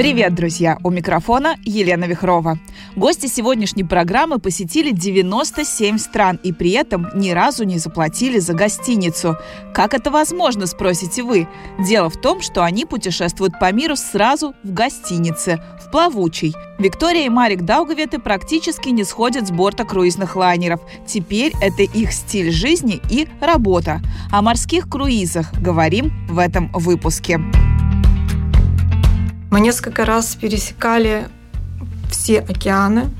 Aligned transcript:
Привет, 0.00 0.34
друзья! 0.34 0.78
У 0.82 0.88
микрофона 0.88 1.56
Елена 1.62 2.06
Вихрова. 2.06 2.58
Гости 2.96 3.26
сегодняшней 3.26 3.84
программы 3.84 4.38
посетили 4.38 4.92
97 4.92 5.98
стран 5.98 6.40
и 6.42 6.54
при 6.54 6.70
этом 6.70 7.08
ни 7.14 7.32
разу 7.32 7.64
не 7.64 7.76
заплатили 7.76 8.38
за 8.38 8.54
гостиницу. 8.54 9.36
Как 9.74 9.92
это 9.92 10.10
возможно, 10.10 10.64
спросите 10.64 11.22
вы? 11.22 11.46
Дело 11.86 12.08
в 12.08 12.18
том, 12.18 12.40
что 12.40 12.64
они 12.64 12.86
путешествуют 12.86 13.58
по 13.58 13.70
миру 13.72 13.94
сразу 13.94 14.54
в 14.64 14.72
гостинице, 14.72 15.62
в 15.84 15.90
плавучей. 15.90 16.54
Виктория 16.78 17.26
и 17.26 17.28
Марик 17.28 17.60
Даугаветы 17.60 18.18
практически 18.20 18.88
не 18.88 19.04
сходят 19.04 19.48
с 19.48 19.50
борта 19.50 19.84
круизных 19.84 20.34
лайнеров. 20.34 20.80
Теперь 21.06 21.52
это 21.60 21.82
их 21.82 22.14
стиль 22.14 22.50
жизни 22.50 23.02
и 23.10 23.28
работа. 23.42 24.00
О 24.32 24.40
морских 24.40 24.88
круизах 24.88 25.52
говорим 25.60 26.10
в 26.26 26.38
этом 26.38 26.72
выпуске. 26.72 27.38
Мы 29.50 29.60
несколько 29.60 30.04
раз 30.04 30.36
пересекали 30.36 31.26
все 32.08 32.38
океаны, 32.38 33.10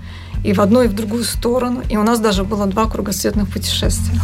и 0.45 0.53
в 0.53 0.61
одну, 0.61 0.83
и 0.83 0.87
в 0.87 0.95
другую 0.95 1.25
сторону. 1.25 1.83
И 1.91 1.97
у 1.97 2.05
нас 2.05 2.21
даже 2.21 2.45
было 2.45 2.67
два 2.67 2.89
кругосветных 2.89 3.53
путешествия. 3.53 4.19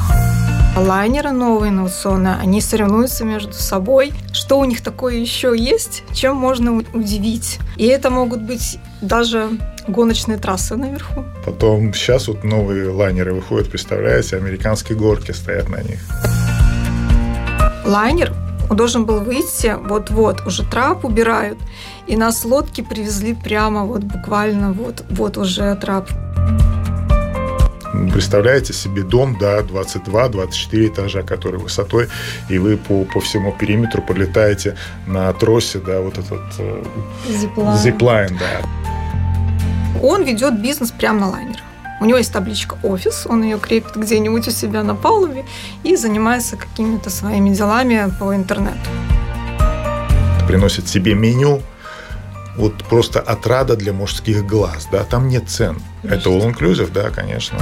Лайнеры 0.76 1.32
новые, 1.32 1.70
инновационные, 1.70 2.36
они 2.36 2.60
соревнуются 2.60 3.24
между 3.24 3.54
собой. 3.54 4.12
Что 4.32 4.60
у 4.60 4.64
них 4.64 4.82
такое 4.82 5.16
еще 5.16 5.52
есть, 5.58 6.04
чем 6.12 6.36
можно 6.36 6.84
удивить. 6.94 7.58
И 7.76 7.86
это 7.86 8.08
могут 8.10 8.40
быть 8.40 8.78
даже 9.00 9.48
гоночные 9.88 10.38
трассы 10.38 10.76
наверху. 10.76 11.24
Потом 11.44 11.92
сейчас 11.92 12.28
вот 12.28 12.44
новые 12.44 12.88
лайнеры 12.88 13.34
выходят, 13.34 13.68
представляете, 13.68 14.36
американские 14.36 14.96
горки 14.96 15.32
стоят 15.32 15.68
на 15.68 15.82
них. 15.82 15.98
Лайнер 17.84 18.32
он 18.68 18.76
должен 18.76 19.04
был 19.04 19.20
выйти 19.20 19.76
вот-вот, 19.80 20.44
уже 20.46 20.64
трап 20.64 21.04
убирают, 21.04 21.58
и 22.06 22.16
нас 22.16 22.44
лодки 22.44 22.82
привезли 22.82 23.34
прямо 23.34 23.84
вот 23.84 24.02
буквально 24.02 24.72
вот, 24.72 25.04
вот 25.10 25.36
уже 25.36 25.74
трап. 25.76 26.08
Представляете 28.12 28.72
себе 28.72 29.02
дом, 29.02 29.36
да, 29.40 29.60
22-24 29.60 30.88
этажа, 30.88 31.22
который 31.22 31.58
высотой, 31.58 32.08
и 32.50 32.58
вы 32.58 32.76
по, 32.76 33.04
по 33.04 33.20
всему 33.20 33.52
периметру 33.52 34.02
полетаете 34.02 34.76
на 35.06 35.32
тросе, 35.32 35.78
да, 35.78 36.00
вот 36.00 36.18
этот 36.18 36.42
э, 36.58 36.84
зиплайн. 37.28 37.78
зиплайн, 37.78 38.38
да. 38.38 40.00
Он 40.02 40.24
ведет 40.24 40.60
бизнес 40.60 40.90
прямо 40.90 41.20
на 41.20 41.30
лайнерах. 41.30 41.62
У 42.00 42.04
него 42.04 42.18
есть 42.18 42.32
табличка 42.32 42.76
«Офис», 42.82 43.26
он 43.26 43.42
ее 43.42 43.58
крепит 43.58 43.96
где-нибудь 43.96 44.46
у 44.48 44.50
себя 44.50 44.82
на 44.82 44.94
палубе 44.94 45.44
и 45.82 45.96
занимается 45.96 46.56
какими-то 46.56 47.08
своими 47.08 47.54
делами 47.54 48.12
по 48.20 48.34
интернету. 48.34 48.90
Приносит 50.46 50.86
себе 50.86 51.14
меню, 51.14 51.62
вот 52.56 52.84
просто 52.84 53.20
отрада 53.20 53.76
для 53.76 53.92
мужских 53.92 54.46
глаз, 54.46 54.88
да, 54.90 55.04
там 55.04 55.28
нет 55.28 55.48
цен. 55.48 55.78
Конечно. 56.02 56.28
Это 56.28 56.30
all-inclusive, 56.30 56.90
да, 56.92 57.10
конечно. 57.10 57.58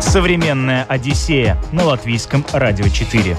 Современная 0.00 0.84
Одиссея 0.84 1.62
на 1.72 1.84
латвийском 1.84 2.44
радио 2.52 2.88
4. 2.88 3.36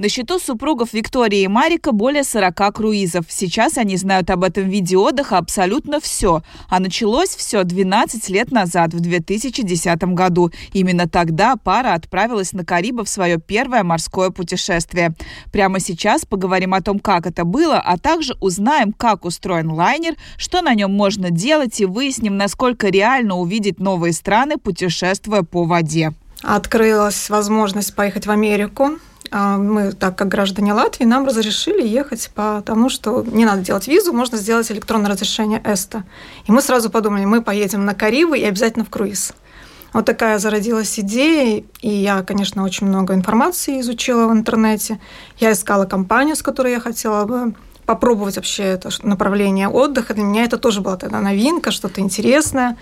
На 0.00 0.08
счету 0.08 0.38
супругов 0.38 0.94
Виктории 0.94 1.42
и 1.42 1.46
Марика 1.46 1.92
более 1.92 2.24
40 2.24 2.74
круизов. 2.74 3.26
Сейчас 3.28 3.76
они 3.76 3.98
знают 3.98 4.30
об 4.30 4.44
этом 4.44 4.66
виде 4.66 4.96
отдыха 4.96 5.36
абсолютно 5.36 6.00
все. 6.00 6.42
А 6.70 6.80
началось 6.80 7.28
все 7.36 7.64
12 7.64 8.30
лет 8.30 8.50
назад, 8.50 8.94
в 8.94 9.00
2010 9.00 10.02
году. 10.14 10.52
Именно 10.72 11.06
тогда 11.06 11.56
пара 11.56 11.92
отправилась 11.92 12.54
на 12.54 12.64
Карибы 12.64 13.04
в 13.04 13.10
свое 13.10 13.36
первое 13.36 13.82
морское 13.82 14.30
путешествие. 14.30 15.12
Прямо 15.52 15.80
сейчас 15.80 16.24
поговорим 16.24 16.72
о 16.72 16.80
том, 16.80 16.98
как 16.98 17.26
это 17.26 17.44
было, 17.44 17.76
а 17.76 17.98
также 17.98 18.34
узнаем, 18.40 18.94
как 18.94 19.26
устроен 19.26 19.70
лайнер, 19.70 20.14
что 20.38 20.62
на 20.62 20.72
нем 20.72 20.94
можно 20.94 21.30
делать 21.30 21.78
и 21.78 21.84
выясним, 21.84 22.38
насколько 22.38 22.88
реально 22.88 23.36
увидеть 23.36 23.78
новые 23.78 24.14
страны, 24.14 24.56
путешествуя 24.56 25.42
по 25.42 25.64
воде. 25.64 26.14
Открылась 26.40 27.28
возможность 27.28 27.94
поехать 27.94 28.24
в 28.24 28.30
Америку 28.30 28.92
мы, 29.32 29.92
так 29.92 30.16
как 30.16 30.28
граждане 30.28 30.72
Латвии, 30.72 31.04
нам 31.04 31.26
разрешили 31.26 31.86
ехать, 31.86 32.30
потому 32.34 32.88
что 32.88 33.22
не 33.22 33.44
надо 33.44 33.62
делать 33.62 33.86
визу, 33.88 34.12
можно 34.12 34.38
сделать 34.38 34.70
электронное 34.72 35.10
разрешение 35.10 35.62
ЭСТА. 35.64 36.04
И 36.46 36.52
мы 36.52 36.62
сразу 36.62 36.90
подумали, 36.90 37.24
мы 37.24 37.42
поедем 37.42 37.84
на 37.84 37.94
Карибы 37.94 38.38
и 38.38 38.44
обязательно 38.44 38.84
в 38.84 38.90
круиз. 38.90 39.32
Вот 39.92 40.04
такая 40.04 40.38
зародилась 40.38 40.98
идея, 41.00 41.64
и 41.80 41.88
я, 41.88 42.22
конечно, 42.22 42.62
очень 42.62 42.86
много 42.86 43.14
информации 43.14 43.80
изучила 43.80 44.28
в 44.28 44.32
интернете. 44.32 45.00
Я 45.38 45.52
искала 45.52 45.84
компанию, 45.84 46.36
с 46.36 46.42
которой 46.42 46.72
я 46.72 46.80
хотела 46.80 47.24
бы 47.24 47.54
попробовать 47.86 48.36
вообще 48.36 48.62
это 48.62 48.90
направление 49.02 49.68
отдыха. 49.68 50.14
Для 50.14 50.22
меня 50.22 50.44
это 50.44 50.58
тоже 50.58 50.80
была 50.80 50.96
тогда 50.96 51.20
новинка, 51.20 51.72
что-то 51.72 52.00
интересное 52.00 52.76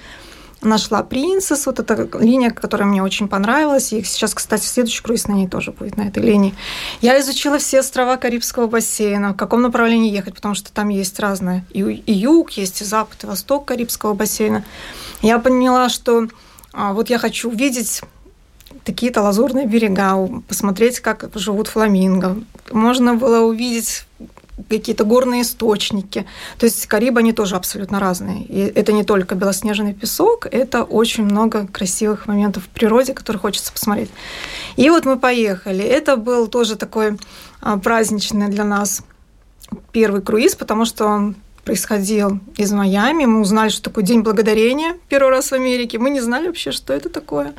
нашла 0.62 1.02
Принцесс, 1.02 1.66
вот 1.66 1.78
эта 1.78 2.08
линия, 2.18 2.50
которая 2.50 2.88
мне 2.88 3.02
очень 3.02 3.28
понравилась. 3.28 3.92
И 3.92 4.02
сейчас, 4.02 4.34
кстати, 4.34 4.64
следующий 4.64 5.02
круиз 5.02 5.26
на 5.28 5.32
ней 5.32 5.48
тоже 5.48 5.72
будет, 5.72 5.96
на 5.96 6.02
этой 6.02 6.22
линии. 6.22 6.54
Я 7.00 7.20
изучила 7.20 7.58
все 7.58 7.80
острова 7.80 8.16
Карибского 8.16 8.66
бассейна, 8.66 9.32
в 9.32 9.36
каком 9.36 9.62
направлении 9.62 10.10
ехать, 10.10 10.34
потому 10.34 10.54
что 10.54 10.72
там 10.72 10.88
есть 10.88 11.18
разные. 11.20 11.64
И, 11.70 11.82
и 11.82 12.12
юг, 12.12 12.50
есть 12.52 12.82
и 12.82 12.84
запад, 12.84 13.24
и 13.24 13.26
восток 13.26 13.66
Карибского 13.66 14.14
бассейна. 14.14 14.64
Я 15.22 15.38
поняла, 15.38 15.88
что 15.88 16.28
а, 16.72 16.92
вот 16.92 17.10
я 17.10 17.18
хочу 17.18 17.50
увидеть 17.50 18.02
такие-то 18.84 19.22
лазурные 19.22 19.66
берега, 19.66 20.16
посмотреть, 20.48 21.00
как 21.00 21.28
живут 21.34 21.68
фламинго. 21.68 22.38
Можно 22.70 23.14
было 23.14 23.40
увидеть 23.40 24.04
какие-то 24.68 25.04
горные 25.04 25.42
источники. 25.42 26.26
То 26.58 26.66
есть 26.66 26.86
Карибы, 26.86 27.20
они 27.20 27.32
тоже 27.32 27.56
абсолютно 27.56 28.00
разные. 28.00 28.44
И 28.44 28.60
это 28.60 28.92
не 28.92 29.04
только 29.04 29.34
белоснежный 29.34 29.94
песок, 29.94 30.46
это 30.50 30.82
очень 30.82 31.24
много 31.24 31.66
красивых 31.66 32.26
моментов 32.26 32.64
в 32.64 32.68
природе, 32.68 33.14
которые 33.14 33.40
хочется 33.40 33.72
посмотреть. 33.72 34.10
И 34.76 34.90
вот 34.90 35.04
мы 35.04 35.18
поехали. 35.18 35.84
Это 35.84 36.16
был 36.16 36.48
тоже 36.48 36.76
такой 36.76 37.18
а, 37.60 37.78
праздничный 37.78 38.48
для 38.48 38.64
нас 38.64 39.02
первый 39.92 40.22
круиз, 40.22 40.54
потому 40.54 40.84
что 40.84 41.06
он 41.06 41.36
происходил 41.68 42.40
из 42.56 42.72
Майами. 42.72 43.26
Мы 43.26 43.42
узнали, 43.42 43.68
что 43.68 43.82
такое 43.82 44.02
День 44.02 44.22
Благодарения 44.22 44.96
первый 45.10 45.28
раз 45.28 45.50
в 45.50 45.52
Америке. 45.52 45.98
Мы 45.98 46.08
не 46.08 46.20
знали 46.20 46.46
вообще, 46.46 46.72
что 46.72 46.94
это 46.94 47.10
такое. 47.10 47.52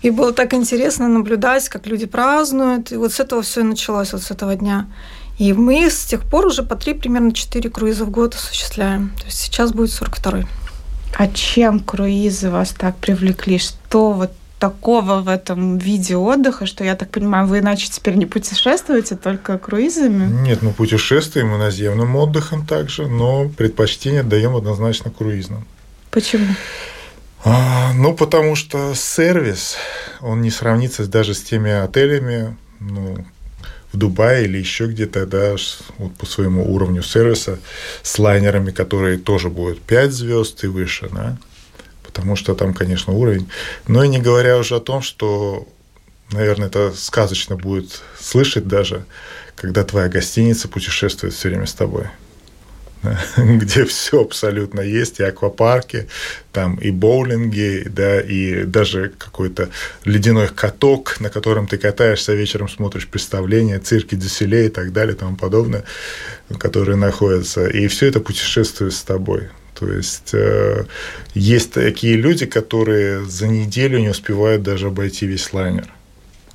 И 0.00 0.08
было 0.08 0.32
так 0.32 0.54
интересно 0.54 1.06
наблюдать, 1.06 1.68
как 1.68 1.86
люди 1.86 2.06
празднуют. 2.06 2.92
И 2.92 2.96
вот 2.96 3.12
с 3.12 3.20
этого 3.20 3.42
все 3.42 3.60
и 3.60 3.64
началось, 3.64 4.14
вот 4.14 4.22
с 4.22 4.30
этого 4.30 4.54
дня. 4.54 4.86
И 5.38 5.52
мы 5.52 5.90
с 5.90 6.04
тех 6.04 6.22
пор 6.22 6.46
уже 6.46 6.62
по 6.62 6.76
три, 6.76 6.94
примерно 6.94 7.32
четыре 7.32 7.70
круиза 7.70 8.04
в 8.04 8.10
год 8.10 8.34
осуществляем. 8.34 9.10
То 9.18 9.26
есть 9.26 9.38
сейчас 9.38 9.72
будет 9.72 9.90
42-й. 9.90 10.46
А 11.14 11.28
чем 11.28 11.80
круизы 11.80 12.50
вас 12.50 12.70
так 12.70 12.96
привлекли? 12.96 13.58
Что 13.58 14.12
вот 14.12 14.32
такого 14.58 15.22
в 15.22 15.28
этом 15.28 15.76
виде 15.78 16.16
отдыха, 16.16 16.66
что, 16.66 16.84
я 16.84 16.94
так 16.94 17.10
понимаю, 17.10 17.48
вы 17.48 17.58
иначе 17.58 17.88
теперь 17.90 18.14
не 18.14 18.26
путешествуете, 18.26 19.16
только 19.16 19.58
круизами? 19.58 20.30
Нет, 20.46 20.62
мы 20.62 20.72
путешествуем 20.72 21.52
и 21.54 21.58
наземным 21.58 22.14
отдыхом 22.14 22.64
также, 22.64 23.08
но 23.08 23.48
предпочтение 23.48 24.22
даем 24.22 24.54
однозначно 24.54 25.10
круизным. 25.10 25.66
Почему? 26.12 26.46
А, 27.44 27.92
ну, 27.94 28.14
потому 28.14 28.54
что 28.54 28.94
сервис, 28.94 29.76
он 30.20 30.42
не 30.42 30.50
сравнится 30.50 31.06
даже 31.08 31.34
с 31.34 31.42
теми 31.42 31.72
отелями, 31.72 32.56
ну, 32.78 33.16
в 33.92 33.96
Дубае 33.96 34.44
или 34.44 34.58
еще 34.58 34.86
где-то, 34.86 35.26
да, 35.26 35.56
вот 35.98 36.14
по 36.16 36.26
своему 36.26 36.72
уровню 36.72 37.02
сервиса 37.02 37.58
с 38.02 38.18
лайнерами, 38.18 38.70
которые 38.70 39.18
тоже 39.18 39.48
будут 39.48 39.80
5 39.82 40.12
звезд 40.12 40.64
и 40.64 40.66
выше, 40.66 41.08
да, 41.12 41.38
потому 42.02 42.36
что 42.36 42.54
там, 42.54 42.74
конечно, 42.74 43.12
уровень. 43.12 43.48
Но 43.86 44.02
и 44.02 44.08
не 44.08 44.18
говоря 44.18 44.58
уже 44.58 44.76
о 44.76 44.80
том, 44.80 45.02
что, 45.02 45.66
наверное, 46.30 46.68
это 46.68 46.92
сказочно 46.96 47.56
будет 47.56 48.02
слышать 48.18 48.66
даже, 48.66 49.04
когда 49.56 49.84
твоя 49.84 50.08
гостиница 50.08 50.68
путешествует 50.68 51.34
все 51.34 51.48
время 51.48 51.66
с 51.66 51.74
тобой. 51.74 52.06
где 53.36 53.84
все 53.84 54.22
абсолютно 54.22 54.80
есть, 54.80 55.20
и 55.20 55.24
аквапарки, 55.24 56.08
там 56.52 56.76
и 56.76 56.90
боулинги, 56.90 57.84
да, 57.86 58.20
и 58.20 58.64
даже 58.64 59.12
какой-то 59.18 59.70
ледяной 60.04 60.48
каток, 60.48 61.20
на 61.20 61.30
котором 61.30 61.66
ты 61.66 61.78
катаешься, 61.78 62.34
вечером 62.34 62.68
смотришь 62.68 63.08
представления, 63.08 63.78
цирки 63.78 64.14
Дюсселе 64.14 64.66
и 64.66 64.68
так 64.68 64.92
далее, 64.92 65.14
и 65.14 65.18
тому 65.18 65.36
подобное, 65.36 65.84
которые 66.58 66.96
находятся. 66.96 67.66
И 67.66 67.86
все 67.88 68.06
это 68.06 68.20
путешествует 68.20 68.92
с 68.92 69.02
тобой. 69.02 69.48
То 69.78 69.90
есть 69.90 70.32
э, 70.32 70.84
есть 71.34 71.72
такие 71.72 72.16
люди, 72.16 72.46
которые 72.46 73.24
за 73.24 73.48
неделю 73.48 73.98
не 73.98 74.10
успевают 74.10 74.62
даже 74.62 74.88
обойти 74.88 75.26
весь 75.26 75.52
лайнер. 75.52 75.88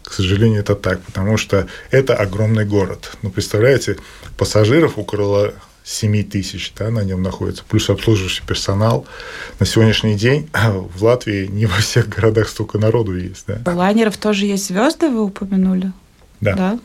К 0.04 0.14
сожалению, 0.14 0.62
это 0.62 0.76
так, 0.76 1.02
потому 1.02 1.36
что 1.36 1.68
это 1.92 2.16
огромный 2.16 2.64
город. 2.64 3.18
Ну, 3.24 3.30
представляете, 3.30 3.98
пассажиров 4.38 4.98
около 4.98 5.54
7 5.88 6.24
тысяч 6.26 6.74
да, 6.78 6.90
на 6.90 7.00
нем 7.00 7.24
находится, 7.24 7.64
плюс 7.64 7.90
обслуживающий 7.90 8.44
персонал. 8.46 9.06
На 9.60 9.66
сегодняшний 9.66 10.16
день 10.16 10.50
в 10.54 11.04
Латвии 11.04 11.48
не 11.48 11.66
во 11.66 11.78
всех 11.78 12.10
городах 12.10 12.50
столько 12.50 12.78
народу 12.78 13.18
есть. 13.18 13.46
Да. 13.48 13.72
У 13.72 13.76
лайнеров 13.76 14.18
тоже 14.18 14.48
есть 14.48 14.68
звезды, 14.68 15.10
вы 15.10 15.24
упомянули? 15.24 15.94
Да. 16.42 16.54
да. 16.56 16.80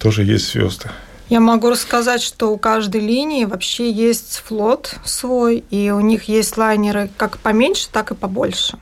Тоже 0.00 0.24
есть 0.24 0.50
звезды. 0.50 0.90
Я 1.28 1.38
могу 1.40 1.70
рассказать, 1.70 2.22
что 2.22 2.50
у 2.52 2.58
каждой 2.58 3.00
линии 3.00 3.44
вообще 3.44 3.90
есть 3.90 4.42
флот 4.44 4.96
свой, 5.04 5.64
и 5.70 5.90
у 5.90 6.00
них 6.00 6.24
есть 6.24 6.56
лайнеры 6.56 7.08
как 7.16 7.38
поменьше, 7.38 7.88
так 7.90 8.10
и 8.10 8.14
побольше. 8.14 8.78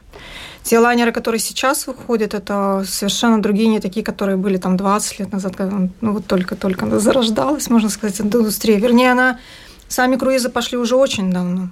Те 0.62 0.79
лайнеры, 0.79 1.12
которые 1.12 1.41
сейчас 1.41 1.87
выходят, 1.87 2.35
это 2.35 2.85
совершенно 2.87 3.43
другие, 3.43 3.69
не 3.69 3.81
такие, 3.81 4.05
которые 4.05 4.37
были 4.37 4.59
там 4.59 4.76
20 4.76 5.19
лет 5.19 5.32
назад, 5.32 5.56
когда 5.56 5.88
ну, 6.00 6.12
вот 6.12 6.26
только-только 6.26 7.00
зарождалась, 7.00 7.69
можно 7.69 7.88
сказать, 7.88 8.20
индустрия. 8.20 8.79
Вернее, 8.79 9.12
она, 9.12 9.38
сами 9.88 10.17
круизы 10.17 10.49
пошли 10.49 10.79
уже 10.79 10.97
очень 10.97 11.32
давно. 11.32 11.70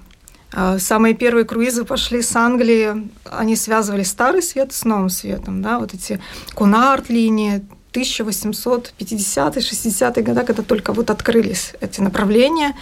А 0.52 0.78
самые 0.81 1.14
первые 1.14 1.44
круизы 1.44 1.84
пошли 1.84 2.22
с 2.22 2.34
Англии, 2.34 3.08
они 3.31 3.54
связывали 3.54 4.02
старый 4.02 4.42
свет 4.42 4.72
с 4.72 4.84
новым 4.84 5.08
светом, 5.08 5.62
да, 5.62 5.78
вот 5.78 5.94
эти 5.94 6.20
Кунарт-линии, 6.54 7.62
1850-е, 7.92 9.62
60-е 9.62 10.22
годы, 10.22 10.42
когда 10.42 10.62
только 10.62 10.92
вот 10.92 11.10
открылись 11.10 11.72
эти 11.81 12.00
направления. 12.00 12.75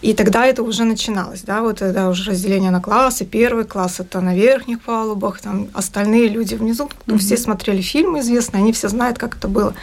И 0.00 0.14
тогда 0.14 0.46
это 0.46 0.62
уже 0.62 0.84
начиналось, 0.84 1.42
да, 1.42 1.60
вот 1.60 1.82
это 1.82 2.08
уже 2.08 2.30
разделение 2.30 2.70
на 2.70 2.80
классы. 2.80 3.24
Первый 3.24 3.64
класс 3.64 3.98
это 3.98 4.20
на 4.20 4.32
верхних 4.32 4.80
палубах, 4.80 5.40
там 5.40 5.66
остальные 5.74 6.28
люди 6.28 6.54
внизу. 6.54 6.88
Mm-hmm. 7.06 7.18
Все 7.18 7.36
смотрели 7.36 7.82
фильмы 7.82 8.20
известные, 8.20 8.60
они 8.60 8.72
все 8.72 8.88
знают, 8.88 9.18
как 9.18 9.36
это 9.36 9.48
было. 9.48 9.74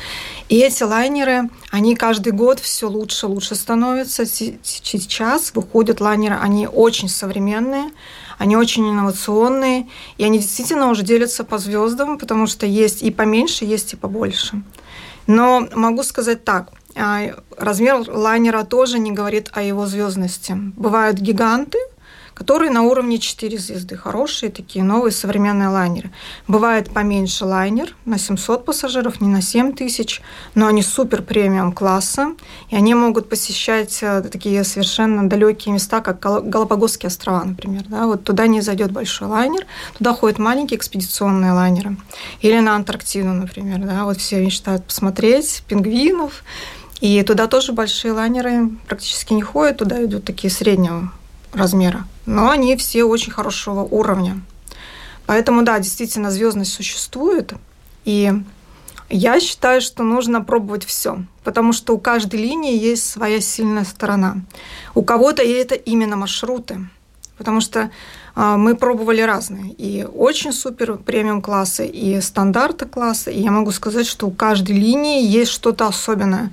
И 0.47 0.57
эти 0.57 0.83
лайнеры, 0.83 1.49
они 1.69 1.95
каждый 1.97 2.31
год 2.31 2.61
все 2.61 2.87
лучше, 2.87 3.27
лучше 3.27 3.55
становятся. 3.55 4.25
Сейчас 4.25 5.51
выходят 5.53 5.99
лайнеры, 5.99 6.35
они 6.35 6.65
очень 6.65 7.09
современные, 7.09 7.91
они 8.37 8.55
очень 8.55 8.89
инновационные, 8.89 9.89
и 10.17 10.23
они 10.23 10.39
действительно 10.39 10.89
уже 10.89 11.03
делятся 11.03 11.43
по 11.43 11.57
звездам, 11.57 12.17
потому 12.17 12.47
что 12.47 12.65
есть 12.65 13.03
и 13.03 13.11
поменьше, 13.11 13.65
есть 13.65 13.93
и 13.93 13.97
побольше. 13.97 14.61
Но 15.27 15.67
могу 15.73 16.03
сказать 16.03 16.45
так, 16.45 16.71
размер 17.57 18.09
лайнера 18.09 18.63
тоже 18.63 18.99
не 18.99 19.11
говорит 19.11 19.49
о 19.53 19.61
его 19.61 19.85
звездности. 19.85 20.53
Бывают 20.75 21.17
гиганты– 21.17 21.77
которые 22.35 22.69
на 22.69 22.83
уровне 22.83 23.17
4 23.17 23.57
звезды. 23.57 23.95
Хорошие 23.95 24.51
такие 24.51 24.83
новые 24.83 25.11
современные 25.11 25.69
лайнеры. 25.69 26.11
Бывает 26.47 26.93
поменьше 26.93 27.45
лайнер 27.45 27.95
на 28.05 28.19
700 28.19 28.65
пассажиров, 28.65 29.21
не 29.21 29.29
на 29.29 29.41
7 29.41 29.73
тысяч, 29.73 30.21
но 30.53 30.67
они 30.67 30.83
супер 30.83 31.23
премиум 31.23 31.71
класса, 31.71 32.33
и 32.69 32.75
они 32.75 32.93
могут 32.93 33.29
посещать 33.29 33.97
э, 34.01 34.21
такие 34.21 34.63
совершенно 34.65 35.27
далекие 35.27 35.73
места, 35.73 36.01
как 36.01 36.19
Галапагосские 36.19 37.07
острова, 37.07 37.43
например. 37.45 37.85
Да? 37.87 38.05
Вот 38.05 38.25
туда 38.25 38.47
не 38.47 38.59
зайдет 38.61 38.91
большой 38.91 39.29
лайнер, 39.29 39.65
туда 39.97 40.13
ходят 40.13 40.37
маленькие 40.37 40.77
экспедиционные 40.77 41.53
лайнеры. 41.53 41.95
Или 42.41 42.59
на 42.59 42.75
Антарктиду, 42.75 43.29
например. 43.29 43.79
Да? 43.79 44.03
Вот 44.03 44.17
все 44.17 44.43
мечтают 44.43 44.83
посмотреть 44.83 45.63
пингвинов, 45.69 46.43
и 47.01 47.21
туда 47.23 47.47
тоже 47.47 47.73
большие 47.73 48.13
лайнеры 48.13 48.69
практически 48.87 49.33
не 49.33 49.41
ходят, 49.41 49.77
туда 49.77 50.03
идут 50.03 50.25
такие 50.25 50.51
среднего 50.51 51.11
размера. 51.53 52.05
Но 52.25 52.49
они 52.49 52.75
все 52.77 53.03
очень 53.03 53.31
хорошего 53.31 53.81
уровня. 53.81 54.41
Поэтому, 55.25 55.63
да, 55.63 55.79
действительно, 55.79 56.31
звездность 56.31 56.73
существует. 56.73 57.53
И 58.05 58.31
я 59.09 59.39
считаю, 59.39 59.81
что 59.81 60.03
нужно 60.03 60.41
пробовать 60.41 60.85
все, 60.85 61.23
потому 61.43 61.73
что 61.73 61.95
у 61.95 61.99
каждой 61.99 62.39
линии 62.39 62.77
есть 62.77 63.09
своя 63.09 63.39
сильная 63.39 63.83
сторона. 63.83 64.37
У 64.93 65.03
кого-то 65.03 65.43
это 65.43 65.75
именно 65.75 66.15
маршруты, 66.15 66.87
потому 67.37 67.61
что 67.61 67.91
э, 68.35 68.55
мы 68.57 68.75
пробовали 68.75 69.21
разные, 69.21 69.71
и 69.73 70.03
очень 70.03 70.51
супер 70.51 70.97
премиум 70.97 71.41
классы, 71.41 71.85
и 71.85 72.19
стандарты 72.19 72.85
классы, 72.85 73.31
и 73.31 73.41
я 73.41 73.51
могу 73.51 73.71
сказать, 73.71 74.07
что 74.07 74.27
у 74.27 74.31
каждой 74.31 74.75
линии 74.75 75.23
есть 75.23 75.51
что-то 75.51 75.87
особенное. 75.87 76.51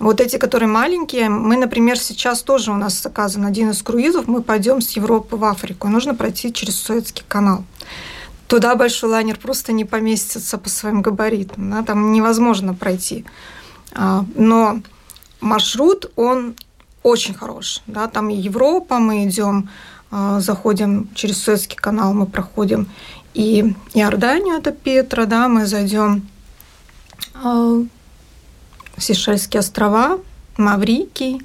Вот 0.00 0.18
эти, 0.22 0.38
которые 0.38 0.68
маленькие, 0.68 1.28
мы, 1.28 1.58
например, 1.58 1.98
сейчас 1.98 2.40
тоже 2.42 2.72
у 2.72 2.76
нас 2.76 3.02
заказан 3.02 3.44
один 3.44 3.70
из 3.70 3.82
круизов, 3.82 4.26
мы 4.28 4.42
пойдем 4.42 4.80
с 4.80 4.90
Европы 4.92 5.36
в 5.36 5.44
Африку, 5.44 5.88
нужно 5.88 6.14
пройти 6.14 6.50
через 6.52 6.80
Суэцкий 6.80 7.22
канал. 7.28 7.64
Туда 8.46 8.74
большой 8.76 9.10
лайнер 9.10 9.38
просто 9.38 9.72
не 9.72 9.84
поместится 9.84 10.56
по 10.56 10.70
своим 10.70 11.02
габаритам, 11.02 11.70
да, 11.70 11.82
там 11.82 12.12
невозможно 12.12 12.72
пройти. 12.72 13.26
А, 13.92 14.24
но 14.34 14.80
маршрут, 15.40 16.10
он 16.16 16.54
очень 17.02 17.34
хорош. 17.34 17.82
Да, 17.86 18.08
там 18.08 18.30
и 18.30 18.34
Европа, 18.34 18.98
мы 18.98 19.26
идем, 19.26 19.68
а, 20.10 20.40
заходим 20.40 21.10
через 21.14 21.42
Суэцкий 21.42 21.76
канал, 21.76 22.14
мы 22.14 22.24
проходим 22.24 22.88
и 23.34 23.74
Иорданию, 23.92 24.56
это 24.56 24.72
Петра, 24.72 25.26
да, 25.26 25.46
мы 25.48 25.66
зайдем 25.66 26.26
а, 27.34 27.82
Сейшельские 29.00 29.60
острова, 29.60 30.18
Маврикий 30.56 31.42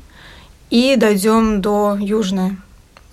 и 0.69 0.95
дойдем 0.95 1.61
до 1.61 1.97
Южной 1.99 2.57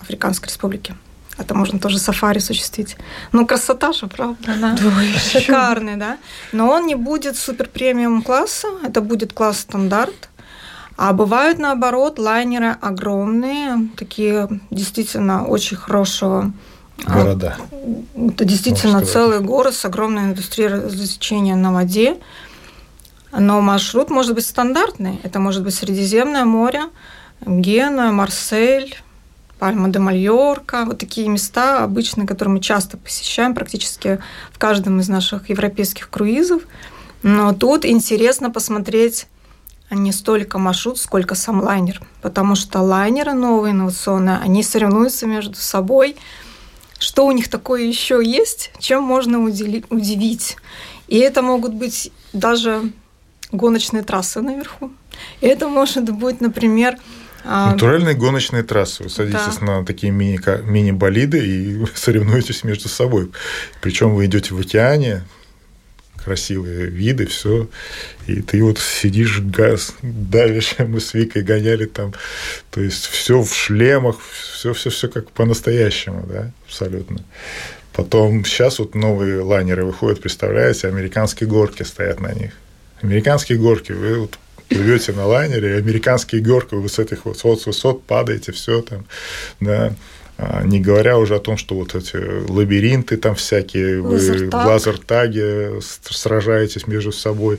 Африканской 0.00 0.48
Республики. 0.48 0.94
Это 1.38 1.54
можно 1.54 1.78
тоже 1.78 1.98
сафари 1.98 2.38
осуществить. 2.38 2.96
Ну, 3.32 3.46
красота 3.46 3.92
же, 3.92 4.06
правда, 4.06 4.54
да? 4.60 4.76
да 4.76 5.18
Шикарный, 5.18 5.96
да? 5.96 6.18
Но 6.52 6.68
он 6.68 6.86
не 6.86 6.94
будет 6.94 7.36
супер 7.36 7.68
премиум 7.68 8.22
класса, 8.22 8.68
это 8.84 9.00
будет 9.00 9.32
класс 9.32 9.60
стандарт. 9.60 10.28
А 10.96 11.12
бывают, 11.12 11.58
наоборот, 11.58 12.18
лайнеры 12.18 12.76
огромные, 12.80 13.88
такие 13.96 14.48
действительно 14.70 15.46
очень 15.46 15.76
хорошего 15.76 16.52
а, 17.06 17.12
Города. 17.12 17.56
Это 18.14 18.44
действительно 18.44 19.04
целый 19.04 19.40
город 19.40 19.74
с 19.74 19.84
огромной 19.84 20.24
индустрией 20.24 20.68
развлечения 20.68 21.56
на 21.56 21.72
воде. 21.72 22.18
Но 23.32 23.60
маршрут 23.62 24.10
может 24.10 24.34
быть 24.34 24.44
стандартный. 24.44 25.18
Это 25.22 25.40
может 25.40 25.64
быть 25.64 25.74
Средиземное 25.74 26.44
море, 26.44 26.82
Гена, 27.40 28.12
Марсель, 28.12 28.94
Пальма 29.58 29.88
де 29.88 29.98
Мальорка. 29.98 30.84
Вот 30.84 30.98
такие 30.98 31.28
места 31.28 31.82
обычные, 31.82 32.26
которые 32.26 32.54
мы 32.54 32.60
часто 32.60 32.98
посещаем 32.98 33.54
практически 33.54 34.20
в 34.50 34.58
каждом 34.58 35.00
из 35.00 35.08
наших 35.08 35.48
европейских 35.48 36.10
круизов. 36.10 36.62
Но 37.22 37.54
тут 37.54 37.86
интересно 37.86 38.50
посмотреть 38.50 39.28
не 39.90 40.12
столько 40.12 40.58
маршрут, 40.58 40.98
сколько 40.98 41.34
сам 41.34 41.62
лайнер. 41.62 42.02
Потому 42.20 42.54
что 42.54 42.80
лайнеры 42.80 43.32
новые, 43.32 43.72
инновационные, 43.72 44.38
они 44.38 44.62
соревнуются 44.62 45.26
между 45.26 45.54
собой. 45.54 46.16
Что 46.98 47.26
у 47.26 47.32
них 47.32 47.48
такое 47.48 47.82
еще 47.82 48.20
есть, 48.22 48.72
чем 48.78 49.02
можно 49.02 49.38
удивить. 49.40 50.56
И 51.08 51.18
это 51.18 51.42
могут 51.42 51.72
быть 51.72 52.12
даже 52.32 52.92
гоночные 53.52 54.02
трассы 54.02 54.40
наверху. 54.40 54.90
И 55.40 55.46
это 55.46 55.68
может 55.68 56.10
быть, 56.10 56.40
например, 56.40 56.96
а, 57.44 57.72
Натуральные 57.72 58.14
гоночные 58.14 58.62
трассы. 58.62 59.02
Вы 59.02 59.10
садитесь 59.10 59.58
да. 59.60 59.66
на 59.66 59.84
такие 59.84 60.12
мини, 60.12 60.38
мини-болиды 60.64 61.38
и 61.44 61.86
соревнуетесь 61.94 62.64
между 62.64 62.88
собой. 62.88 63.30
Причем 63.80 64.14
вы 64.14 64.26
идете 64.26 64.54
в 64.54 64.60
океане, 64.60 65.24
красивые 66.24 66.86
виды, 66.86 67.26
все. 67.26 67.68
И 68.26 68.42
ты 68.42 68.62
вот 68.62 68.78
сидишь, 68.78 69.40
газ, 69.40 69.94
давишь, 70.02 70.76
мы 70.78 71.00
с 71.00 71.14
Викой 71.14 71.42
гоняли 71.42 71.86
там. 71.86 72.14
То 72.70 72.80
есть 72.80 73.06
все 73.06 73.42
в 73.42 73.52
шлемах, 73.54 74.16
все, 74.52 74.72
все, 74.72 74.90
все 74.90 75.08
как 75.08 75.30
по-настоящему, 75.30 76.24
да, 76.26 76.52
абсолютно. 76.66 77.24
Потом 77.92 78.44
сейчас 78.44 78.78
вот 78.78 78.94
новые 78.94 79.40
лайнеры 79.40 79.84
выходят, 79.84 80.22
представляете, 80.22 80.88
американские 80.88 81.48
горки 81.48 81.82
стоят 81.82 82.20
на 82.20 82.32
них. 82.32 82.52
Американские 83.02 83.58
горки, 83.58 83.92
вы 83.92 84.20
вот 84.20 84.38
плывете 84.68 85.12
на 85.12 85.26
лайнере, 85.26 85.76
американские 85.76 86.40
горки, 86.40 86.74
вы 86.74 86.88
с 86.88 86.98
этих 86.98 87.24
вот 87.24 87.38
с 87.38 87.66
высот 87.66 88.04
падаете, 88.04 88.52
все 88.52 88.82
там, 88.82 89.04
да, 89.60 89.94
а, 90.38 90.62
не 90.64 90.80
говоря 90.80 91.18
уже 91.18 91.36
о 91.36 91.40
том, 91.40 91.56
что 91.56 91.74
вот 91.74 91.94
эти 91.94 92.16
лабиринты 92.50 93.16
там 93.16 93.34
всякие, 93.34 94.00
вы 94.00 94.18
в 94.18 94.54
лазертаге 94.54 95.80
сражаетесь 95.80 96.86
между 96.86 97.12
собой. 97.12 97.58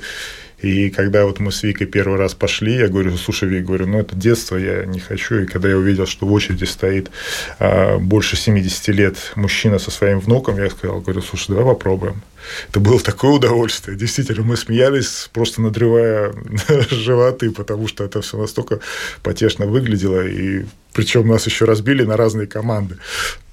И 0.61 0.89
когда 0.89 1.25
вот 1.25 1.39
мы 1.39 1.51
с 1.51 1.61
Викой 1.61 1.87
первый 1.87 2.17
раз 2.17 2.33
пошли, 2.35 2.75
я 2.75 2.87
говорю, 2.87 3.17
слушай, 3.17 3.49
Вик, 3.49 3.65
говорю, 3.65 3.85
ну 3.85 3.99
это 3.99 4.15
детство, 4.15 4.55
я 4.55 4.85
не 4.85 4.99
хочу. 4.99 5.39
И 5.41 5.45
когда 5.45 5.67
я 5.67 5.77
увидел, 5.77 6.07
что 6.07 6.25
в 6.25 6.31
очереди 6.31 6.63
стоит 6.63 7.11
а, 7.59 7.97
больше 7.99 8.37
70 8.37 8.87
лет 8.89 9.17
мужчина 9.35 9.77
со 9.77 9.91
своим 9.91 10.19
внуком, 10.19 10.57
я 10.57 10.69
сказал, 10.69 11.01
говорю, 11.01 11.21
слушай, 11.21 11.49
давай 11.49 11.65
попробуем. 11.65 12.21
Это 12.69 12.79
было 12.79 12.99
такое 12.99 13.31
удовольствие. 13.31 13.97
Действительно, 13.97 14.43
мы 14.43 14.57
смеялись, 14.57 15.29
просто 15.33 15.61
надрывая 15.61 16.33
животы, 16.89 17.51
потому 17.51 17.87
что 17.87 18.03
это 18.03 18.21
все 18.21 18.37
настолько 18.37 18.79
потешно 19.21 19.65
выглядело. 19.65 20.25
И 20.25 20.65
причем 20.93 21.27
нас 21.27 21.45
еще 21.45 21.65
разбили 21.65 22.03
на 22.03 22.17
разные 22.17 22.47
команды. 22.47 22.97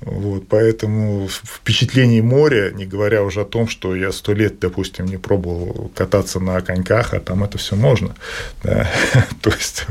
Вот, 0.01 0.45
поэтому 0.49 1.29
впечатление 1.29 2.23
моря, 2.23 2.71
не 2.71 2.87
говоря 2.87 3.23
уже 3.23 3.43
о 3.43 3.45
том, 3.45 3.69
что 3.69 3.95
я 3.95 4.13
сто 4.13 4.33
лет, 4.33 4.59
допустим, 4.59 5.05
не 5.05 5.19
пробовал 5.19 5.91
кататься 5.95 6.41
на 6.41 6.61
коньках, 6.63 7.13
а 7.13 7.21
там 7.21 7.45
это 7.45 7.59
все 7.59 7.77
можно. 7.77 8.15
Да. 8.63 8.91
То 9.43 9.51
есть 9.51 9.85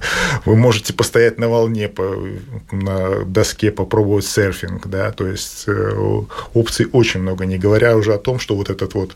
вы 0.46 0.56
можете 0.56 0.94
постоять 0.94 1.38
на 1.38 1.48
волне, 1.48 1.90
по, 1.90 2.28
на 2.72 3.24
доске 3.26 3.72
попробовать 3.72 4.26
серфинг, 4.26 4.88
да, 4.88 5.12
то 5.12 5.28
есть 5.28 5.66
э, 5.68 6.22
опций 6.54 6.88
очень 6.92 7.22
много, 7.22 7.46
не 7.46 7.58
говоря 7.58 7.96
уже 7.96 8.14
о 8.14 8.18
том, 8.18 8.40
что 8.40 8.56
вот 8.56 8.70
этот 8.90 8.96
вот 8.96 9.16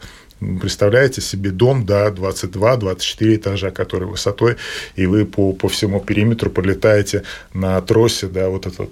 Представляете 0.62 1.22
себе 1.22 1.52
дом, 1.52 1.86
да, 1.86 2.10
22-24 2.10 3.36
этажа, 3.36 3.72
который 3.72 4.08
высотой, 4.08 4.58
и 4.96 5.06
вы 5.06 5.26
по, 5.26 5.54
по 5.54 5.70
всему 5.70 6.00
периметру 6.00 6.50
полетаете 6.50 7.24
на 7.54 7.80
тросе, 7.82 8.28
да, 8.28 8.50
вот 8.50 8.66
этот 8.66 8.92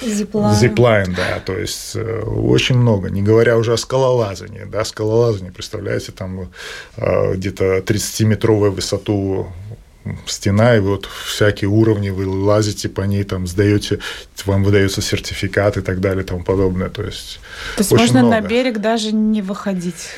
зиплайн, 0.00 0.54
зиплайн 0.54 1.14
да, 1.14 1.40
то 1.40 1.58
есть 1.58 1.92
э, 1.94 2.22
очень 2.22 2.76
много, 2.76 3.10
не 3.10 3.22
говоря 3.22 3.58
уже 3.58 3.72
о 3.72 3.76
скалолазании, 3.76 4.64
да, 4.64 4.84
скалолазание, 4.84 5.52
представляете, 5.52 6.12
там 6.12 6.48
э, 6.96 7.34
где-то 7.34 7.78
30-метровая 7.78 8.70
высоту 8.70 9.52
стена, 10.26 10.76
и 10.76 10.80
вот 10.80 11.08
всякие 11.26 11.68
уровни, 11.68 12.10
вы 12.10 12.26
лазите 12.26 12.88
по 12.88 13.02
ней, 13.02 13.24
там 13.24 13.46
сдаете, 13.46 13.98
вам 14.44 14.64
выдается 14.64 15.02
сертификат 15.02 15.76
и 15.76 15.80
так 15.80 16.00
далее 16.00 16.24
и 16.24 16.26
тому 16.26 16.42
подобное. 16.42 16.88
То 16.88 17.02
есть, 17.02 17.40
То 17.76 17.80
есть 17.80 17.92
можно 17.92 18.22
много. 18.22 18.40
на 18.40 18.48
берег 18.48 18.78
даже 18.78 19.12
не 19.12 19.42
выходить? 19.42 20.08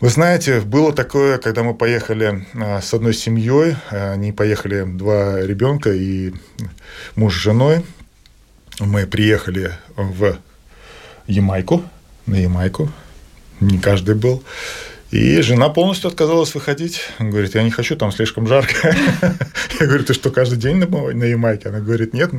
Вы 0.00 0.10
знаете, 0.10 0.60
было 0.60 0.92
такое, 0.92 1.38
когда 1.38 1.64
мы 1.64 1.74
поехали 1.74 2.46
а, 2.54 2.80
с 2.80 2.94
одной 2.94 3.12
семьей, 3.14 3.74
они 3.90 4.30
поехали 4.30 4.84
два 4.84 5.40
ребенка 5.40 5.92
и 5.92 6.32
муж 7.16 7.34
с 7.34 7.42
женой. 7.42 7.84
Мы 8.78 9.06
приехали 9.06 9.72
в 9.96 10.38
Ямайку, 11.26 11.82
на 12.26 12.36
Ямайку, 12.36 12.90
не 13.60 13.78
каждый 13.78 14.14
был. 14.14 14.44
И 15.10 15.40
жена 15.40 15.70
полностью 15.70 16.08
отказалась 16.08 16.54
выходить. 16.54 17.00
Она 17.18 17.30
говорит, 17.30 17.54
я 17.54 17.62
не 17.62 17.70
хочу, 17.70 17.96
там 17.96 18.12
слишком 18.12 18.46
жарко. 18.46 18.94
Я 19.80 19.86
говорю, 19.86 20.04
ты 20.04 20.12
что, 20.12 20.30
каждый 20.30 20.58
день 20.58 20.76
на 20.76 21.24
Ямайке? 21.24 21.68
Она 21.70 21.80
говорит, 21.80 22.12
нет, 22.12 22.30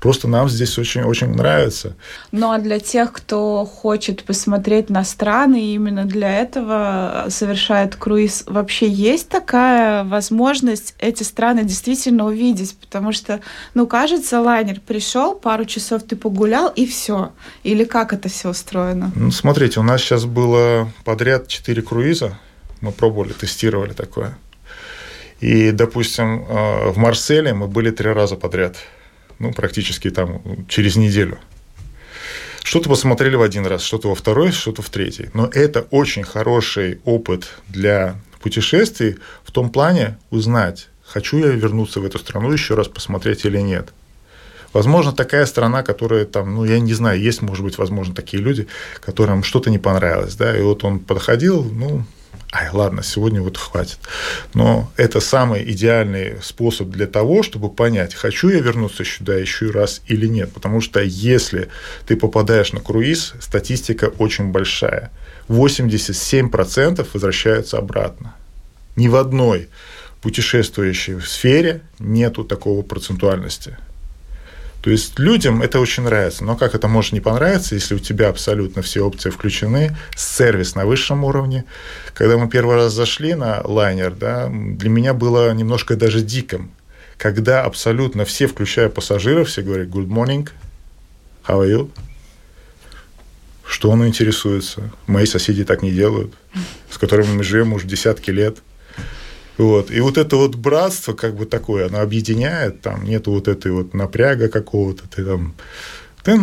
просто 0.00 0.28
нам 0.28 0.48
здесь 0.48 0.78
очень-очень 0.78 1.28
нравится. 1.28 1.94
Ну, 2.32 2.52
а 2.52 2.58
для 2.58 2.78
тех, 2.78 3.12
кто 3.12 3.66
хочет 3.66 4.24
посмотреть 4.24 4.88
на 4.88 5.04
страны, 5.04 5.74
именно 5.74 6.04
для 6.04 6.40
этого 6.40 7.26
совершает 7.28 7.96
круиз, 7.96 8.44
вообще 8.46 8.88
есть 8.88 9.28
такая 9.28 10.04
возможность 10.04 10.94
эти 10.98 11.22
страны 11.22 11.64
действительно 11.64 12.26
увидеть? 12.26 12.76
Потому 12.78 13.12
что, 13.12 13.40
ну, 13.74 13.86
кажется, 13.86 14.40
лайнер 14.40 14.80
пришел, 14.80 15.34
пару 15.34 15.64
часов 15.64 16.04
ты 16.04 16.16
погулял, 16.16 16.68
и 16.68 16.86
все. 16.86 17.32
Или 17.62 17.84
как 17.84 18.12
это 18.12 18.28
все 18.28 18.50
устроено? 18.50 19.12
Ну, 19.14 19.30
смотрите, 19.30 19.80
у 19.80 19.82
нас 19.82 20.00
сейчас 20.00 20.24
было 20.24 20.90
подряд 21.04 21.48
четыре 21.48 21.82
круиза 21.82 22.05
круиза. 22.06 22.38
Мы 22.80 22.92
пробовали, 22.92 23.32
тестировали 23.32 23.92
такое. 23.92 24.38
И, 25.40 25.72
допустим, 25.72 26.44
э, 26.48 26.90
в 26.90 26.98
Марселе 26.98 27.52
мы 27.52 27.66
были 27.66 27.90
три 27.90 28.10
раза 28.12 28.36
подряд. 28.36 28.76
Ну, 29.38 29.52
практически 29.52 30.10
там 30.10 30.40
через 30.68 30.96
неделю. 30.96 31.38
Что-то 32.62 32.88
посмотрели 32.88 33.36
в 33.36 33.42
один 33.42 33.66
раз, 33.66 33.82
что-то 33.82 34.08
во 34.08 34.14
второй, 34.14 34.52
что-то 34.52 34.82
в 34.82 34.88
третий. 34.88 35.30
Но 35.34 35.50
это 35.52 35.86
очень 35.90 36.22
хороший 36.24 37.00
опыт 37.04 37.48
для 37.68 38.14
путешествий 38.40 39.16
в 39.44 39.50
том 39.50 39.70
плане 39.70 40.16
узнать, 40.30 40.88
хочу 41.04 41.38
я 41.38 41.46
вернуться 41.46 42.00
в 42.00 42.04
эту 42.04 42.18
страну 42.18 42.52
еще 42.52 42.74
раз 42.74 42.88
посмотреть 42.88 43.44
или 43.44 43.60
нет. 43.60 43.88
Возможно, 44.76 45.12
такая 45.12 45.46
страна, 45.46 45.82
которая 45.82 46.26
там, 46.26 46.54
ну, 46.54 46.66
я 46.66 46.78
не 46.78 46.92
знаю, 46.92 47.18
есть, 47.18 47.40
может 47.40 47.64
быть, 47.64 47.78
возможно, 47.78 48.14
такие 48.14 48.42
люди, 48.42 48.66
которым 49.00 49.42
что-то 49.42 49.70
не 49.70 49.78
понравилось, 49.78 50.34
да, 50.34 50.54
и 50.54 50.60
вот 50.60 50.84
он 50.84 50.98
подходил, 50.98 51.64
ну, 51.64 52.04
ай, 52.52 52.68
ладно, 52.70 53.02
сегодня 53.02 53.40
вот 53.40 53.56
хватит. 53.56 53.98
Но 54.52 54.90
это 54.98 55.20
самый 55.20 55.64
идеальный 55.72 56.42
способ 56.42 56.90
для 56.90 57.06
того, 57.06 57.42
чтобы 57.42 57.70
понять, 57.70 58.14
хочу 58.14 58.50
я 58.50 58.60
вернуться 58.60 59.02
сюда 59.02 59.36
еще 59.36 59.70
раз 59.70 60.02
или 60.08 60.26
нет. 60.26 60.52
Потому 60.52 60.82
что 60.82 61.00
если 61.00 61.70
ты 62.06 62.14
попадаешь 62.14 62.74
на 62.74 62.80
круиз, 62.80 63.32
статистика 63.40 64.12
очень 64.18 64.52
большая. 64.52 65.10
87% 65.48 67.06
возвращаются 67.14 67.78
обратно. 67.78 68.34
Ни 68.94 69.08
в 69.08 69.16
одной 69.16 69.70
путешествующей 70.20 71.18
сфере 71.22 71.80
нету 71.98 72.44
такого 72.44 72.82
процентуальности. 72.82 73.78
То 74.86 74.92
есть 74.92 75.18
людям 75.18 75.62
это 75.62 75.80
очень 75.80 76.04
нравится. 76.04 76.44
Но 76.44 76.54
как 76.54 76.76
это 76.76 76.86
может 76.86 77.10
не 77.10 77.18
понравиться, 77.18 77.74
если 77.74 77.96
у 77.96 77.98
тебя 77.98 78.28
абсолютно 78.28 78.82
все 78.82 79.00
опции 79.00 79.30
включены, 79.30 79.96
сервис 80.14 80.76
на 80.76 80.86
высшем 80.86 81.24
уровне. 81.24 81.64
Когда 82.14 82.38
мы 82.38 82.48
первый 82.48 82.76
раз 82.76 82.92
зашли 82.92 83.34
на 83.34 83.62
лайнер, 83.64 84.12
да, 84.12 84.48
для 84.48 84.88
меня 84.88 85.12
было 85.12 85.52
немножко 85.52 85.96
даже 85.96 86.20
диком, 86.20 86.70
когда 87.18 87.64
абсолютно 87.64 88.24
все, 88.24 88.46
включая 88.46 88.88
пассажиров, 88.88 89.48
все 89.48 89.62
говорят 89.62 89.88
«Good 89.88 90.06
morning», 90.06 90.50
«How 91.48 91.64
are 91.64 91.68
you?» 91.68 91.90
Что 93.66 93.90
он 93.90 94.06
интересуется? 94.06 94.92
Мои 95.08 95.26
соседи 95.26 95.64
так 95.64 95.82
не 95.82 95.90
делают, 95.90 96.32
с 96.88 96.96
которыми 96.96 97.32
мы 97.32 97.42
живем 97.42 97.72
уже 97.72 97.88
десятки 97.88 98.30
лет. 98.30 98.58
Вот. 99.58 99.90
И 99.90 100.00
вот 100.00 100.18
это 100.18 100.36
вот 100.36 100.54
братство, 100.54 101.14
как 101.14 101.34
бы 101.34 101.46
такое, 101.46 101.86
оно 101.86 102.00
объединяет, 102.00 102.82
там 102.82 103.04
нету 103.04 103.32
вот 103.32 103.48
этой 103.48 103.72
вот 103.72 103.94
напряга 103.94 104.48
какого-то, 104.48 105.08
ты 105.08 105.24
там, 105.24 105.54
ты 106.22 106.38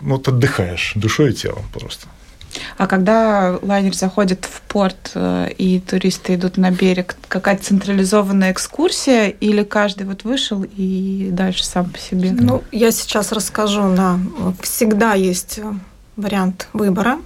вот 0.00 0.28
отдыхаешь 0.28 0.92
душой 0.94 1.30
и 1.30 1.34
телом 1.34 1.64
просто. 1.72 2.06
А 2.78 2.86
когда 2.86 3.58
лайнер 3.62 3.94
заходит 3.94 4.44
в 4.44 4.60
порт 4.62 5.10
э, 5.14 5.50
и 5.58 5.80
туристы 5.80 6.36
идут 6.36 6.56
на 6.56 6.70
берег, 6.70 7.16
какая-то 7.26 7.64
централизованная 7.64 8.52
экскурсия 8.52 9.26
или 9.28 9.64
каждый 9.64 10.06
вот 10.06 10.22
вышел 10.22 10.64
и 10.76 11.30
дальше 11.32 11.64
сам 11.64 11.90
по 11.90 11.98
себе? 11.98 12.30
Ну, 12.30 12.62
я 12.70 12.92
сейчас 12.92 13.32
расскажу. 13.32 13.92
Да. 13.96 14.20
Всегда 14.62 15.14
есть 15.14 15.58
вариант 16.16 16.68
выбора. 16.72 17.18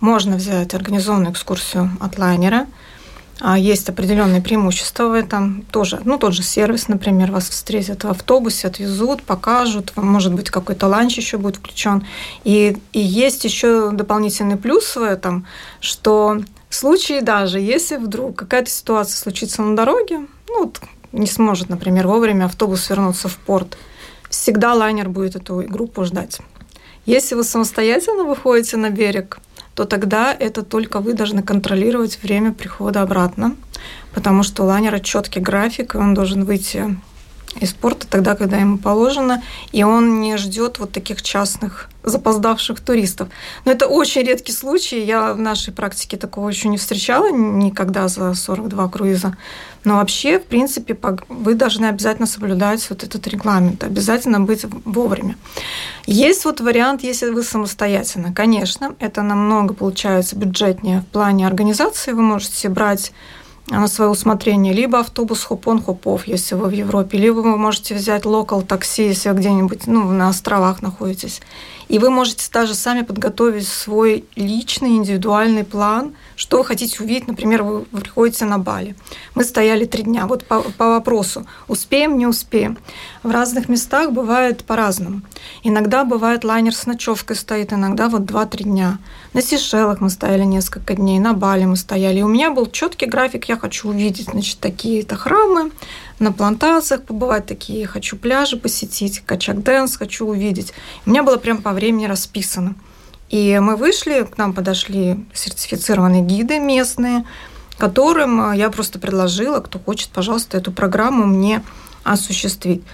Можно 0.00 0.36
взять 0.36 0.74
организованную 0.74 1.32
экскурсию 1.32 1.90
от 2.00 2.18
лайнера– 2.18 2.66
а 3.40 3.58
есть 3.58 3.88
определенные 3.88 4.40
преимущества 4.40 5.08
в 5.08 5.12
этом 5.12 5.64
тоже. 5.70 6.00
Ну, 6.04 6.18
тот 6.18 6.34
же 6.34 6.42
сервис, 6.42 6.88
например, 6.88 7.32
вас 7.32 7.48
встретят 7.48 8.04
в 8.04 8.08
автобусе, 8.08 8.68
отвезут, 8.68 9.22
покажут, 9.22 9.92
может 9.96 10.34
быть, 10.34 10.50
какой-то 10.50 10.86
ланч 10.86 11.16
еще 11.16 11.36
будет 11.36 11.56
включен. 11.56 12.06
И, 12.44 12.76
и 12.92 13.00
есть 13.00 13.44
еще 13.44 13.90
дополнительный 13.90 14.56
плюс 14.56 14.94
в 14.96 15.02
этом, 15.02 15.46
что 15.80 16.40
в 16.68 16.74
случае 16.74 17.22
даже, 17.22 17.58
если 17.58 17.96
вдруг 17.96 18.36
какая-то 18.36 18.70
ситуация 18.70 19.16
случится 19.16 19.62
на 19.62 19.76
дороге, 19.76 20.26
ну, 20.48 20.64
вот 20.64 20.80
не 21.12 21.26
сможет, 21.26 21.68
например, 21.68 22.06
вовремя 22.06 22.46
автобус 22.46 22.88
вернуться 22.88 23.28
в 23.28 23.36
порт, 23.36 23.76
всегда 24.30 24.74
лайнер 24.74 25.08
будет 25.08 25.36
эту 25.36 25.64
группу 25.68 26.04
ждать. 26.04 26.40
Если 27.06 27.34
вы 27.34 27.44
самостоятельно 27.44 28.24
выходите 28.24 28.76
на 28.76 28.90
берег, 28.90 29.38
то 29.74 29.84
тогда 29.84 30.32
это 30.32 30.62
только 30.62 31.00
вы 31.00 31.14
должны 31.14 31.42
контролировать 31.42 32.22
время 32.22 32.52
прихода 32.52 33.02
обратно, 33.02 33.56
потому 34.14 34.42
что 34.42 34.62
у 34.62 34.66
лайнера 34.66 35.00
четкий 35.00 35.40
график, 35.40 35.94
и 35.94 35.98
он 35.98 36.14
должен 36.14 36.44
выйти 36.44 36.96
из 37.60 37.72
порта 37.72 38.06
тогда, 38.08 38.34
когда 38.34 38.56
ему 38.56 38.78
положено, 38.78 39.42
и 39.72 39.84
он 39.84 40.20
не 40.20 40.36
ждет 40.36 40.78
вот 40.78 40.92
таких 40.92 41.22
частных 41.22 41.88
запоздавших 42.02 42.80
туристов. 42.80 43.28
Но 43.64 43.72
это 43.72 43.86
очень 43.86 44.22
редкий 44.22 44.52
случай. 44.52 45.02
Я 45.02 45.32
в 45.32 45.38
нашей 45.38 45.72
практике 45.72 46.16
такого 46.16 46.48
еще 46.48 46.68
не 46.68 46.76
встречала 46.76 47.30
никогда 47.30 48.08
за 48.08 48.34
42 48.34 48.88
круиза. 48.88 49.36
Но 49.84 49.96
вообще, 49.96 50.38
в 50.38 50.44
принципе, 50.44 50.96
вы 51.28 51.54
должны 51.54 51.86
обязательно 51.86 52.26
соблюдать 52.26 52.88
вот 52.88 53.04
этот 53.04 53.26
регламент, 53.26 53.84
обязательно 53.84 54.40
быть 54.40 54.64
вовремя. 54.84 55.36
Есть 56.06 56.44
вот 56.44 56.60
вариант, 56.60 57.02
если 57.02 57.30
вы 57.30 57.42
самостоятельно. 57.42 58.32
Конечно, 58.32 58.94
это 58.98 59.22
намного 59.22 59.74
получается 59.74 60.36
бюджетнее 60.36 61.00
в 61.00 61.06
плане 61.06 61.46
организации. 61.46 62.12
Вы 62.12 62.22
можете 62.22 62.68
брать 62.68 63.12
на 63.68 63.88
свое 63.88 64.10
усмотрение 64.10 64.74
либо 64.74 65.00
автобус 65.00 65.44
хоп-он, 65.44 65.82
хоп-офф, 65.82 66.26
если 66.26 66.54
вы 66.54 66.68
в 66.68 66.72
Европе, 66.72 67.18
либо 67.18 67.36
вы 67.36 67.56
можете 67.56 67.94
взять 67.94 68.26
локал 68.26 68.62
такси, 68.62 69.04
если 69.04 69.30
вы 69.30 69.36
где-нибудь 69.36 69.86
ну, 69.86 70.04
на 70.10 70.28
островах 70.28 70.82
находитесь. 70.82 71.40
И 71.88 71.98
вы 71.98 72.10
можете 72.10 72.48
даже 72.50 72.74
сами 72.74 73.02
подготовить 73.02 73.68
свой 73.68 74.24
личный, 74.36 74.96
индивидуальный 74.96 75.64
план, 75.64 76.14
что 76.34 76.58
вы 76.58 76.64
хотите 76.64 77.02
увидеть. 77.02 77.28
Например, 77.28 77.62
вы 77.62 77.82
приходите 77.84 78.46
на 78.46 78.58
Бали. 78.58 78.96
Мы 79.34 79.44
стояли 79.44 79.84
три 79.84 80.02
дня. 80.02 80.26
Вот 80.26 80.44
по, 80.44 80.60
по 80.60 80.88
вопросу, 80.88 81.46
успеем, 81.68 82.16
не 82.16 82.26
успеем. 82.26 82.78
В 83.22 83.30
разных 83.30 83.68
местах 83.68 84.12
бывает 84.12 84.64
по-разному. 84.64 85.22
Иногда 85.62 86.04
бывает 86.04 86.44
лайнер 86.44 86.74
с 86.74 86.86
ночевкой 86.86 87.36
стоит, 87.36 87.72
иногда 87.72 88.08
вот 88.08 88.22
2-3 88.22 88.62
дня. 88.64 88.98
На 89.34 89.42
Сейшелах 89.42 90.00
мы 90.00 90.10
стояли 90.10 90.44
несколько 90.44 90.94
дней, 90.94 91.18
на 91.18 91.32
Бали 91.32 91.64
мы 91.64 91.76
стояли. 91.76 92.20
И 92.20 92.22
у 92.22 92.28
меня 92.28 92.52
был 92.52 92.70
четкий 92.70 93.06
график, 93.06 93.46
я 93.46 93.56
хочу 93.56 93.88
увидеть, 93.88 94.28
значит, 94.30 94.60
такие-то 94.60 95.16
храмы, 95.16 95.72
на 96.20 96.30
плантациях 96.30 97.02
побывать 97.02 97.44
такие, 97.44 97.88
хочу 97.88 98.16
пляжи 98.16 98.56
посетить, 98.56 99.24
кечак 99.26 99.64
dance 99.64 99.96
хочу 99.96 100.26
увидеть. 100.26 100.72
У 101.04 101.10
меня 101.10 101.24
было 101.24 101.36
прям 101.36 101.62
по 101.62 101.72
времени 101.72 102.06
расписано. 102.06 102.76
И 103.28 103.58
мы 103.58 103.74
вышли, 103.74 104.22
к 104.22 104.38
нам 104.38 104.52
подошли 104.52 105.26
сертифицированные 105.34 106.22
гиды 106.22 106.60
местные, 106.60 107.24
которым 107.76 108.52
я 108.52 108.70
просто 108.70 109.00
предложила, 109.00 109.58
кто 109.58 109.80
хочет, 109.80 110.10
пожалуйста, 110.10 110.58
эту 110.58 110.70
программу 110.70 111.26
мне 111.26 111.64
осуществить. 112.04 112.84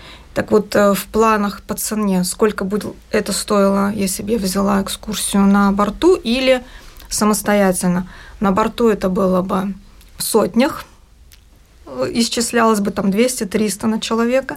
Так 0.40 0.52
вот, 0.52 0.74
э, 0.74 0.94
в 0.94 1.06
планах 1.08 1.60
по 1.60 1.74
цене, 1.74 2.24
сколько 2.24 2.64
будет 2.64 2.94
это 3.10 3.30
стоило, 3.30 3.92
если 3.92 4.22
бы 4.22 4.30
я 4.30 4.38
взяла 4.38 4.80
экскурсию 4.80 5.42
на 5.42 5.70
борту 5.70 6.14
или 6.14 6.64
самостоятельно. 7.10 8.08
На 8.40 8.50
борту 8.50 8.88
это 8.88 9.10
было 9.10 9.42
бы 9.42 9.74
в 10.16 10.22
сотнях, 10.22 10.86
исчислялось 12.14 12.80
бы 12.80 12.90
там 12.90 13.10
200-300 13.10 13.86
на 13.86 14.00
человека, 14.00 14.56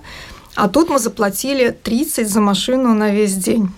а 0.56 0.70
тут 0.70 0.90
мы 0.90 1.00
заплатили 1.00 1.72
30 1.72 2.30
за 2.30 2.40
машину 2.40 2.94
на 2.94 3.12
весь 3.12 3.36
день. 3.36 3.70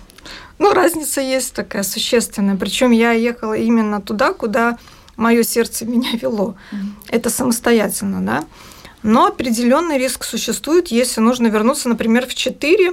Ну, 0.60 0.74
разница 0.74 1.20
есть 1.20 1.54
такая 1.54 1.82
существенная. 1.82 2.54
Причем 2.54 2.92
я 2.92 3.10
ехала 3.10 3.54
именно 3.54 4.00
туда, 4.00 4.32
куда 4.32 4.78
мое 5.16 5.42
сердце 5.42 5.84
меня 5.86 6.10
вело. 6.12 6.54
Mm-hmm. 6.70 6.76
Это 7.08 7.30
самостоятельно, 7.30 8.24
да. 8.24 8.44
Но 9.06 9.26
определенный 9.26 9.98
риск 9.98 10.24
существует, 10.24 10.88
если 10.88 11.20
нужно 11.20 11.46
вернуться, 11.46 11.88
например, 11.88 12.26
в 12.26 12.34
4, 12.34 12.92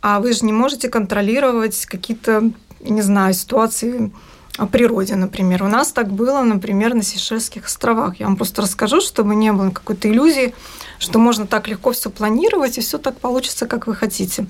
а 0.00 0.18
вы 0.18 0.32
же 0.32 0.46
не 0.46 0.54
можете 0.54 0.88
контролировать 0.88 1.84
какие-то, 1.84 2.50
не 2.80 3.02
знаю, 3.02 3.34
ситуации 3.34 4.10
о 4.56 4.66
природе, 4.66 5.16
например. 5.16 5.62
У 5.62 5.68
нас 5.68 5.92
так 5.92 6.10
было, 6.10 6.40
например, 6.40 6.94
на 6.94 7.02
Сейшельских 7.02 7.66
островах. 7.66 8.18
Я 8.18 8.26
вам 8.26 8.36
просто 8.36 8.62
расскажу, 8.62 9.02
чтобы 9.02 9.34
не 9.34 9.52
было 9.52 9.68
какой-то 9.68 10.10
иллюзии, 10.10 10.54
что 10.98 11.18
можно 11.18 11.46
так 11.46 11.68
легко 11.68 11.92
все 11.92 12.08
планировать, 12.08 12.78
и 12.78 12.80
все 12.80 12.96
так 12.96 13.18
получится, 13.20 13.66
как 13.66 13.86
вы 13.86 13.94
хотите. 13.94 14.46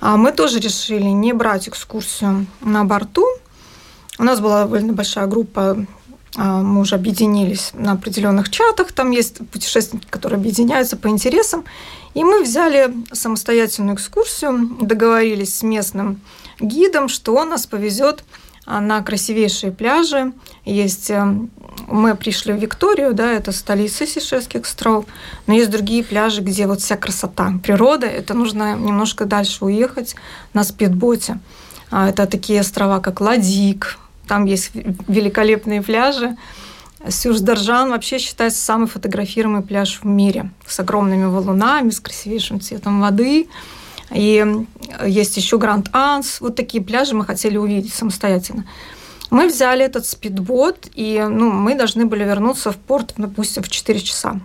А 0.00 0.16
мы 0.16 0.32
тоже 0.32 0.58
решили 0.58 1.04
не 1.04 1.32
брать 1.32 1.68
экскурсию 1.68 2.48
на 2.62 2.84
борту. 2.84 3.28
У 4.18 4.24
нас 4.24 4.40
была 4.40 4.64
довольно 4.64 4.92
большая 4.92 5.28
группа 5.28 5.86
мы 6.36 6.80
уже 6.80 6.94
объединились 6.94 7.72
на 7.74 7.92
определенных 7.92 8.48
чатах, 8.48 8.92
там 8.92 9.10
есть 9.10 9.46
путешественники, 9.50 10.06
которые 10.08 10.38
объединяются 10.38 10.96
по 10.96 11.08
интересам, 11.08 11.64
и 12.14 12.24
мы 12.24 12.42
взяли 12.42 12.92
самостоятельную 13.12 13.96
экскурсию, 13.96 14.76
договорились 14.80 15.58
с 15.58 15.62
местным 15.62 16.20
гидом, 16.60 17.08
что 17.08 17.34
он 17.34 17.50
нас 17.50 17.66
повезет 17.66 18.24
а, 18.64 18.80
на 18.80 19.02
красивейшие 19.02 19.72
пляжи. 19.72 20.32
Есть, 20.64 21.10
э, 21.10 21.24
мы 21.88 22.14
пришли 22.14 22.52
в 22.52 22.58
Викторию, 22.58 23.12
да, 23.12 23.32
это 23.32 23.50
столица 23.50 24.06
Сейшельских 24.06 24.62
остров, 24.62 25.04
но 25.46 25.54
есть 25.54 25.70
другие 25.70 26.04
пляжи, 26.04 26.42
где 26.42 26.66
вот 26.66 26.80
вся 26.80 26.96
красота, 26.96 27.54
природа, 27.62 28.06
это 28.06 28.34
нужно 28.34 28.76
немножко 28.76 29.24
дальше 29.24 29.64
уехать 29.64 30.14
на 30.54 30.62
спидботе. 30.64 31.40
А, 31.90 32.08
это 32.08 32.26
такие 32.26 32.60
острова, 32.60 33.00
как 33.00 33.20
Ладик, 33.20 33.98
там 34.26 34.44
есть 34.44 34.70
великолепные 34.74 35.82
пляжи. 35.82 36.36
Сюрсдаржан 37.08 37.90
вообще 37.90 38.18
считается 38.18 38.62
самый 38.62 38.86
фотографируемый 38.86 39.62
пляж 39.62 40.00
в 40.02 40.06
мире 40.06 40.50
с 40.66 40.78
огромными 40.78 41.24
валунами, 41.24 41.90
с 41.90 42.00
красивейшим 42.00 42.60
цветом 42.60 43.00
воды. 43.00 43.48
И 44.12 44.44
есть 45.04 45.36
еще 45.36 45.58
Гранд 45.58 45.88
Анс. 45.92 46.40
Вот 46.40 46.54
такие 46.54 46.82
пляжи 46.82 47.14
мы 47.14 47.24
хотели 47.24 47.56
увидеть 47.56 47.92
самостоятельно. 47.92 48.66
Мы 49.30 49.48
взяли 49.48 49.84
этот 49.84 50.06
спидбот, 50.06 50.88
и 50.94 51.26
ну, 51.28 51.50
мы 51.50 51.74
должны 51.74 52.04
были 52.04 52.22
вернуться 52.22 52.70
в 52.70 52.76
порт, 52.76 53.14
допустим, 53.16 53.62
в 53.62 53.68
4 53.68 54.00
часа. 54.00 54.40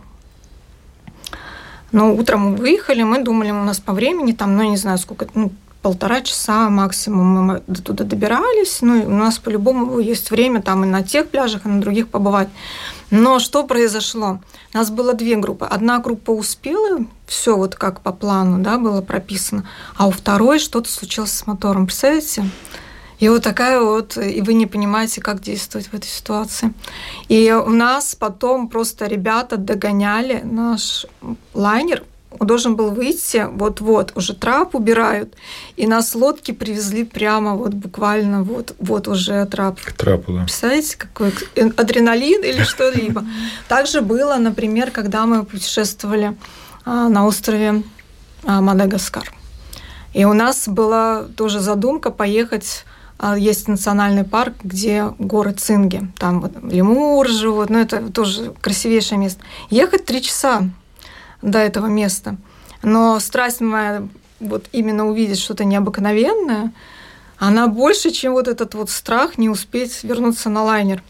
Но 1.92 2.16
утром 2.16 2.52
мы 2.52 2.56
выехали, 2.56 3.04
мы 3.04 3.22
думали, 3.22 3.52
у 3.52 3.64
нас 3.64 3.80
по 3.80 3.94
времени 3.94 4.32
там, 4.32 4.56
ну, 4.56 4.64
не 4.64 4.78
знаю, 4.78 4.98
сколько, 4.98 5.28
ну, 5.34 5.52
полтора 5.88 6.20
часа 6.20 6.70
максимум 6.70 7.46
мы 7.46 7.64
до 7.66 7.82
туда 7.82 8.04
добирались. 8.04 8.80
Ну, 8.82 9.06
у 9.06 9.10
нас 9.10 9.40
по-любому 9.40 10.00
есть 10.00 10.32
время 10.32 10.62
там 10.62 10.84
и 10.84 10.88
на 10.88 11.02
тех 11.02 11.30
пляжах, 11.30 11.66
и 11.66 11.70
на 11.70 11.80
других 11.80 12.10
побывать. 12.10 12.50
Но 13.10 13.40
что 13.40 13.64
произошло? 13.66 14.42
У 14.74 14.78
нас 14.78 14.92
было 14.92 15.14
две 15.14 15.38
группы. 15.38 15.66
Одна 15.66 16.00
группа 16.00 16.32
успела, 16.32 17.06
все 17.26 17.56
вот 17.56 17.76
как 17.76 18.02
по 18.02 18.12
плану, 18.12 18.62
да, 18.62 18.78
было 18.78 19.02
прописано, 19.02 19.64
а 19.96 20.08
у 20.08 20.12
второй 20.12 20.60
что-то 20.60 20.92
случилось 20.92 21.32
с 21.32 21.48
мотором. 21.48 21.86
Представляете? 21.86 22.44
И 23.20 23.30
вот 23.30 23.44
такая 23.44 23.80
вот, 23.80 24.18
и 24.18 24.42
вы 24.42 24.56
не 24.56 24.66
понимаете, 24.66 25.22
как 25.22 25.40
действовать 25.40 25.88
в 25.88 25.94
этой 25.94 26.08
ситуации. 26.08 26.74
И 27.30 27.50
у 27.54 27.70
нас 27.70 28.14
потом 28.14 28.68
просто 28.68 29.06
ребята 29.06 29.56
догоняли 29.56 30.42
наш 30.44 31.06
лайнер, 31.54 32.04
он 32.40 32.48
должен 32.48 32.76
был 32.76 32.92
выйти 32.92 33.48
вот-вот, 33.52 34.12
уже 34.16 34.34
трап 34.34 34.76
убирают, 34.76 35.34
и 35.76 35.88
нас 35.88 36.16
лодки 36.16 36.52
привезли 36.52 37.04
прямо 37.04 37.56
вот 37.56 37.74
буквально 37.74 38.44
вот, 38.44 38.76
вот 38.80 39.08
уже 39.08 39.46
трап. 39.46 39.80
К 39.82 39.94
трапу, 39.94 40.34
да. 40.34 40.42
Представляете, 40.42 40.98
какой 40.98 41.34
адреналин 41.56 42.44
или 42.44 42.64
что-либо. 42.64 43.26
Также 43.68 44.02
было, 44.02 44.36
например, 44.36 44.92
когда 44.92 45.26
мы 45.26 45.44
путешествовали 45.44 46.36
а, 46.86 47.10
на 47.10 47.26
острове 47.26 47.84
а, 48.44 48.62
Мадагаскар. 48.62 49.32
И 50.14 50.26
у 50.26 50.34
нас 50.34 50.68
была 50.68 51.24
тоже 51.36 51.60
задумка 51.60 52.12
поехать 52.12 52.86
а, 53.20 53.38
есть 53.38 53.68
национальный 53.68 54.24
парк, 54.24 54.54
где 54.64 55.14
горы 55.18 55.52
Цинги. 55.54 56.08
Там 56.18 56.42
вот 56.42 56.52
лемур 56.64 57.28
живут, 57.28 57.70
ну 57.70 57.80
это 57.80 58.12
тоже 58.12 58.54
красивейшее 58.62 59.18
место. 59.18 59.42
Ехать 59.70 60.06
три 60.06 60.22
часа 60.22 60.70
до 61.48 61.60
этого 61.60 61.88
места. 61.88 62.36
Но 62.84 63.20
страсть 63.20 63.62
моя 63.62 64.08
вот 64.40 64.66
именно 64.72 65.08
увидеть 65.08 65.40
что-то 65.40 65.66
необыкновенное, 65.66 66.72
она 67.40 67.68
больше, 67.68 68.12
чем 68.12 68.34
вот 68.34 68.48
этот 68.48 68.76
вот 68.76 68.90
страх 68.90 69.38
не 69.38 69.50
успеть 69.50 70.04
вернуться 70.04 70.50
на 70.50 70.64
лайнер. 70.64 71.02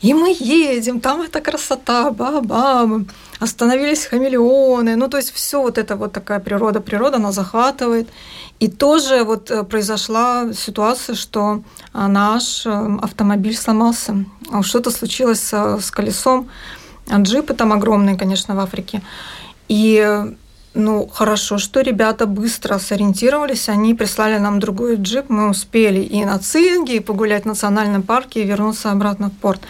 И 0.00 0.14
мы 0.14 0.34
едем, 0.38 1.00
там 1.00 1.20
эта 1.20 1.40
красота, 1.42 2.10
ба-ба, 2.10 3.04
остановились 3.38 4.06
хамелеоны, 4.06 4.96
ну 4.96 5.08
то 5.08 5.18
есть 5.18 5.30
все 5.32 5.60
вот 5.60 5.76
это 5.76 5.96
вот 5.96 6.12
такая 6.12 6.40
природа, 6.40 6.80
природа, 6.80 7.16
она 7.16 7.32
захватывает. 7.32 8.08
И 8.60 8.68
тоже 8.68 9.24
вот 9.24 9.50
э, 9.50 9.62
произошла 9.62 10.52
ситуация, 10.54 11.14
что 11.14 11.62
а, 11.92 12.08
наш 12.08 12.66
э, 12.66 12.70
автомобиль 13.02 13.56
сломался, 13.56 14.24
что-то 14.62 14.90
случилось 14.90 15.52
с 15.52 15.90
колесом, 15.90 16.48
джипы 17.14 17.54
там 17.54 17.72
огромные, 17.72 18.16
конечно, 18.16 18.54
в 18.54 18.60
Африке. 18.60 19.02
И 19.70 20.34
ну, 20.74 21.06
хорошо, 21.06 21.58
что 21.58 21.80
ребята 21.80 22.26
быстро 22.26 22.78
сориентировались, 22.78 23.68
они 23.68 23.94
прислали 23.94 24.36
нам 24.38 24.58
другой 24.58 24.96
джип, 24.96 25.26
мы 25.28 25.48
успели 25.48 26.00
и 26.00 26.24
на 26.24 26.40
Цинге, 26.40 26.96
и 26.96 27.00
погулять 27.00 27.44
в 27.44 27.46
национальном 27.46 28.02
парке, 28.02 28.42
и 28.42 28.46
вернуться 28.46 28.90
обратно 28.90 29.30
в 29.30 29.32
порт. 29.32 29.60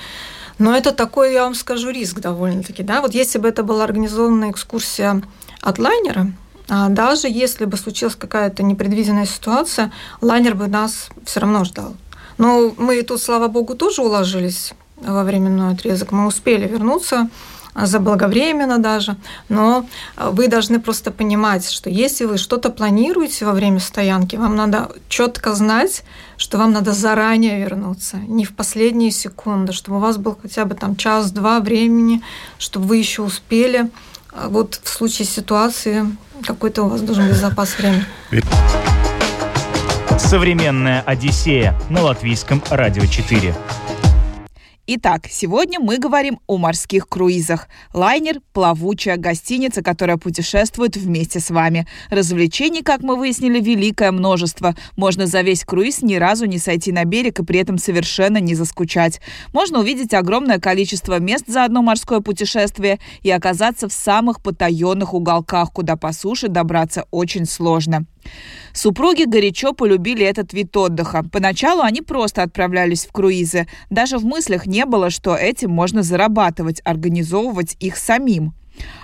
Но 0.59 0.75
это 0.75 0.93
такой, 0.93 1.35
я 1.35 1.45
вам 1.45 1.55
скажу, 1.55 1.91
риск 1.91 2.21
довольно-таки. 2.21 2.83
Да? 2.83 3.03
Вот 3.03 3.13
если 3.13 3.39
бы 3.39 3.49
это 3.49 3.63
была 3.63 3.85
организованная 3.85 4.53
экскурсия 4.53 5.21
от 5.61 5.79
лайнера, 5.79 6.33
а 6.71 6.89
даже 6.89 7.29
если 7.29 7.67
бы 7.67 7.77
случилась 7.77 8.15
какая-то 8.15 8.63
непредвиденная 8.63 9.27
ситуация, 9.27 9.93
лайнер 10.23 10.55
бы 10.55 10.67
нас 10.67 11.11
все 11.27 11.41
равно 11.41 11.65
ждал. 11.65 11.95
Но 12.39 12.73
мы 12.79 13.03
тут, 13.03 13.21
слава 13.21 13.49
богу, 13.49 13.75
тоже 13.75 14.01
уложились 14.01 14.73
во 14.97 15.25
временной 15.25 15.75
отрезок. 15.75 16.13
Мы 16.13 16.27
успели 16.27 16.67
вернуться 16.67 17.29
заблаговременно 17.75 18.79
даже, 18.79 19.17
но 19.49 19.87
э, 20.17 20.31
вы 20.33 20.49
должны 20.49 20.81
просто 20.81 21.11
понимать, 21.11 21.71
что 21.71 21.91
если 21.91 22.25
вы 22.25 22.39
что-то 22.39 22.71
планируете 22.71 23.47
во 23.47 23.53
время 23.53 23.81
стоянки, 23.81 24.37
вам 24.37 24.57
надо 24.57 24.91
четко 25.09 25.55
знать, 25.55 26.03
что 26.37 26.59
вам 26.59 26.73
надо 26.73 26.93
заранее 26.93 27.61
вернуться, 27.61 28.17
не 28.17 28.45
в 28.45 28.55
последние 28.55 29.11
секунды, 29.11 29.73
чтобы 29.73 29.99
у 29.99 30.01
вас 30.01 30.17
был 30.17 30.37
хотя 30.41 30.65
бы 30.65 30.75
там 30.75 30.97
час-два 30.97 31.61
времени, 31.61 32.23
чтобы 32.59 32.87
вы 32.87 32.97
еще 32.97 33.23
успели. 33.23 33.91
А 34.33 34.49
вот 34.49 34.81
в 34.83 34.89
случае 34.89 35.27
ситуации 35.27 36.07
какой-то 36.47 36.85
у 36.85 36.89
вас 36.89 37.01
должен 37.01 37.29
быть 37.29 37.37
запас 37.37 37.77
времени. 37.79 38.05
Современная 40.19 41.03
Одиссея 41.03 41.75
на 41.89 42.03
латвийском 42.03 42.63
радио 42.71 43.05
4. 43.07 43.55
Итак, 44.93 45.29
сегодня 45.31 45.79
мы 45.79 45.99
говорим 45.99 46.41
о 46.49 46.57
морских 46.57 47.09
круизах. 47.09 47.69
Лайнер– 47.95 48.41
плавучая 48.53 49.19
гостиница, 49.19 49.85
которая 49.85 50.17
путешествует 50.17 50.97
вместе 50.97 51.39
с 51.39 51.51
вами. 51.51 51.87
Развлечений, 52.11 52.83
как 52.83 53.01
мы 53.01 53.15
выяснили, 53.15 53.61
великое 53.61 54.11
множество. 54.11 54.75
Можно 54.97 55.29
за 55.29 55.43
весь 55.43 55.65
круиз 55.65 56.03
ни 56.03 56.17
разу 56.17 56.47
не 56.47 56.59
сойти 56.59 56.91
на 56.91 57.05
берег 57.05 57.39
и 57.39 57.45
при 57.45 57.61
этом 57.61 57.79
совершенно 57.79 58.39
не 58.39 58.57
заскучать. 58.57 59.21
Можно 59.53 59.79
увидеть 59.79 60.13
огромное 60.13 60.59
количество 60.59 61.21
мест 61.21 61.45
за 61.47 61.67
одно 61.67 61.83
морское 61.83 62.19
путешествие 62.19 62.99
и 63.23 63.31
оказаться 63.31 63.89
в 63.89 63.93
самых 63.93 64.43
потаенных 64.43 65.15
уголках, 65.15 65.71
куда 65.73 65.95
по 65.95 66.13
суше 66.13 66.49
добраться 66.49 67.07
очень 67.13 67.47
сложно. 67.47 68.07
Супруги 68.73 69.25
горячо 69.25 69.73
полюбили 69.73 70.25
этот 70.25 70.53
вид 70.53 70.77
отдыха. 70.77 71.25
Поначалу 71.31 71.83
они 71.83 72.03
просто 72.03 72.43
отправлялись 72.43 73.07
в 73.07 73.13
круизы. 73.13 73.67
Даже 73.91 74.19
в 74.19 74.25
мыслях 74.25 74.67
не 74.67 74.85
было, 74.85 75.11
что 75.11 75.35
этим 75.35 75.71
можно 75.71 76.03
зарабатывать, 76.03 76.81
организовывать 76.85 77.77
их 77.81 77.97
самим. 77.97 78.55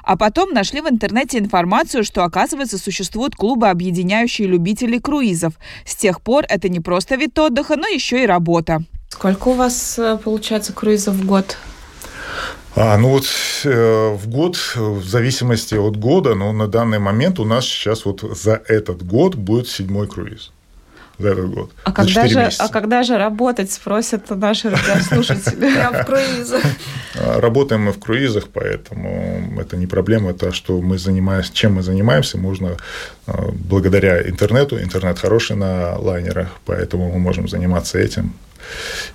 А 0.03 0.17
потом 0.17 0.53
нашли 0.53 0.81
в 0.81 0.89
интернете 0.89 1.39
информацию, 1.39 2.05
что, 2.05 2.25
оказывается, 2.25 2.79
существуют 2.79 3.35
клубы, 3.35 3.69
объединяющие 3.69 4.47
любителей 4.47 5.01
круизов. 5.01 5.55
С 5.85 5.95
тех 5.97 6.21
пор 6.21 6.45
это 6.49 6.69
не 6.69 6.81
просто 6.81 7.17
вид 7.17 7.39
отдыха, 7.39 7.77
но 7.77 7.87
еще 7.87 8.23
и 8.23 8.27
работа. 8.27 8.85
Сколько 9.09 9.49
у 9.49 9.53
вас, 9.53 9.99
э, 9.99 10.19
получается, 10.23 10.73
круизов 10.73 11.17
в 11.17 11.27
год? 11.27 11.57
А, 12.75 12.99
ну 12.99 13.09
вот 13.09 13.25
э, 13.65 14.09
в 14.15 14.29
год, 14.29 14.57
в 14.77 15.03
зависимости 15.03 15.75
от 15.75 15.97
года, 15.97 16.35
но 16.35 16.53
на 16.53 16.69
данный 16.69 16.99
момент 16.99 17.39
у 17.41 17.45
нас 17.45 17.65
сейчас 17.65 18.05
вот 18.05 18.21
за 18.21 18.61
этот 18.69 19.03
год 19.03 19.35
будет 19.35 19.69
седьмой 19.69 20.07
круиз. 20.07 20.53
За 21.19 21.29
этот 21.29 21.51
год. 21.51 21.71
А, 21.85 21.93
когда 21.93 22.29
же, 22.29 22.51
а 22.59 22.69
когда 22.69 23.03
же 23.03 23.17
работать, 23.17 23.73
спросят 23.73 24.29
наши 24.29 24.69
радиослушатели? 24.69 25.65
Я 25.65 25.91
в 26.03 26.05
круизах. 26.05 26.63
А, 27.15 27.41
работаем 27.41 27.85
мы 27.85 27.93
в 27.93 27.99
круизах, 27.99 28.49
поэтому 28.53 29.59
это 29.59 29.79
не 29.79 29.87
проблема. 29.87 30.31
Это 30.31 30.53
что 30.53 30.83
мы 30.83 30.99
занимаемся, 30.99 31.55
чем 31.55 31.77
мы 31.77 31.83
занимаемся, 31.83 32.37
можно 32.37 32.77
а, 33.27 33.49
благодаря 33.53 34.29
интернету. 34.29 34.79
Интернет 34.79 35.19
хороший 35.19 35.57
на 35.57 35.97
лайнерах, 35.97 36.49
поэтому 36.67 37.11
мы 37.11 37.19
можем 37.19 37.49
заниматься 37.49 37.99
этим 37.99 38.35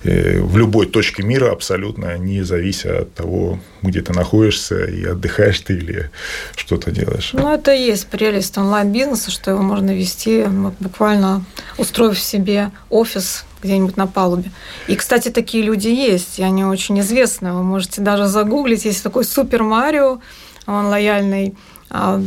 в 0.04 0.56
любой 0.56 0.86
точке 0.86 1.22
мира 1.22 1.52
абсолютно, 1.52 2.18
не 2.18 2.42
завися 2.42 3.00
от 3.02 3.14
того, 3.14 3.58
где 3.82 4.00
ты 4.00 4.12
находишься 4.12 4.84
и 4.84 5.04
отдыхаешь 5.04 5.60
ты 5.60 5.74
или 5.74 6.10
что-то 6.56 6.90
делаешь. 6.90 7.30
Ну, 7.32 7.52
это 7.52 7.72
и 7.72 7.86
есть 7.86 8.06
прелесть 8.06 8.58
онлайн-бизнеса, 8.58 9.30
что 9.30 9.50
его 9.50 9.62
можно 9.62 9.94
вести, 9.94 10.44
буквально 10.80 11.44
устроив 11.78 12.18
себе 12.18 12.70
офис 12.90 13.44
где-нибудь 13.62 13.96
на 13.96 14.06
палубе. 14.06 14.50
И, 14.88 14.96
кстати, 14.96 15.28
такие 15.28 15.62
люди 15.62 15.88
есть, 15.88 16.38
и 16.38 16.42
они 16.42 16.64
очень 16.64 16.98
известны. 17.00 17.52
Вы 17.52 17.62
можете 17.62 18.00
даже 18.00 18.26
загуглить, 18.26 18.84
есть 18.84 19.02
такой 19.02 19.24
Супер 19.24 19.62
Марио, 19.62 20.20
он 20.66 20.86
лояльный 20.86 21.54
а, 21.90 22.22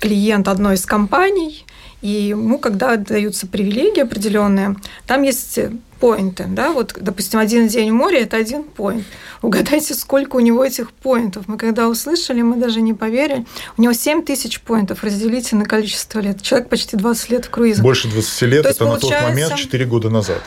клиент 0.00 0.48
одной 0.48 0.74
из 0.74 0.84
компаний, 0.84 1.64
и 2.04 2.08
ему, 2.08 2.58
когда 2.58 2.96
даются 2.96 3.46
привилегии 3.46 4.02
определенные, 4.02 4.76
там 5.06 5.22
есть 5.22 5.58
поинты, 6.00 6.44
да, 6.46 6.70
вот, 6.72 6.94
допустим, 7.00 7.38
один 7.38 7.66
день 7.66 7.92
в 7.92 7.94
море– 7.94 8.18
это 8.20 8.36
один 8.36 8.64
поинт. 8.64 9.06
Угадайте, 9.40 9.94
сколько 9.94 10.36
у 10.36 10.40
него 10.40 10.62
этих 10.62 10.92
поинтов. 10.92 11.48
Мы 11.48 11.56
когда 11.56 11.88
услышали, 11.88 12.42
мы 12.42 12.56
даже 12.56 12.82
не 12.82 12.92
поверили. 12.92 13.46
У 13.78 13.82
него 13.82 13.94
7 13.94 14.22
тысяч 14.22 14.60
поинтов, 14.60 15.02
разделите 15.02 15.56
на 15.56 15.64
количество 15.64 16.20
лет. 16.20 16.42
Человек 16.42 16.68
почти 16.68 16.98
20 16.98 17.30
лет 17.30 17.46
в 17.46 17.50
круизе. 17.50 17.80
Больше 17.80 18.08
20 18.08 18.42
лет, 18.42 18.62
То 18.64 18.68
это 18.68 18.84
на 18.84 18.98
тот 18.98 19.10
момент 19.22 19.54
4 19.54 19.86
года 19.86 20.10
назад. 20.10 20.42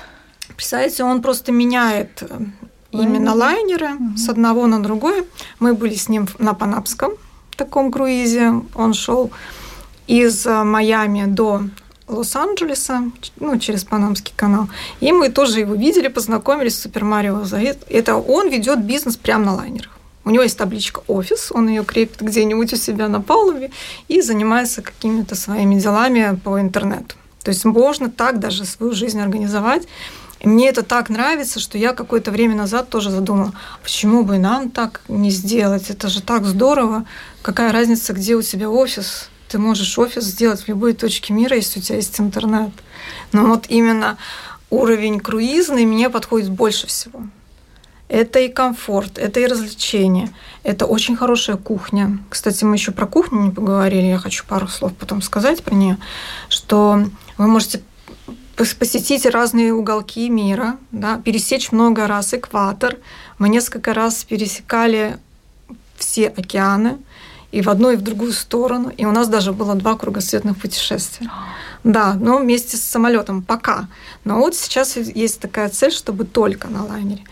Представляете, 0.55 1.05
он 1.05 1.23
просто 1.23 1.51
меняет 1.51 2.21
э, 2.21 2.39
именно 2.91 3.33
лайнеры 3.33 3.89
с 4.15 4.29
одного 4.29 4.67
на 4.67 4.83
другой. 4.83 5.23
Мы 5.59 5.73
были 5.73 5.95
с 5.95 6.07
ним 6.07 6.27
на 6.37 6.53
Панапском 6.53 7.13
таком 7.55 7.91
круизе. 7.91 8.61
Он 8.75 8.93
шел 8.93 9.31
из 10.07 10.45
э, 10.45 10.63
Майами 10.63 11.25
до 11.25 11.63
Лос-Анджелеса, 12.07 13.03
ну, 13.39 13.59
через 13.59 13.83
Панамский 13.83 14.33
канал. 14.35 14.69
И 15.01 15.11
мы 15.11 15.29
тоже 15.29 15.59
его 15.59 15.75
видели, 15.75 16.07
познакомились 16.07 16.75
с 16.75 16.81
Супер 16.81 17.03
Марио. 17.03 17.43
Это 17.89 18.15
он 18.15 18.49
ведет 18.49 18.83
бизнес 18.83 19.17
прямо 19.17 19.45
на 19.45 19.55
лайнерах. 19.55 19.91
У 20.23 20.29
него 20.29 20.43
есть 20.43 20.57
табличка 20.57 21.01
«Офис», 21.07 21.51
он 21.53 21.69
ее 21.69 21.85
крепит 21.85 22.21
где-нибудь 22.21 22.73
у 22.73 22.75
себя 22.75 23.07
на 23.07 23.21
палубе 23.21 23.71
и 24.09 24.21
занимается 24.21 24.81
какими-то 24.81 25.35
своими 25.35 25.79
делами 25.79 26.37
по 26.43 26.59
интернету. 26.59 27.15
То 27.43 27.51
есть 27.51 27.63
можно 27.63 28.09
так 28.09 28.39
даже 28.39 28.65
свою 28.65 28.91
жизнь 28.91 29.21
организовать. 29.21 29.87
И 30.41 30.47
мне 30.47 30.67
это 30.67 30.83
так 30.83 31.09
нравится, 31.09 31.61
что 31.61 31.77
я 31.77 31.93
какое-то 31.93 32.31
время 32.31 32.55
назад 32.55 32.89
тоже 32.89 33.09
задумала, 33.09 33.53
почему 33.81 34.23
бы 34.23 34.37
нам 34.37 34.69
так 34.69 35.01
не 35.07 35.31
сделать? 35.31 35.89
Это 35.89 36.09
же 36.09 36.21
так 36.21 36.45
здорово. 36.45 37.05
Какая 37.41 37.71
разница, 37.71 38.11
где 38.11 38.35
у 38.35 38.41
тебя 38.41 38.69
офис? 38.69 39.29
Ты 39.49 39.57
можешь 39.57 39.97
офис 39.97 40.23
сделать 40.23 40.61
в 40.61 40.67
любой 40.67 40.93
точке 40.93 41.33
мира, 41.33 41.55
если 41.55 41.79
у 41.79 41.81
тебя 41.81 41.95
есть 41.95 42.19
интернет. 42.19 42.71
Но 43.31 43.45
вот 43.45 43.65
именно 43.69 44.17
уровень 44.69 45.19
круизный 45.19 45.85
мне 45.85 46.09
подходит 46.09 46.49
больше 46.49 46.87
всего. 46.87 47.21
Это 48.09 48.39
и 48.39 48.47
комфорт, 48.47 49.17
это 49.17 49.41
и 49.41 49.47
развлечение, 49.47 50.33
это 50.63 50.85
очень 50.85 51.17
хорошая 51.17 51.57
кухня. 51.57 52.19
Кстати, 52.29 52.63
мы 52.63 52.75
еще 52.75 52.93
про 52.93 53.05
кухню 53.05 53.41
не 53.41 53.51
поговорили, 53.51 54.05
я 54.05 54.17
хочу 54.17 54.45
пару 54.45 54.69
слов 54.69 54.93
потом 54.93 55.21
сказать 55.21 55.61
про 55.61 55.75
нее, 55.75 55.97
что 56.47 57.03
вы 57.37 57.47
можете 57.47 57.81
посетить 58.55 59.25
разные 59.25 59.73
уголки 59.73 60.29
мира, 60.29 60.77
да, 60.91 61.19
пересечь 61.19 61.73
много 61.73 62.07
раз 62.07 62.33
экватор. 62.33 62.97
Мы 63.39 63.49
несколько 63.49 63.93
раз 63.93 64.23
пересекали 64.23 65.17
все 65.97 66.29
океаны, 66.29 66.97
и 67.51 67.61
в 67.61 67.69
одну, 67.69 67.91
и 67.91 67.95
в 67.95 68.01
другую 68.01 68.33
сторону. 68.33 68.91
И 68.97 69.05
у 69.05 69.11
нас 69.11 69.27
даже 69.27 69.53
было 69.53 69.75
два 69.75 69.95
кругосветных 69.95 70.57
путешествия. 70.57 71.29
Да, 71.83 72.15
но 72.19 72.39
вместе 72.39 72.77
с 72.77 72.81
самолетом 72.81 73.41
пока. 73.41 73.87
Но 74.23 74.37
вот 74.37 74.55
сейчас 74.55 74.97
есть 74.97 75.39
такая 75.39 75.69
цель, 75.69 75.91
чтобы 75.91 76.25
только 76.25 76.67
на 76.67 76.85
лайнере. 76.85 77.23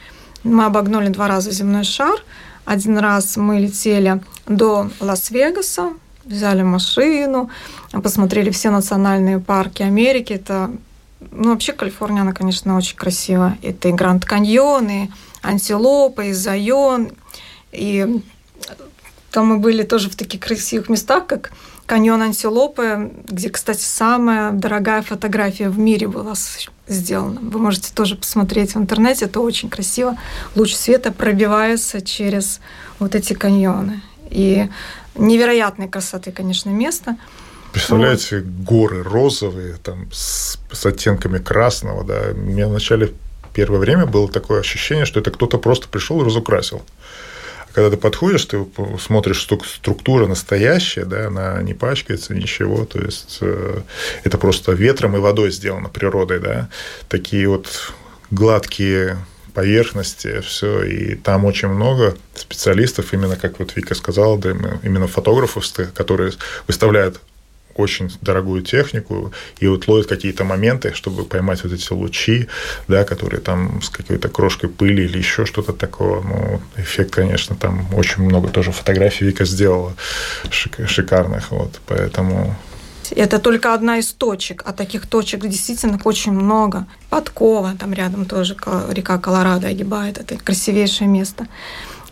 Мы 0.43 0.65
обогнули 0.65 1.09
два 1.09 1.27
раза 1.27 1.51
земной 1.51 1.83
шар. 1.83 2.23
Один 2.63 2.97
раз 2.97 3.37
мы 3.37 3.59
летели 3.59 4.21
до 4.47 4.89
Лас-Вегаса, 4.99 5.93
взяли 6.23 6.63
машину, 6.63 7.49
посмотрели 7.91 8.49
все 8.49 8.69
национальные 8.69 9.39
парки 9.39 9.83
Америки. 9.83 10.33
Это, 10.33 10.71
ну, 11.31 11.51
вообще 11.51 11.73
Калифорния, 11.73 12.21
она, 12.21 12.33
конечно, 12.33 12.77
очень 12.77 12.95
красивая. 12.95 13.57
Это 13.61 13.89
и 13.89 13.91
Гранд 13.91 14.25
Каньон, 14.25 14.89
и 14.89 15.09
Антилопа, 15.41 16.21
и 16.21 16.33
Зайон, 16.33 17.11
и 17.71 18.21
там 19.35 19.47
мы 19.47 19.59
были 19.59 19.83
тоже 19.83 20.09
в 20.09 20.15
таких 20.15 20.39
красивых 20.39 20.87
местах, 20.87 21.27
как 21.27 21.51
каньон 21.85 22.21
Антилопы, 22.21 23.11
где, 23.25 23.49
кстати, 23.49 23.81
самая 23.81 24.53
дорогая 24.53 25.01
фотография 25.01 25.67
в 25.67 25.77
мире 25.77 26.07
была 26.07 26.35
сделана. 26.87 27.41
Вы 27.41 27.59
можете 27.59 27.93
тоже 27.93 28.15
посмотреть 28.15 28.75
в 28.75 28.77
интернете, 28.77 29.25
это 29.25 29.41
очень 29.41 29.69
красиво. 29.69 30.15
Луч 30.55 30.73
света 30.73 31.11
пробивается 31.11 31.99
через 31.99 32.61
вот 32.97 33.13
эти 33.13 33.33
каньоны. 33.33 34.01
И 34.29 34.69
невероятной 35.15 35.89
красоты, 35.89 36.31
конечно, 36.31 36.69
место. 36.69 37.17
Представляете, 37.73 38.37
вот. 38.37 38.45
горы 38.45 39.03
розовые, 39.03 39.75
там, 39.83 40.07
с, 40.13 40.57
с 40.71 40.85
оттенками 40.85 41.39
красного, 41.39 42.05
да. 42.05 42.21
У 42.31 42.37
меня 42.37 42.69
в 42.69 42.71
начале 42.71 43.11
первое 43.53 43.79
время 43.79 44.05
было 44.05 44.29
такое 44.29 44.61
ощущение, 44.61 45.03
что 45.03 45.19
это 45.19 45.29
кто-то 45.29 45.57
просто 45.57 45.89
пришел 45.89 46.21
и 46.21 46.23
разукрасил 46.23 46.83
когда 47.75 47.89
ты 47.89 47.97
подходишь, 47.97 48.45
ты 48.45 48.65
смотришь, 48.99 49.35
что 49.35 49.59
структура 49.59 50.27
настоящая, 50.27 51.03
да, 51.03 51.27
она 51.27 51.61
не 51.61 51.73
пачкается, 51.73 52.33
ничего, 52.33 52.85
то 52.85 52.99
есть 53.01 53.39
э, 53.41 53.81
это 54.23 54.37
просто 54.37 54.71
ветром 54.71 55.17
и 55.17 55.19
водой 55.19 55.51
сделано, 55.51 55.89
природой, 55.89 56.39
да, 56.39 56.69
такие 57.09 57.49
вот 57.49 57.93
гладкие 58.31 59.17
поверхности, 59.53 60.39
все, 60.39 60.83
и 60.83 61.15
там 61.15 61.43
очень 61.43 61.67
много 61.67 62.15
специалистов, 62.33 63.13
именно 63.13 63.35
как 63.35 63.59
вот 63.59 63.75
Вика 63.75 63.93
сказала, 63.93 64.39
да, 64.39 64.51
именно 64.83 65.07
фотографов, 65.07 65.65
которые 65.93 66.31
выставляют 66.67 67.19
очень 67.75 68.09
дорогую 68.21 68.61
технику 68.61 69.33
и 69.59 69.67
вот 69.67 69.87
ловят 69.87 70.07
какие-то 70.07 70.43
моменты, 70.43 70.93
чтобы 70.93 71.25
поймать 71.25 71.63
вот 71.63 71.73
эти 71.73 71.93
лучи, 71.93 72.47
да, 72.87 73.03
которые 73.03 73.41
там 73.41 73.81
с 73.81 73.89
какой-то 73.89 74.29
крошкой 74.29 74.69
пыли 74.69 75.05
или 75.05 75.17
еще 75.17 75.45
что-то 75.45 75.73
такого. 75.73 76.21
Ну, 76.21 76.61
эффект, 76.77 77.11
конечно, 77.11 77.55
там 77.55 77.87
очень 77.93 78.23
много 78.23 78.49
тоже 78.49 78.71
фотографий 78.71 79.25
Вика 79.25 79.45
сделала 79.45 79.93
шикарных, 80.49 81.51
вот, 81.51 81.81
поэтому 81.85 82.55
это 83.11 83.37
только 83.37 83.73
одна 83.75 83.99
из 83.99 84.11
точек, 84.13 84.63
а 84.65 84.73
таких 84.73 85.05
точек 85.05 85.41
действительно 85.41 85.99
очень 86.03 86.31
много. 86.31 86.87
Подкова, 87.11 87.75
там 87.79 87.93
рядом 87.93 88.25
тоже 88.25 88.57
река 88.89 89.19
Колорадо 89.19 89.67
огибает, 89.67 90.17
это 90.17 90.37
красивейшее 90.37 91.07
место. 91.07 91.47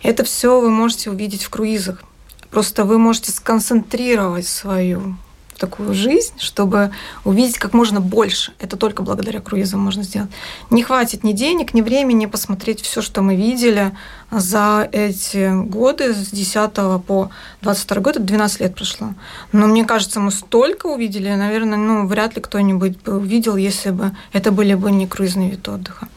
Это 0.04 0.23
все 0.23 0.60
вы 0.60 0.69
можете 0.69 1.10
увидеть 1.10 1.43
в 1.43 1.49
круизах. 1.49 2.04
Просто 2.52 2.86
вы 2.86 2.99
можете 2.99 3.32
сконцентрировать 3.32 4.45
свою 4.45 5.17
такую 5.57 5.93
жизнь, 5.93 6.33
чтобы 6.37 6.91
увидеть 7.23 7.57
как 7.57 7.73
можно 7.73 8.01
больше. 8.01 8.53
Это 8.59 8.77
только 8.77 9.03
благодаря 9.03 9.41
круизам 9.41 9.79
можно 9.79 10.03
сделать. 10.03 10.29
Не 10.69 10.83
хватит 10.83 11.23
ни 11.23 11.33
денег, 11.33 11.73
ни 11.73 11.81
времени 11.81 12.25
посмотреть 12.25 12.81
все, 12.81 13.01
что 13.01 13.21
мы 13.21 13.35
видели 13.35 13.91
за 14.31 14.87
эти 14.91 15.53
годы, 15.65 16.13
с 16.13 16.29
10 16.29 16.73
по 17.05 17.29
22 17.61 18.01
год, 18.01 18.15
это 18.15 18.25
12 18.25 18.59
лет 18.61 18.75
прошло. 18.75 19.13
Но 19.51 19.67
мне 19.67 19.85
кажется, 19.85 20.19
мы 20.19 20.31
столько 20.31 20.87
увидели, 20.87 21.29
наверное, 21.29 21.77
ну, 21.77 22.07
вряд 22.07 22.35
ли 22.35 22.41
кто-нибудь 22.41 23.01
бы 23.03 23.17
увидел, 23.17 23.55
если 23.55 23.91
бы 23.91 24.11
это 24.31 24.51
были 24.51 24.73
бы 24.73 24.91
не 24.91 25.07
круизный 25.07 25.49
вид 25.49 25.67
отдыха. 25.67 26.07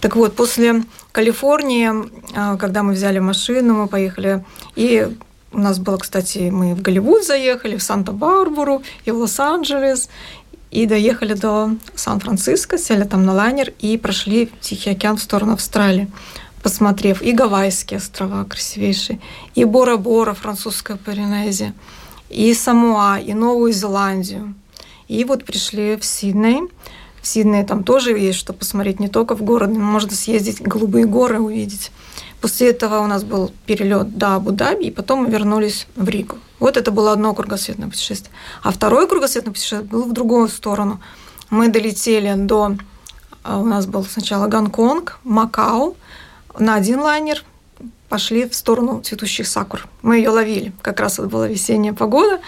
Так 0.00 0.16
вот, 0.16 0.34
после 0.34 0.82
Калифорнии, 1.12 1.90
а, 2.34 2.56
когда 2.56 2.82
мы 2.82 2.92
взяли 2.92 3.18
машину, 3.18 3.74
мы 3.74 3.86
поехали 3.88 4.44
и 4.76 5.08
у 5.52 5.58
нас 5.58 5.78
было, 5.78 5.96
кстати, 5.96 6.50
мы 6.50 6.74
в 6.74 6.82
Голливуд 6.82 7.24
заехали, 7.24 7.76
в 7.76 7.82
Санта-Барбару 7.82 8.82
и 9.04 9.10
в 9.10 9.16
Лос-Анджелес. 9.16 10.08
И 10.70 10.84
доехали 10.84 11.32
до 11.32 11.76
Сан-Франциско, 11.94 12.76
сели 12.76 13.04
там 13.04 13.24
на 13.24 13.32
лайнер 13.32 13.72
и 13.78 13.96
прошли 13.96 14.50
Тихий 14.60 14.90
океан 14.90 15.16
в 15.16 15.22
сторону 15.22 15.54
Австралии, 15.54 16.10
посмотрев 16.62 17.22
и 17.22 17.32
Гавайские 17.32 17.96
острова 17.96 18.44
красивейшие, 18.44 19.18
и 19.54 19.64
Бора-Бора, 19.64 20.34
французская 20.34 20.98
Полинезия, 20.98 21.72
и 22.28 22.52
Самуа, 22.52 23.18
и 23.18 23.32
Новую 23.32 23.72
Зеландию. 23.72 24.54
И 25.08 25.24
вот 25.24 25.46
пришли 25.46 25.96
в 25.96 26.04
Сидней. 26.04 26.60
В 27.22 27.26
Сиднее 27.26 27.64
там 27.64 27.82
тоже 27.82 28.10
есть 28.10 28.38
что 28.38 28.52
посмотреть, 28.52 29.00
не 29.00 29.08
только 29.08 29.34
в 29.34 29.42
городе, 29.42 29.78
можно 29.78 30.10
съездить, 30.10 30.60
голубые 30.60 31.06
горы 31.06 31.40
увидеть. 31.40 31.90
После 32.40 32.70
этого 32.70 33.00
у 33.00 33.06
нас 33.06 33.24
был 33.24 33.52
перелет 33.66 34.16
до 34.16 34.36
Абу-Даби, 34.36 34.86
и 34.86 34.90
потом 34.90 35.24
мы 35.24 35.30
вернулись 35.30 35.86
в 35.96 36.08
Ригу. 36.08 36.38
Вот 36.60 36.76
это 36.76 36.90
было 36.90 37.12
одно 37.12 37.34
кругосветное 37.34 37.88
путешествие. 37.88 38.32
А 38.62 38.70
второе 38.70 39.06
кругосветное 39.06 39.52
путешествие 39.52 39.82
было 39.82 40.04
в 40.04 40.12
другую 40.12 40.48
сторону. 40.48 41.00
Мы 41.50 41.68
долетели 41.68 42.34
до... 42.36 42.76
А, 43.42 43.58
у 43.58 43.64
нас 43.64 43.86
был 43.86 44.04
сначала 44.04 44.46
Гонконг, 44.46 45.18
Макао, 45.24 45.94
на 46.58 46.74
один 46.74 47.00
лайнер, 47.00 47.44
пошли 48.08 48.48
в 48.48 48.54
сторону 48.54 49.00
цветущих 49.02 49.46
сакур. 49.46 49.86
Мы 50.02 50.18
ее 50.18 50.30
ловили. 50.30 50.72
Как 50.82 51.00
раз 51.00 51.18
вот 51.18 51.28
была 51.28 51.48
весенняя 51.48 51.92
погода. 51.92 52.40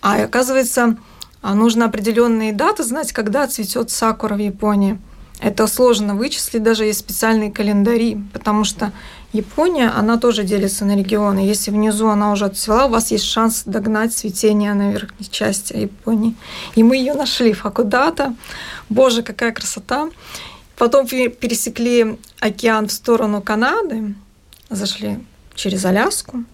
А 0.00 0.22
оказывается, 0.22 0.96
а, 1.42 1.54
нужно 1.54 1.86
определенные 1.86 2.52
даты 2.52 2.84
знать, 2.84 3.12
когда 3.12 3.46
цветет 3.46 3.90
сакура 3.90 4.34
в 4.34 4.38
Японии. 4.38 4.98
Это 5.40 5.66
сложно 5.66 6.14
вычислить, 6.14 6.62
даже 6.62 6.84
есть 6.84 7.00
специальные 7.00 7.52
календари, 7.52 8.22
потому 8.32 8.64
что 8.64 8.92
Япония, 9.36 9.90
она 9.90 10.16
тоже 10.16 10.44
делится 10.44 10.84
на 10.84 10.96
регионы. 10.96 11.40
Если 11.40 11.70
внизу 11.70 12.08
она 12.08 12.32
уже 12.32 12.46
отцвела, 12.46 12.86
у 12.86 12.90
вас 12.90 13.10
есть 13.10 13.24
шанс 13.24 13.62
догнать 13.66 14.12
цветение 14.12 14.74
на 14.74 14.90
верхней 14.90 15.28
части 15.30 15.76
Японии. 15.76 16.34
И 16.74 16.82
мы 16.82 16.96
ее 16.96 17.14
нашли 17.14 17.52
в 17.52 17.60
Хакудата. 17.60 18.34
Боже, 18.88 19.22
какая 19.22 19.52
красота! 19.52 20.08
Потом 20.76 21.06
пересекли 21.06 22.18
океан 22.40 22.88
в 22.88 22.92
сторону 22.92 23.40
Канады, 23.40 24.14
зашли 24.68 25.18
через 25.54 25.84
Аляску, 25.84 26.44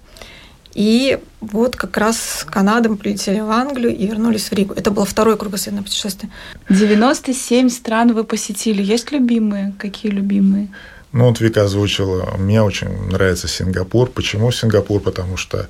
и 0.74 1.18
вот 1.40 1.76
как 1.76 1.96
раз 1.96 2.18
с 2.20 2.44
Канады 2.44 2.88
мы 2.88 2.96
прилетели 2.96 3.40
в 3.40 3.50
Англию 3.50 3.94
и 3.94 4.06
вернулись 4.06 4.50
в 4.50 4.52
Ригу. 4.54 4.74
Это 4.74 4.90
было 4.90 5.04
второе 5.04 5.36
кругосветное 5.36 5.82
путешествие. 5.82 6.30
97 6.70 7.68
стран 7.68 8.12
вы 8.14 8.24
посетили. 8.24 8.82
Есть 8.82 9.12
любимые? 9.12 9.74
Какие 9.78 10.12
любимые? 10.12 10.68
Ну, 11.12 11.26
вот 11.26 11.40
Вика 11.40 11.64
озвучила, 11.64 12.36
мне 12.38 12.62
очень 12.62 12.88
нравится 13.10 13.46
Сингапур. 13.46 14.08
Почему 14.08 14.50
Сингапур? 14.50 15.00
Потому 15.02 15.36
что 15.36 15.68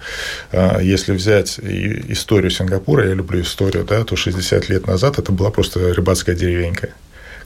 э, 0.53 0.79
если 0.83 1.13
взять 1.13 1.59
историю 1.59 2.51
Сингапура, 2.51 3.09
я 3.09 3.15
люблю 3.15 3.43
историю, 3.43 3.85
да, 3.85 4.05
то 4.05 4.15
60 4.15 4.69
лет 4.69 4.87
назад 4.87 5.19
это 5.19 5.33
была 5.33 5.51
просто 5.51 5.93
рыбацкая 5.95 6.37
деревенька, 6.37 6.91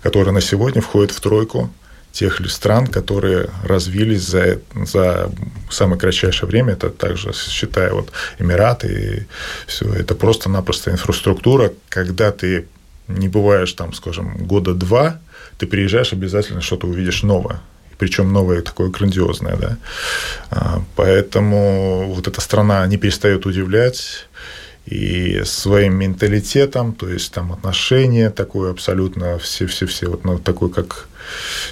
которая 0.03 0.35
на 0.35 0.43
сегодня 0.43 0.83
входит 0.83 1.11
в 1.11 1.21
тройку 1.21 1.71
тех 2.13 2.39
стран, 2.51 2.87
которые 2.87 3.49
развились 3.65 4.23
за, 4.23 4.61
за 4.75 5.31
самое 5.71 5.99
кратчайшее 5.99 6.49
время, 6.49 6.75
это 6.75 6.91
также, 6.91 7.33
считая 7.33 7.93
вот 7.93 8.11
Эмираты, 8.39 8.89
и 8.89 9.27
все, 9.67 9.91
это 9.93 10.15
просто-напросто 10.15 10.91
инфраструктура, 10.91 11.73
когда 11.89 12.31
ты 12.31 12.69
не 13.09 13.29
бываешь 13.29 13.73
там, 13.73 13.95
скажем, 13.95 14.37
года 14.47 14.75
два, 14.75 15.19
ты 15.59 15.67
приезжаешь, 15.67 16.13
обязательно 16.13 16.61
что-то 16.61 16.87
увидишь 16.87 17.23
новое 17.23 17.61
причем 17.99 18.33
новое 18.33 18.63
такое 18.63 18.89
грандиозное, 18.89 19.57
да. 19.57 19.77
А, 20.51 20.83
поэтому 20.97 22.13
вот 22.15 22.29
эта 22.29 22.41
страна 22.41 22.87
не 22.87 22.97
перестает 22.97 23.47
удивлять 23.47 24.29
и 24.87 25.43
своим 25.45 25.97
менталитетом, 25.97 26.95
то 26.95 27.09
есть 27.09 27.33
там 27.33 27.53
отношение 27.53 28.31
такое 28.31 28.71
абсолютно 28.71 29.39
все-все-все, 29.39 30.09
вот 30.09 30.25
ну, 30.25 30.39
такой 30.39 30.71
как 30.71 31.09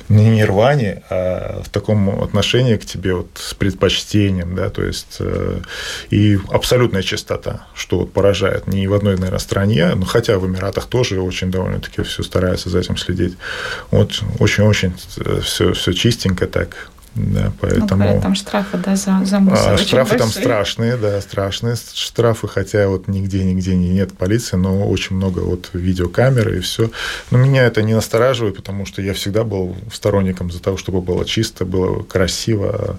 не 0.08 0.28
нирване, 0.30 1.02
а 1.10 1.62
в 1.62 1.68
таком 1.68 2.22
отношении 2.22 2.76
к 2.76 2.84
тебе 2.84 3.14
вот 3.14 3.28
с 3.34 3.54
предпочтением, 3.54 4.54
да, 4.54 4.68
то 4.68 4.82
есть 4.82 5.18
э, 5.20 5.60
и 6.10 6.38
абсолютная 6.50 7.02
чистота, 7.02 7.66
что 7.74 8.00
вот 8.00 8.12
поражает 8.12 8.66
ни 8.66 8.86
в 8.86 8.94
одной, 8.94 9.16
наверное, 9.16 9.38
стране, 9.38 9.94
ну, 9.94 10.04
хотя 10.04 10.38
в 10.38 10.46
Эмиратах 10.46 10.86
тоже 10.86 11.20
очень 11.20 11.50
довольно-таки 11.50 12.02
все 12.02 12.22
стараются 12.22 12.68
за 12.68 12.80
этим 12.80 12.96
следить. 12.96 13.36
Вот 13.90 14.20
очень-очень 14.40 14.94
все, 15.42 15.72
все 15.72 15.92
чистенько 15.92 16.46
так, 16.46 16.90
да, 17.14 17.52
поэтому... 17.60 17.86
Ну, 17.90 17.96
говорят, 17.96 18.22
там 18.22 18.34
штрафы, 18.34 18.76
да, 18.78 18.96
за, 18.96 19.24
за 19.24 19.38
мусор 19.38 19.74
а, 19.74 19.78
Штрафы 19.78 20.18
там 20.18 20.28
страшные, 20.28 20.96
да, 20.96 21.20
страшные 21.20 21.76
штрафы, 21.76 22.48
хотя 22.48 22.88
вот 22.88 23.06
нигде-нигде 23.06 23.76
нет 23.76 24.16
полиции, 24.18 24.56
но 24.56 24.88
очень 24.88 25.14
много 25.16 25.40
вот 25.40 25.70
видеокамер 25.74 26.54
и 26.54 26.60
все. 26.60 26.90
Но 27.30 27.38
меня 27.38 27.64
это 27.64 27.82
не 27.82 27.94
настораживает, 27.94 28.56
потому 28.56 28.84
что 28.84 29.00
я 29.00 29.14
всегда 29.14 29.44
был 29.44 29.76
сторонником 29.92 30.50
за 30.50 30.60
того, 30.60 30.76
чтобы 30.76 31.00
было 31.00 31.24
чисто, 31.24 31.64
было 31.64 32.02
красиво. 32.02 32.98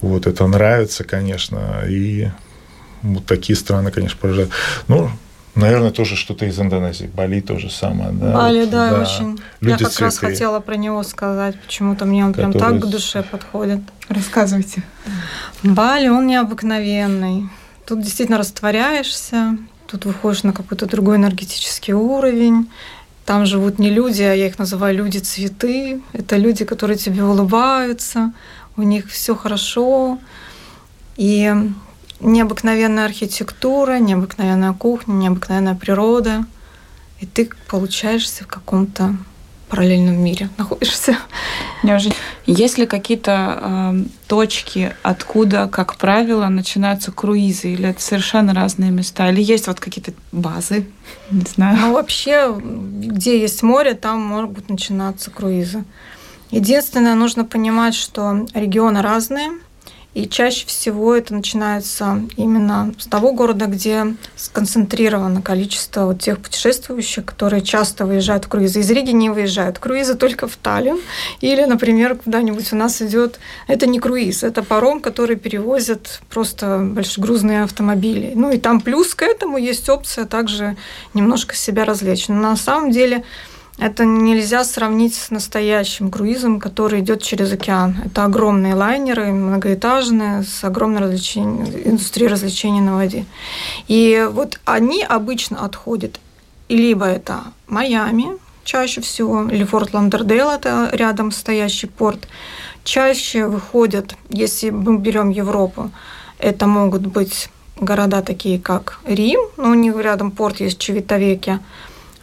Вот 0.00 0.26
это 0.26 0.46
нравится, 0.46 1.04
конечно, 1.04 1.84
и 1.86 2.30
вот 3.02 3.26
такие 3.26 3.56
страны, 3.56 3.90
конечно, 3.90 4.18
поражают. 4.18 4.50
Ну, 4.88 5.10
Наверное, 5.60 5.90
тоже 5.90 6.16
что-то 6.16 6.46
из 6.46 6.58
Индонезии. 6.58 7.10
Бали 7.14 7.40
тоже 7.40 7.70
самое. 7.70 8.10
Да? 8.12 8.32
Бали, 8.32 8.60
вот, 8.60 8.70
да, 8.70 8.90
да, 8.90 9.02
очень. 9.02 9.40
Люди 9.60 9.72
Я 9.72 9.78
как 9.78 9.88
цветы, 9.88 10.04
раз 10.04 10.18
хотела 10.18 10.60
про 10.60 10.76
него 10.76 11.02
сказать. 11.02 11.60
Почему-то 11.60 12.04
мне 12.06 12.24
он 12.24 12.32
прям 12.32 12.52
так 12.52 12.80
к 12.80 12.86
душе 12.86 13.22
подходит. 13.22 13.80
Рассказывайте. 14.08 14.82
Бали, 15.62 16.08
он 16.08 16.26
необыкновенный. 16.26 17.48
Тут 17.86 18.02
действительно 18.02 18.38
растворяешься, 18.38 19.56
тут 19.86 20.04
выходишь 20.04 20.44
на 20.44 20.52
какой-то 20.52 20.86
другой 20.86 21.16
энергетический 21.16 21.92
уровень. 21.92 22.70
Там 23.26 23.46
живут 23.46 23.78
не 23.78 23.90
люди, 23.90 24.22
а 24.22 24.32
я 24.32 24.46
их 24.46 24.58
называю 24.58 24.96
люди-цветы. 24.96 26.00
Это 26.12 26.36
люди, 26.36 26.64
которые 26.64 26.96
тебе 26.96 27.22
улыбаются, 27.22 28.32
у 28.76 28.82
них 28.82 29.10
все 29.10 29.34
хорошо. 29.34 30.18
И 31.16 31.52
необыкновенная 32.20 33.06
архитектура, 33.06 33.98
необыкновенная 33.98 34.72
кухня, 34.72 35.12
необыкновенная 35.12 35.74
природа, 35.74 36.44
и 37.20 37.26
ты 37.26 37.50
получаешься 37.68 38.44
в 38.44 38.46
каком-то 38.46 39.16
параллельном 39.68 40.22
мире 40.22 40.50
находишься. 40.58 41.16
Неужели? 41.82 42.14
Есть 42.46 42.76
ли 42.78 42.86
какие-то 42.86 43.58
э, 43.60 44.04
точки, 44.26 44.94
откуда, 45.02 45.68
как 45.68 45.96
правило, 45.96 46.48
начинаются 46.48 47.12
круизы? 47.12 47.72
Или 47.72 47.90
это 47.90 48.02
совершенно 48.02 48.52
разные 48.52 48.90
места? 48.90 49.30
Или 49.30 49.42
есть 49.42 49.68
вот 49.68 49.80
какие-то 49.80 50.12
базы? 50.32 50.88
Не 51.30 51.42
знаю. 51.42 51.78
Ну, 51.78 51.92
вообще, 51.92 52.54
где 52.60 53.40
есть 53.40 53.62
море, 53.62 53.94
там 53.94 54.20
могут 54.20 54.68
начинаться 54.68 55.30
круизы. 55.30 55.84
Единственное, 56.50 57.14
нужно 57.14 57.44
понимать, 57.44 57.94
что 57.94 58.46
регионы 58.54 59.02
разные– 59.02 59.50
и 60.12 60.28
чаще 60.28 60.66
всего 60.66 61.14
это 61.14 61.34
начинается 61.34 62.22
именно 62.36 62.92
с 62.98 63.06
того 63.06 63.32
города, 63.32 63.66
где 63.66 64.16
сконцентрировано 64.34 65.40
количество 65.40 66.06
вот 66.06 66.20
тех 66.20 66.40
путешествующих, 66.40 67.24
которые 67.24 67.62
часто 67.62 68.06
выезжают 68.06 68.46
в 68.46 68.48
круизы. 68.48 68.80
Из 68.80 68.90
Риги 68.90 69.12
не 69.12 69.30
выезжают 69.30 69.78
круизы 69.78 70.16
только 70.16 70.48
в 70.48 70.56
Таллин. 70.56 70.98
Или, 71.40 71.64
например, 71.64 72.16
куда-нибудь 72.16 72.72
у 72.72 72.76
нас 72.76 73.00
идет... 73.02 73.38
Это 73.68 73.86
не 73.86 74.00
круиз, 74.00 74.42
это 74.42 74.64
паром, 74.64 75.00
который 75.00 75.36
перевозит 75.36 76.20
просто 76.28 76.78
большегрузные 76.82 77.62
автомобили. 77.62 78.32
Ну 78.34 78.50
и 78.50 78.58
там 78.58 78.80
плюс 78.80 79.14
к 79.14 79.22
этому 79.22 79.58
есть 79.58 79.88
опция 79.88 80.24
также 80.24 80.76
немножко 81.14 81.54
себя 81.54 81.84
развлечь. 81.84 82.26
Но 82.26 82.34
на 82.34 82.56
самом 82.56 82.90
деле 82.90 83.24
это 83.80 84.04
нельзя 84.04 84.62
сравнить 84.64 85.14
с 85.14 85.30
настоящим 85.30 86.10
круизом, 86.10 86.60
который 86.60 87.00
идет 87.00 87.22
через 87.22 87.52
океан. 87.52 87.96
Это 88.04 88.24
огромные 88.24 88.74
лайнеры, 88.74 89.32
многоэтажные, 89.32 90.42
с 90.42 90.62
огромной 90.62 91.00
развлечением, 91.00 91.64
индустрией 91.84 92.28
развлечений 92.28 92.80
на 92.80 92.96
воде. 92.96 93.24
И 93.88 94.28
вот 94.30 94.60
они 94.66 95.02
обычно 95.02 95.64
отходят, 95.64 96.20
либо 96.68 97.06
это 97.06 97.40
Майами, 97.68 98.38
чаще 98.64 99.00
всего, 99.00 99.44
или 99.44 99.64
Форт 99.64 99.94
Ландердейл, 99.94 100.50
это 100.50 100.90
рядом 100.92 101.32
стоящий 101.32 101.86
порт. 101.86 102.28
Чаще 102.84 103.46
выходят, 103.46 104.14
если 104.28 104.70
мы 104.70 104.98
берем 104.98 105.30
Европу, 105.30 105.90
это 106.38 106.66
могут 106.66 107.06
быть 107.06 107.48
города 107.76 108.20
такие, 108.20 108.58
как 108.58 109.00
Рим, 109.06 109.40
ну, 109.56 109.70
у 109.70 109.74
них 109.74 109.96
рядом 109.96 110.30
порт 110.30 110.60
есть 110.60 110.78
Чевитовеке, 110.78 111.60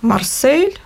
Марсель, 0.02 0.78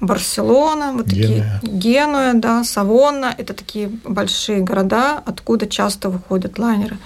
Барселона, 0.00 0.92
вот 0.92 1.06
Генуя. 1.06 1.60
такие 1.60 1.78
Генуя, 1.78 2.34
да, 2.34 2.64
Савонна, 2.64 3.34
это 3.36 3.54
такие 3.54 3.88
большие 4.04 4.60
города, 4.60 5.22
откуда 5.24 5.66
часто 5.66 6.10
выходят 6.10 6.58
лайнеры. 6.58 6.98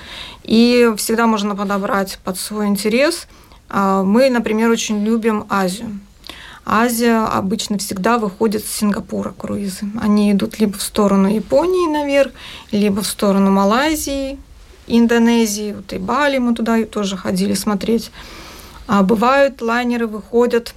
И 0.43 0.93
всегда 0.97 1.27
можно 1.27 1.55
подобрать 1.55 2.19
под 2.25 2.39
свой 2.39 2.67
интерес. 2.67 3.27
А, 3.69 4.03
мы, 4.03 4.31
например, 4.31 4.71
очень 4.71 5.05
любим 5.05 5.47
Азию. 5.49 6.01
Азия 6.65 7.25
обычно 7.25 7.79
всегда 7.79 8.19
выходит 8.19 8.65
с 8.65 8.71
Сингапура 8.71 9.33
круизы. 9.37 9.87
Они 10.01 10.33
идут 10.33 10.59
либо 10.59 10.77
в 10.77 10.83
сторону 10.83 11.29
Японии 11.29 11.89
наверх, 11.91 12.33
либо 12.73 13.01
в 13.01 13.07
сторону 13.07 13.51
Малайзии, 13.51 14.39
Индонезии, 14.87 15.73
вот 15.73 15.93
и 15.93 15.99
Бали 15.99 16.39
мы 16.39 16.55
туда 16.55 16.85
тоже 16.85 17.17
ходили 17.17 17.55
смотреть. 17.55 18.11
А 18.87 19.03
бывают 19.03 19.63
лайнеры 19.63 20.07
выходят 20.07 20.75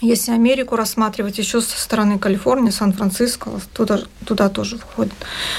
если 0.00 0.32
Америку 0.32 0.76
рассматривать 0.76 1.38
еще 1.38 1.60
со 1.60 1.78
стороны 1.78 2.18
Калифорнии, 2.18 2.70
Сан-Франциско, 2.70 3.50
туда, 3.72 4.00
туда 4.24 4.48
тоже 4.48 4.76
выходит. 4.76 5.14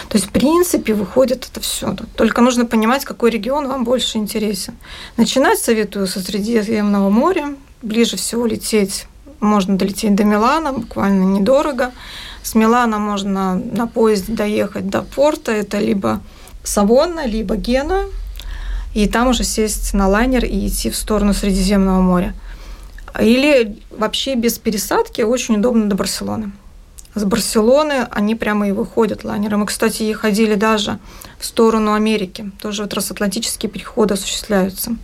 То 0.08 0.18
есть, 0.18 0.28
в 0.28 0.32
принципе, 0.32 0.94
выходит 0.94 1.48
это 1.52 1.60
все. 1.60 1.96
Только 2.16 2.42
нужно 2.42 2.66
понимать, 2.66 3.04
какой 3.04 3.32
регион 3.32 3.68
вам 3.68 3.84
больше 3.84 4.18
интересен. 4.18 4.76
Начинать 5.18 5.60
советую 5.60 6.08
со 6.08 6.22
Средиземного 6.22 7.10
моря. 7.10 7.56
Ближе 7.82 8.16
всего 8.16 8.46
лететь 8.46 9.08
можно 9.42 9.78
долететь 9.78 10.16
до 10.16 10.24
Милана, 10.24 10.74
буквально 10.74 11.24
недорого. 11.24 11.92
С 12.42 12.56
Милана 12.56 12.98
можно 12.98 13.56
на 13.56 13.88
поезде 13.88 14.34
доехать 14.34 14.90
до 14.90 15.02
порта. 15.02 15.52
Это 15.52 15.80
либо 15.80 16.22
Савонна, 16.64 17.26
либо 17.26 17.56
Гена. 17.56 18.06
И 18.94 19.08
там 19.08 19.28
уже 19.28 19.44
сесть 19.44 19.94
на 19.94 20.08
лайнер 20.08 20.46
и 20.46 20.68
идти 20.68 20.90
в 20.90 20.96
сторону 20.96 21.34
Средиземного 21.34 22.02
моря. 22.02 22.34
Или 23.20 23.78
вообще 23.90 24.36
без 24.36 24.60
пересадки 24.60 25.22
очень 25.22 25.58
удобно 25.58 25.90
до 25.90 25.96
Барселоны. 25.96 26.52
С 27.16 27.24
Барселоны 27.24 28.08
они 28.12 28.36
прямо 28.36 28.68
и 28.68 28.72
выходят 28.72 29.24
лайнеры. 29.24 29.58
Мы, 29.58 29.66
кстати, 29.66 30.12
ходили 30.14 30.56
даже 30.56 31.00
в 31.40 31.46
сторону 31.46 31.94
Америки. 31.94 32.52
Тоже 32.62 32.88
трансатлантические 32.88 33.70
переходы 33.70 34.14
осуществляются. 34.14 34.96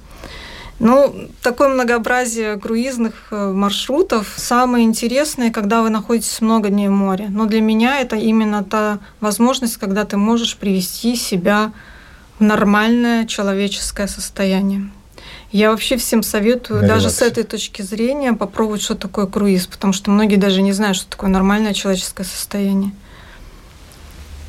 Ну, 0.78 1.30
такое 1.42 1.70
многообразие 1.70 2.58
круизных 2.58 3.14
э, 3.32 3.52
маршрутов. 3.52 4.34
Самое 4.36 4.84
интересное, 4.84 5.50
когда 5.50 5.82
вы 5.82 5.90
находитесь 5.90 6.42
много 6.42 6.70
дней 6.70 6.90
в 6.90 6.92
море. 6.92 7.28
Но 7.30 7.46
для 7.46 7.62
меня 7.62 8.02
это 8.02 8.18
именно 8.18 8.64
та 8.64 9.00
возможность, 9.22 9.78
когда 9.78 10.04
ты 10.04 10.18
можешь 10.18 10.58
привести 10.58 11.16
себя 11.16 11.72
в 12.40 12.44
нормальное 12.44 13.26
человеческое 13.26 14.08
состояние. 14.08 14.90
Я 15.56 15.72
вообще 15.72 15.96
всем 15.96 16.22
советую, 16.22 16.82
на 16.82 16.88
даже 16.90 17.10
с 17.10 17.22
этой 17.22 17.46
точки 17.46 17.82
зрения, 17.82 18.34
попробовать, 18.34 18.82
что 18.82 18.94
такое 18.94 19.26
круиз, 19.26 19.68
потому 19.68 19.94
что 19.94 20.12
многие 20.12 20.36
даже 20.36 20.62
не 20.62 20.74
знают, 20.74 20.98
что 20.98 21.10
такое 21.10 21.30
нормальное 21.30 21.74
человеческое 21.74 22.26
состояние. 22.26 22.92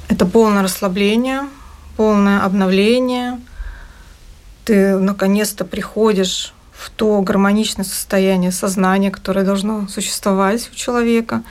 Это 0.09 0.27
полное 0.27 0.65
расслабление, 0.65 1.43
полное 1.97 2.45
обновление. 2.45 3.41
Ты 4.65 4.99
наконец-то 4.99 5.65
приходишь 5.65 6.53
в 6.73 6.91
то 6.91 7.21
гармоничное 7.21 7.85
состояние 7.85 8.51
сознания, 8.51 9.13
которое 9.13 9.45
должно 9.45 9.87
существовать 9.87 10.69
у 10.73 10.75
человека. 10.75 11.45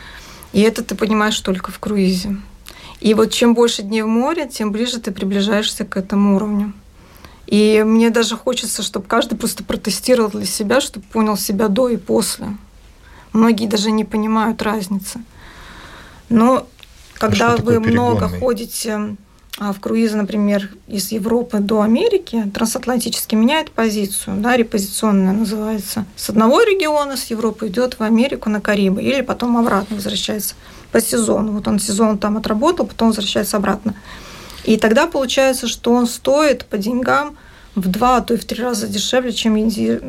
И 0.52 0.60
это 0.60 0.84
ты 0.84 0.96
понимаешь 0.96 1.39
только 1.39 1.72
в 1.72 1.80
круизе. 1.80 2.36
И 3.00 3.13
вот 3.13 3.32
чем 3.32 3.54
больше 3.54 3.84
дней 3.84 4.02
в 4.02 4.08
море, 4.08 4.50
тем 4.50 4.74
ближе 4.74 5.00
ты 5.00 5.13
приближаешься 5.13 5.86
к 5.86 5.96
этому 5.96 6.36
уровню. 6.36 6.74
И 7.48 7.84
мне 7.86 8.10
даже 8.10 8.36
хочется, 8.36 8.82
чтобы 8.82 9.06
каждый 9.06 9.38
просто 9.38 9.64
протестировал 9.64 10.30
для 10.30 10.46
себя, 10.46 10.82
чтобы 10.82 11.06
понял 11.06 11.38
себя 11.38 11.68
до 11.68 11.90
и 11.90 11.98
после. 11.98 12.48
Многие 13.34 13.68
даже 13.68 13.92
не 13.92 14.04
понимают 14.04 14.62
разницы. 14.62 15.20
Но 16.30 16.68
когда 17.14 17.54
а 17.54 17.58
вы 17.58 17.80
много 17.80 18.28
ходите 18.30 19.16
а, 19.58 19.72
в 19.72 19.80
круизы, 19.80 20.18
например, 20.18 20.70
из 20.88 21.12
Европы 21.12 21.60
до 21.60 21.82
Америки, 21.82 22.52
трансатлантически 22.54 23.36
меняет 23.36 23.72
позицию, 23.72 24.38
да, 24.42 24.58
репозиционная 24.58 25.32
называется. 25.32 26.06
С 26.18 26.30
одного 26.30 26.62
региона, 26.62 27.16
с 27.16 27.26
Европы 27.26 27.68
идет 27.68 27.98
в 27.98 28.04
Америку 28.04 28.50
на 28.50 28.60
Карибы, 28.60 29.02
или 29.02 29.22
потом 29.22 29.58
обратно 29.58 29.96
возвращается 29.96 30.56
по 30.92 31.00
сезону. 31.00 31.54
Вот 31.54 31.68
он 31.68 31.80
сезон 31.80 32.18
там 32.18 32.38
отработал, 32.38 32.86
потом 32.86 33.10
возвращается 33.10 33.56
обратно. 33.56 33.96
И 34.65 34.78
тогда 34.78 35.06
получается, 35.06 35.67
что 35.67 35.91
он 35.93 36.08
стоит 36.08 36.65
по 36.65 36.78
деньгам 36.78 37.38
в 37.75 37.88
два, 37.88 38.17
а 38.17 38.21
то 38.21 38.34
и 38.34 38.38
в 38.38 38.45
три 38.45 38.63
раза 38.63 38.88
дешевле, 38.88 39.32
чем 39.32 39.56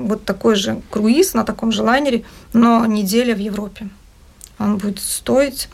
вот 0.06 0.24
такой 0.24 0.54
же 0.54 0.80
круиз 0.90 1.34
на 1.34 1.44
таком 1.44 1.72
же 1.72 1.82
лайнере, 1.82 2.24
но 2.52 2.86
неделя 2.86 3.34
в 3.34 3.38
Европе. 3.38 3.88
Он 4.58 4.78
будет 4.78 5.00
стоить 5.00 5.68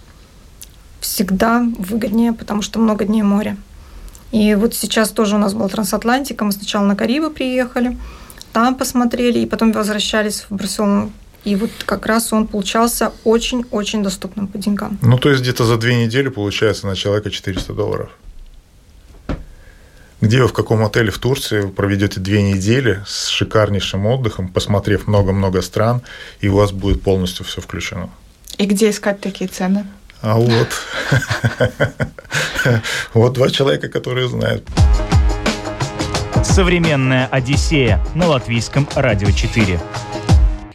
всегда 1.01 1.65
выгоднее, 1.79 2.33
потому 2.33 2.63
что 2.63 2.81
много 2.81 3.05
дней 3.05 3.23
моря. 3.23 3.57
И 4.33 4.55
вот 4.55 4.75
сейчас 4.75 5.11
тоже 5.11 5.37
у 5.37 5.39
нас 5.39 5.55
была 5.55 5.69
трансатлантика. 5.69 6.45
Мы 6.45 6.53
сначала 6.53 6.85
на 6.85 6.97
Карибы 6.97 7.31
приехали, 7.31 7.97
там 8.53 8.75
посмотрели, 8.75 9.41
и 9.41 9.47
потом 9.47 9.73
возвращались 9.73 10.47
в 10.49 10.57
Барселону. 10.57 11.13
И 11.45 11.57
вот 11.57 11.71
как 11.85 12.07
раз 12.07 12.33
он 12.33 12.47
получался 12.47 13.13
очень-очень 13.25 14.03
доступным 14.03 14.47
по 14.47 14.59
деньгам. 14.59 14.99
Ну, 15.03 15.19
то 15.19 15.29
есть 15.29 15.43
где-то 15.43 15.65
за 15.65 15.77
две 15.77 16.05
недели 16.05 16.29
получается 16.29 16.87
на 16.87 16.97
человека 16.97 17.31
400 17.31 17.73
долларов. 17.75 18.11
Где 20.23 20.41
вы 20.41 20.47
в 20.47 20.53
каком 20.53 20.85
отеле 20.85 21.11
в 21.11 21.19
Турции 21.19 21.63
проведете 21.63 22.21
две 22.21 22.43
недели 22.43 23.03
с 23.05 23.27
шикарнейшим 23.27 24.07
отдыхом, 24.07 24.47
посмотрев 24.47 25.09
много-много 25.09 25.63
стран, 25.63 26.01
и 26.41 26.47
у 26.47 26.55
вас 26.55 26.71
будет 26.71 27.03
полностью 27.03 27.45
все 27.45 27.61
включено. 27.61 28.09
И 28.57 28.67
где 28.67 28.91
искать 28.91 29.21
такие 29.21 29.49
цены? 29.51 29.85
А 30.23 30.37
вот. 30.37 30.69
Вот 33.13 33.33
два 33.33 33.51
человека, 33.51 33.89
которые 33.89 34.29
знают. 34.29 34.65
Современная 36.45 37.27
Одиссея 37.27 38.01
на 38.15 38.29
латвийском 38.29 38.89
радио 38.95 39.33
4. 39.33 39.81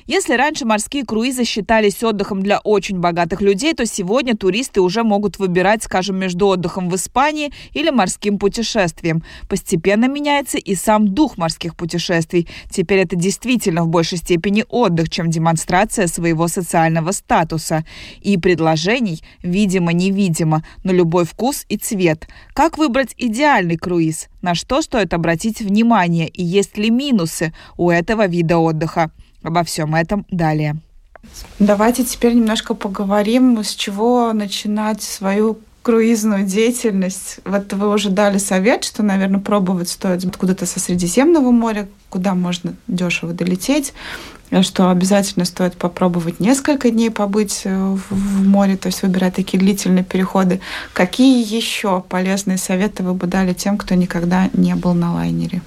Если 0.08 0.36
раньше 0.36 0.64
морские 0.64 1.06
круизы 1.06 1.44
считались 1.44 2.02
отдыхом 2.02 2.42
для 2.42 2.60
очень 2.60 2.98
богатых 2.98 3.42
людей, 3.42 3.74
то 3.74 3.86
сегодня 3.86 4.38
туристы 4.38 4.80
уже 4.80 5.04
могут 5.04 5.38
выбирать, 5.38 5.84
скажем, 5.84 6.16
между 6.16 6.48
отдыхом 6.48 6.90
в 6.90 6.96
Испании 6.96 7.52
или 7.74 7.90
морским 7.90 8.40
путешествием. 8.40 9.22
Постепенно 9.50 10.06
меняется 10.08 10.60
и 10.60 10.76
сам 10.76 11.10
дух 11.10 11.38
морских 11.38 11.76
путешествий. 11.76 12.48
Теперь 12.72 13.00
это 13.00 13.18
действительно 13.18 13.84
в 13.84 13.90
большей 13.90 14.18
степени 14.18 14.64
отдых, 14.70 15.10
чем 15.10 15.30
демонстрация 15.30 16.08
своего 16.08 16.48
социального 16.48 17.12
статуса. 17.12 17.84
И 18.22 18.38
предложений, 18.38 19.24
видимо-невидимо, 19.44 20.64
на 20.86 20.92
любой 20.92 21.26
вкус 21.26 21.66
и 21.68 21.76
цвет. 21.76 22.30
Как 22.54 22.78
выбрать 22.78 23.14
идеальный 23.18 23.76
круиз? 23.76 24.30
На 24.48 24.56
что 24.56 24.82
стоит 24.82 25.14
обратить 25.14 25.60
внимание 25.60 26.30
и 26.30 26.42
есть 26.42 26.78
ли 26.78 26.90
минусы 26.90 27.54
у 27.76 27.90
этого 27.90 28.28
вида 28.28 28.58
отдыха? 28.60 29.12
Обо 29.44 29.66
всем 29.66 29.94
этом 29.94 30.26
далее. 30.32 30.78
Давайте 31.60 32.06
теперь 32.06 32.34
немножко 32.34 32.74
поговорим, 32.74 33.62
с 33.62 33.76
чего 33.76 34.32
начинать 34.32 35.02
свою 35.02 35.60
круизную 35.82 36.46
деятельность. 36.46 37.40
Вот 37.46 37.72
вы 37.72 37.90
уже 37.94 38.10
дали 38.10 38.38
совет, 38.38 38.84
что, 38.84 39.04
наверное, 39.04 39.40
пробовать 39.40 39.90
стоит 39.90 40.26
откуда-то 40.26 40.66
со 40.66 40.80
Средиземного 40.80 41.52
моря, 41.52 41.88
куда 42.10 42.36
можно 42.36 42.76
дешево 42.88 43.34
долететь, 43.34 43.94
что 44.62 44.90
обязательно 44.90 45.46
стоит 45.46 45.78
попробовать 45.78 46.40
несколько 46.40 46.90
дней 46.90 47.10
побыть 47.12 47.64
в, 47.64 48.00
в 48.10 48.46
море, 48.46 48.78
то 48.78 48.88
есть 48.88 49.02
выбирать 49.02 49.36
такие 49.36 49.60
длительные 49.60 50.04
переходы. 50.04 50.60
Какие 50.94 51.44
еще 51.44 52.04
полезные 52.08 52.58
советы 52.58 53.04
вы 53.04 53.14
бы 53.14 53.28
дали 53.28 53.54
тем, 53.54 53.78
кто 53.78 53.96
никогда 53.96 54.50
не 54.54 54.76
был 54.76 54.94
на 54.94 55.14
лайнере? 55.14 55.62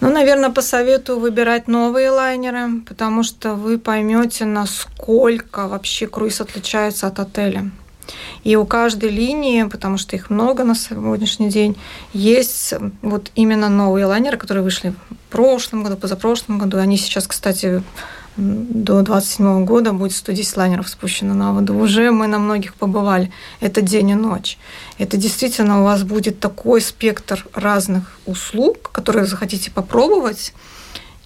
Ну, 0.00 0.10
наверное, 0.10 0.50
посоветую 0.50 1.18
выбирать 1.18 1.66
новые 1.66 2.10
лайнеры, 2.10 2.80
потому 2.86 3.24
что 3.24 3.54
вы 3.54 3.78
поймете, 3.78 4.44
насколько 4.44 5.66
вообще 5.66 6.06
круиз 6.06 6.40
отличается 6.40 7.08
от 7.08 7.18
отеля. 7.18 7.70
И 8.44 8.56
у 8.56 8.64
каждой 8.64 9.10
линии, 9.10 9.64
потому 9.64 9.98
что 9.98 10.16
их 10.16 10.30
много 10.30 10.64
на 10.64 10.74
сегодняшний 10.74 11.48
день, 11.50 11.76
есть 12.12 12.74
вот 13.02 13.30
именно 13.34 13.68
новые 13.68 14.06
лайнеры, 14.06 14.36
которые 14.36 14.64
вышли 14.64 14.90
в 15.10 15.30
прошлом 15.30 15.82
году, 15.84 15.96
позапрошлом 15.96 16.58
году. 16.58 16.78
Они 16.78 16.96
сейчас, 16.96 17.26
кстати, 17.26 17.82
до 18.38 19.02
27 19.02 19.64
года 19.64 19.92
будет 19.92 20.12
110 20.12 20.56
лайнеров 20.56 20.88
спущено 20.88 21.34
на 21.34 21.52
воду. 21.52 21.74
Уже 21.74 22.12
мы 22.12 22.28
на 22.28 22.38
многих 22.38 22.74
побывали. 22.74 23.32
Это 23.60 23.82
день 23.82 24.10
и 24.10 24.14
ночь. 24.14 24.58
Это 24.96 25.16
действительно 25.16 25.80
у 25.80 25.84
вас 25.84 26.04
будет 26.04 26.38
такой 26.38 26.80
спектр 26.80 27.44
разных 27.52 28.18
услуг, 28.26 28.90
которые 28.92 29.26
захотите 29.26 29.70
попробовать. 29.72 30.52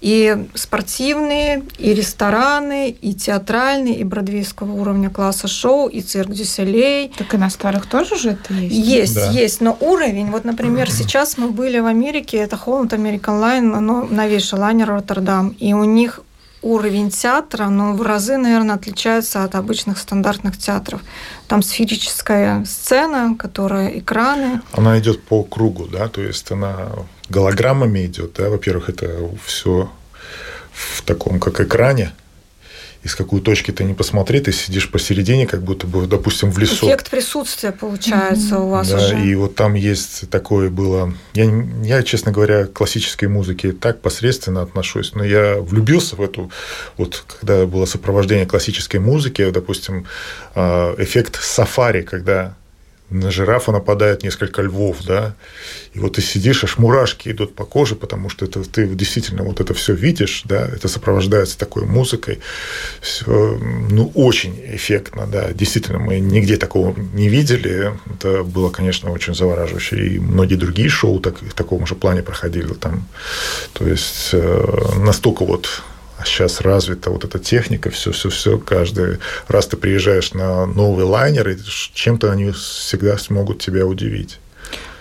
И 0.02 0.48
спортивные, 0.54 1.62
и 1.78 1.94
рестораны, 1.94 2.90
и 2.90 3.14
театральные, 3.14 4.00
и 4.00 4.04
бродвейского 4.04 4.72
уровня 4.72 5.10
класса 5.10 5.46
шоу, 5.46 5.86
и 5.86 6.00
цирк 6.00 6.30
Дюселей. 6.30 7.12
Так 7.16 7.32
и 7.34 7.36
на 7.36 7.48
старых 7.50 7.86
тоже 7.86 8.16
же 8.16 8.30
это 8.30 8.52
есть? 8.52 8.74
Есть, 8.74 9.14
да. 9.14 9.30
есть, 9.30 9.60
но 9.60 9.76
уровень, 9.80 10.30
вот, 10.32 10.44
например, 10.44 10.90
сейчас 10.90 11.38
мы 11.38 11.50
были 11.50 11.78
в 11.78 11.86
Америке, 11.86 12.38
это 12.38 12.56
Holland 12.56 12.90
American 12.90 13.40
Line, 13.40 13.78
но 13.78 14.02
новейший 14.02 14.58
лайнер 14.58 14.88
Роттердам, 14.88 15.50
и 15.50 15.72
у 15.72 15.84
них 15.84 16.20
уровень 16.62 17.10
театра, 17.10 17.68
но 17.68 17.92
в 17.92 18.02
разы, 18.02 18.36
наверное, 18.36 18.76
отличается 18.76 19.44
от 19.44 19.54
обычных 19.54 19.98
стандартных 19.98 20.58
театров. 20.58 21.00
Там 21.46 21.62
сферическая 21.62 22.64
сцена, 22.64 23.36
которая 23.38 23.98
экраны. 23.98 24.62
Она 24.72 24.98
идет 24.98 25.22
по 25.22 25.42
кругу, 25.44 25.86
да, 25.86 26.08
то 26.08 26.20
есть 26.20 26.50
она 26.50 26.88
голограммами 27.32 28.06
идет, 28.06 28.34
да, 28.34 28.50
во-первых, 28.50 28.88
это 28.88 29.30
все 29.44 29.90
в 30.72 31.02
таком, 31.02 31.40
как 31.40 31.60
экране, 31.60 32.12
из 33.02 33.16
какой 33.16 33.40
точки 33.40 33.72
ты 33.72 33.82
не 33.82 33.94
посмотри, 33.94 34.38
ты 34.38 34.52
сидишь 34.52 34.88
посередине, 34.88 35.46
как 35.46 35.62
будто 35.62 35.88
бы, 35.88 36.06
допустим, 36.06 36.52
в 36.52 36.58
лесу. 36.58 36.86
Эффект 36.86 37.10
присутствия 37.10 37.72
получается 37.72 38.54
mm-hmm. 38.54 38.64
у 38.64 38.68
вас 38.68 38.88
да, 38.90 38.96
уже. 38.96 39.26
и 39.26 39.34
вот 39.34 39.56
там 39.56 39.74
есть 39.74 40.30
такое 40.30 40.70
было... 40.70 41.12
Я, 41.34 41.50
я, 41.82 42.02
честно 42.04 42.30
говоря, 42.30 42.66
к 42.66 42.74
классической 42.74 43.26
музыке 43.26 43.72
так 43.72 44.00
посредственно 44.00 44.62
отношусь, 44.62 45.14
но 45.14 45.24
я 45.24 45.56
влюбился 45.56 46.14
в 46.14 46.22
эту... 46.22 46.52
Вот 46.96 47.24
когда 47.40 47.66
было 47.66 47.86
сопровождение 47.86 48.46
классической 48.46 49.00
музыки, 49.00 49.50
допустим, 49.50 50.06
а, 50.54 50.94
эффект 50.98 51.40
сафари, 51.42 52.02
когда 52.02 52.54
на 53.12 53.30
жирафа 53.30 53.72
нападает 53.72 54.22
несколько 54.22 54.62
львов, 54.62 55.04
да, 55.04 55.34
и 55.94 55.98
вот 55.98 56.14
ты 56.14 56.22
сидишь, 56.22 56.64
аж 56.64 56.78
мурашки 56.78 57.28
идут 57.30 57.54
по 57.54 57.64
коже, 57.64 57.94
потому 57.94 58.28
что 58.28 58.44
это, 58.44 58.62
ты 58.64 58.86
действительно 58.86 59.44
вот 59.44 59.60
это 59.60 59.74
все 59.74 59.94
видишь, 59.94 60.42
да, 60.44 60.66
это 60.66 60.88
сопровождается 60.88 61.58
такой 61.58 61.84
музыкой, 61.84 62.40
все, 63.00 63.58
ну, 63.90 64.10
очень 64.14 64.58
эффектно, 64.74 65.26
да, 65.26 65.52
действительно, 65.52 65.98
мы 65.98 66.20
нигде 66.20 66.56
такого 66.56 66.94
не 67.12 67.28
видели, 67.28 67.92
это 68.14 68.42
было, 68.42 68.70
конечно, 68.70 69.10
очень 69.10 69.34
завораживающе, 69.34 70.06
и 70.06 70.18
многие 70.18 70.56
другие 70.56 70.88
шоу 70.88 71.20
так, 71.20 71.40
в 71.42 71.54
таком 71.54 71.86
же 71.86 71.94
плане 71.94 72.22
проходили 72.22 72.72
там, 72.74 73.06
то 73.72 73.86
есть 73.86 74.30
э, 74.32 74.98
настолько 74.98 75.44
вот 75.44 75.82
сейчас 76.24 76.60
развита 76.60 77.10
вот 77.10 77.24
эта 77.24 77.38
техника, 77.38 77.90
все-все-все. 77.90 78.58
Каждый 78.58 79.18
раз 79.48 79.66
ты 79.66 79.76
приезжаешь 79.76 80.34
на 80.34 80.66
новый 80.66 81.04
лайнер, 81.04 81.48
и 81.48 81.56
чем-то 81.94 82.30
они 82.32 82.52
всегда 82.52 83.18
смогут 83.18 83.60
тебя 83.60 83.86
удивить. 83.86 84.38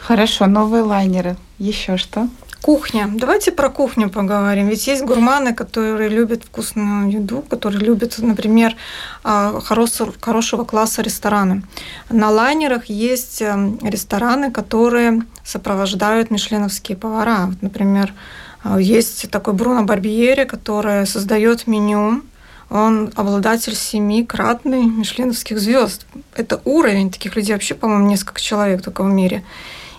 Хорошо, 0.02 0.48
новые 0.48 0.84
лайнеры. 0.84 1.38
Еще 1.58 1.98
что? 1.98 2.28
Кухня. 2.62 3.10
Давайте 3.12 3.52
про 3.52 3.70
кухню 3.70 4.10
поговорим. 4.10 4.68
Ведь 4.68 4.86
есть 4.86 5.04
гурманы, 5.04 5.56
которые 5.56 6.10
любят 6.10 6.44
вкусную 6.44 7.12
еду, 7.12 7.42
которые 7.42 7.82
любят, 7.82 8.20
например, 8.20 8.76
а, 9.24 9.60
хорошего, 9.62 10.14
хорошего 10.22 10.64
класса 10.64 11.02
рестораны. 11.02 11.64
На 12.12 12.30
лайнерах 12.30 12.86
есть 12.86 13.42
эм, 13.42 13.80
рестораны, 13.82 14.52
которые 14.52 15.24
сопровождают 15.44 16.30
мишленовские 16.30 16.98
повара. 16.98 17.48
Вот, 17.48 17.64
например, 17.64 18.14
а, 18.14 18.51
есть 18.64 19.30
такой 19.32 19.54
Бруно 19.54 19.84
Барбиери, 19.84 20.46
который 20.46 21.08
создает 21.08 21.68
меню. 21.68 22.22
Он 22.70 23.12
обладатель 23.16 23.76
семикратной 23.76 24.84
мишленовских 24.86 25.60
звезд. 25.60 26.06
Это 26.36 26.62
уровень 26.64 27.12
таких 27.12 27.36
людей 27.36 27.54
вообще, 27.54 27.76
по-моему, 27.76 28.08
несколько 28.08 28.40
человек 28.40 28.82
только 28.82 29.04
в 29.04 29.08
мире. 29.08 29.44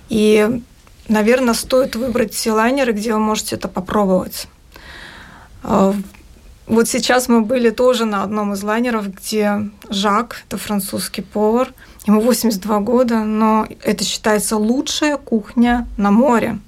И, 0.08 0.62
наверное, 1.08 1.54
стоит 1.54 1.96
выбрать 1.96 2.46
лайнеры, 2.46 2.92
где 2.92 3.12
вы 3.12 3.18
можете 3.18 3.56
это 3.56 3.68
попробовать. 3.68 4.46
А, 5.64 5.94
вот 6.66 6.88
сейчас 6.88 7.28
мы 7.28 7.42
были 7.42 7.70
тоже 7.70 8.06
на 8.06 8.22
одном 8.22 8.54
из 8.54 8.62
лайнеров, 8.62 9.12
где 9.12 9.68
Жак, 9.90 10.42
это 10.46 10.56
французский 10.56 11.22
повар, 11.22 11.74
ему 12.06 12.20
82 12.20 12.80
года, 12.80 13.24
но 13.24 13.66
это 13.82 14.04
считается 14.04 14.56
лучшая 14.56 15.18
кухня 15.18 15.86
на 15.98 16.10
море 16.10 16.58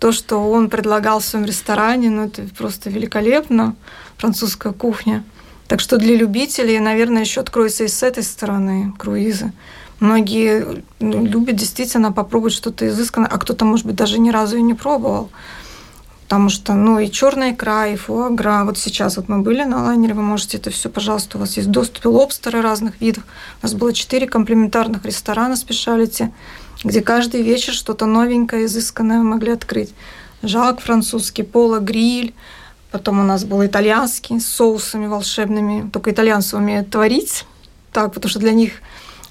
то, 0.00 0.12
что 0.12 0.50
он 0.50 0.70
предлагал 0.70 1.20
в 1.20 1.24
своем 1.24 1.44
ресторане, 1.44 2.08
ну, 2.08 2.24
это 2.24 2.42
просто 2.56 2.88
великолепно, 2.88 3.76
французская 4.16 4.72
кухня. 4.72 5.22
Так 5.68 5.78
что 5.78 5.98
для 5.98 6.16
любителей, 6.16 6.80
наверное, 6.80 7.20
еще 7.20 7.42
откроется 7.42 7.84
и 7.84 7.88
с 7.88 8.02
этой 8.02 8.22
стороны 8.22 8.92
круизы. 8.98 9.52
Многие 10.00 10.82
ну, 11.00 11.26
любят 11.26 11.56
действительно 11.56 12.12
попробовать 12.12 12.54
что-то 12.54 12.88
изысканное, 12.88 13.28
а 13.28 13.38
кто-то, 13.38 13.66
может 13.66 13.84
быть, 13.84 13.94
даже 13.94 14.18
ни 14.18 14.30
разу 14.30 14.56
и 14.56 14.62
не 14.62 14.72
пробовал. 14.72 15.30
Потому 16.22 16.48
что, 16.48 16.72
ну, 16.72 16.98
и 16.98 17.10
черная 17.10 17.52
икра, 17.52 17.86
и 17.88 17.96
фуагра. 17.96 18.62
Вот 18.64 18.78
сейчас 18.78 19.18
вот 19.18 19.28
мы 19.28 19.40
были 19.40 19.64
на 19.64 19.84
лайнере, 19.84 20.14
вы 20.14 20.22
можете 20.22 20.56
это 20.56 20.70
все, 20.70 20.88
пожалуйста, 20.88 21.36
у 21.36 21.40
вас 21.40 21.58
есть 21.58 21.70
доступ, 21.70 22.06
лобстеры 22.06 22.62
разных 22.62 23.02
видов. 23.02 23.24
У 23.60 23.66
нас 23.66 23.74
было 23.74 23.92
четыре 23.92 24.26
комплементарных 24.26 25.04
ресторана 25.04 25.56
спешалити 25.56 26.32
где 26.82 27.02
каждый 27.02 27.42
вечер 27.42 27.72
что-то 27.72 28.06
новенькое, 28.06 28.66
изысканное 28.66 29.18
могли 29.18 29.52
открыть. 29.52 29.94
Жак 30.42 30.80
французский, 30.80 31.42
Пола 31.42 31.80
Гриль, 31.80 32.34
потом 32.90 33.20
у 33.20 33.22
нас 33.22 33.44
был 33.44 33.64
итальянский 33.64 34.40
с 34.40 34.46
соусами 34.46 35.06
волшебными. 35.06 35.90
Только 35.90 36.10
итальянцы 36.10 36.56
умеют 36.56 36.90
творить 36.90 37.44
так, 37.92 38.14
потому 38.14 38.30
что 38.30 38.38
для 38.38 38.52
них 38.52 38.74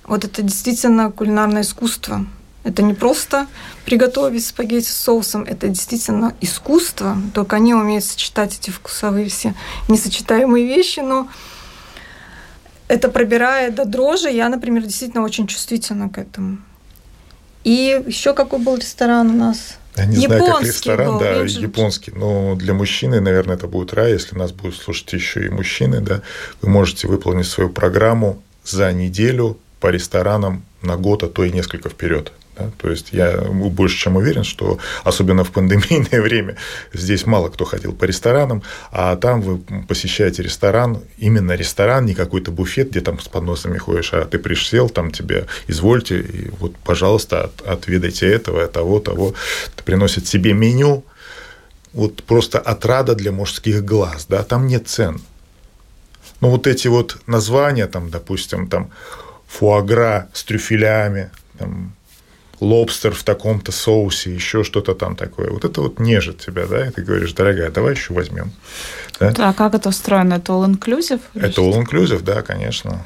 вот 0.06 0.26
это 0.26 0.42
действительно 0.42 1.12
кулинарное 1.12 1.64
искусство. 1.64 2.26
Это 2.64 2.84
не 2.84 2.94
просто 2.94 3.48
приготовить 3.86 4.46
спагетти 4.46 4.90
с 4.90 4.98
соусом, 4.98 5.44
это 5.44 5.70
действительно 5.70 6.36
искусство. 6.42 7.18
Только 7.34 7.56
они 7.56 7.74
умеют 7.74 8.04
сочетать 8.04 8.60
эти 8.60 8.70
вкусовые 8.70 9.30
все 9.30 9.56
несочетаемые 9.88 10.68
вещи, 10.68 11.00
но 11.00 11.30
это 12.88 13.10
пробирает 13.10 13.76
до 13.76 13.86
дрожи. 13.86 14.30
Я, 14.30 14.50
например, 14.50 14.84
действительно 14.84 15.24
очень 15.24 15.48
чувствительна 15.48 16.10
к 16.10 16.18
этому. 16.18 16.58
И 17.64 18.02
еще 18.08 18.34
какой 18.34 18.60
был 18.60 18.78
ресторан 18.78 19.30
у 19.30 19.34
нас? 19.34 19.78
Я 19.98 20.06
не 20.06 20.18
японский 20.18 20.38
знаю, 20.38 20.54
как 20.54 20.64
ресторан, 20.64 21.08
был, 21.14 21.20
да, 21.20 21.32
японский. 21.44 22.12
Но 22.12 22.56
для 22.56 22.74
мужчины, 22.74 23.20
наверное, 23.20 23.56
это 23.56 23.68
будет 23.68 23.94
рай, 23.94 24.14
если 24.14 24.36
нас 24.36 24.52
будут 24.52 24.76
слушать 24.76 25.12
еще 25.14 25.46
и 25.46 25.50
мужчины, 25.50 26.00
да. 26.00 26.22
Вы 26.62 26.70
можете 26.70 27.08
выполнить 27.08 27.48
свою 27.48 27.70
программу 27.70 28.42
за 28.64 28.94
неделю 28.94 29.58
по 29.80 29.88
ресторанам 29.88 30.64
на 30.82 30.96
год, 30.96 31.24
а 31.24 31.28
то 31.28 31.44
и 31.44 31.52
несколько 31.52 31.90
вперед. 31.90 32.32
Да? 32.60 32.72
То 32.78 32.90
есть 32.90 33.10
я 33.12 33.38
больше 33.38 33.98
чем 33.98 34.18
уверен, 34.18 34.44
что 34.44 34.80
особенно 35.04 35.44
в 35.44 35.52
пандемийное 35.52 36.22
время 36.22 36.58
здесь 36.94 37.26
мало 37.26 37.50
кто 37.50 37.66
ходил 37.66 37.94
по 37.94 38.06
ресторанам, 38.06 38.64
а 38.92 39.16
там 39.16 39.42
вы 39.42 39.60
посещаете 39.88 40.44
ресторан, 40.44 41.02
именно 41.18 41.54
ресторан, 41.54 42.06
не 42.06 42.14
какой-то 42.14 42.52
буфет, 42.52 42.90
где 42.90 43.02
там 43.02 43.20
с 43.20 43.28
подносами 43.28 43.78
ходишь, 43.78 44.14
а 44.14 44.26
ты 44.26 44.40
пришел, 44.40 44.90
там 44.90 45.12
тебе 45.12 45.46
извольте, 45.68 46.20
и 46.20 46.50
вот, 46.60 46.76
пожалуйста, 46.78 47.46
от, 47.46 47.62
отведайте 47.62 48.28
этого, 48.28 48.68
того, 48.68 49.00
того. 49.00 49.34
Это 49.74 49.84
приносит 49.84 50.28
себе 50.28 50.54
меню, 50.54 51.04
вот 51.94 52.24
просто 52.24 52.60
отрада 52.60 53.16
для 53.16 53.32
мужских 53.32 53.84
глаз, 53.86 54.26
да, 54.30 54.44
там 54.44 54.68
нет 54.68 54.88
цен. 54.88 55.22
Но 56.42 56.50
вот 56.50 56.68
эти 56.68 56.88
вот 56.88 57.18
названия, 57.28 57.88
там, 57.88 58.10
допустим, 58.10 58.68
там, 58.68 58.92
фуагра 59.48 60.30
с 60.34 60.44
трюфелями, 60.44 61.32
там, 61.58 61.94
лобстер 62.60 63.14
в 63.14 63.24
таком-то 63.24 63.72
соусе, 63.72 64.34
еще 64.34 64.64
что-то 64.64 64.94
там 64.94 65.16
такое. 65.16 65.50
Вот 65.50 65.66
это 65.66 65.82
вот 65.82 66.00
нежит 66.00 66.40
тебя, 66.46 66.66
да, 66.66 66.88
и 66.88 66.92
ты 66.92 67.04
говоришь, 67.04 67.34
дорогая, 67.34 67.72
давай 67.72 67.94
еще 67.94 68.14
возьмем. 68.14 68.52
Да? 69.20 69.34
А 69.38 69.54
как 69.54 69.74
это 69.76 69.90
устроено? 69.90 70.36
Это 70.36 70.54
all-inclusive? 70.54 71.22
Это 71.36 71.62
all-inclusive, 71.62 72.22
да, 72.22 72.42
конечно. 72.42 73.06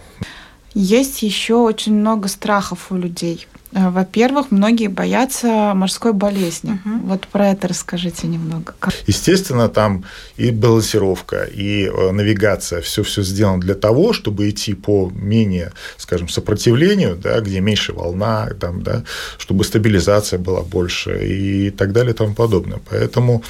Есть 0.73 1.21
еще 1.21 1.55
очень 1.55 1.93
много 1.93 2.27
страхов 2.27 2.91
у 2.91 2.95
людей. 2.95 3.47
Э, 3.73 3.89
во-первых, 3.89 4.51
многие 4.51 4.87
боятся 4.87 5.73
морской 5.75 6.13
болезни. 6.13 6.79
Угу. 6.85 7.07
Вот 7.07 7.27
про 7.27 7.49
это 7.49 7.67
расскажите 7.67 8.27
немного. 8.27 8.73
Естественно, 9.07 9.69
там 9.69 10.03
и 10.37 10.51
балансировка, 10.51 11.43
и 11.43 11.85
э, 11.85 12.11
навигация, 12.11 12.81
все 12.81 13.03
все 13.03 13.23
сделано 13.23 13.59
для 13.59 13.75
того, 13.75 14.13
чтобы 14.13 14.49
идти 14.49 14.73
по 14.73 15.11
менее, 15.13 15.71
скажем, 15.97 16.29
сопротивлению, 16.29 17.15
да, 17.15 17.39
где 17.39 17.59
меньше 17.61 17.93
волна, 17.93 18.49
там, 18.59 18.83
да, 18.83 19.03
чтобы 19.37 19.63
стабилизация 19.63 20.39
была 20.39 20.61
больше 20.61 21.25
и 21.25 21.69
так 21.71 21.91
далее 21.91 22.13
и 22.13 22.17
тому 22.17 22.33
подобное. 22.35 22.79
Поэтому 22.89 23.43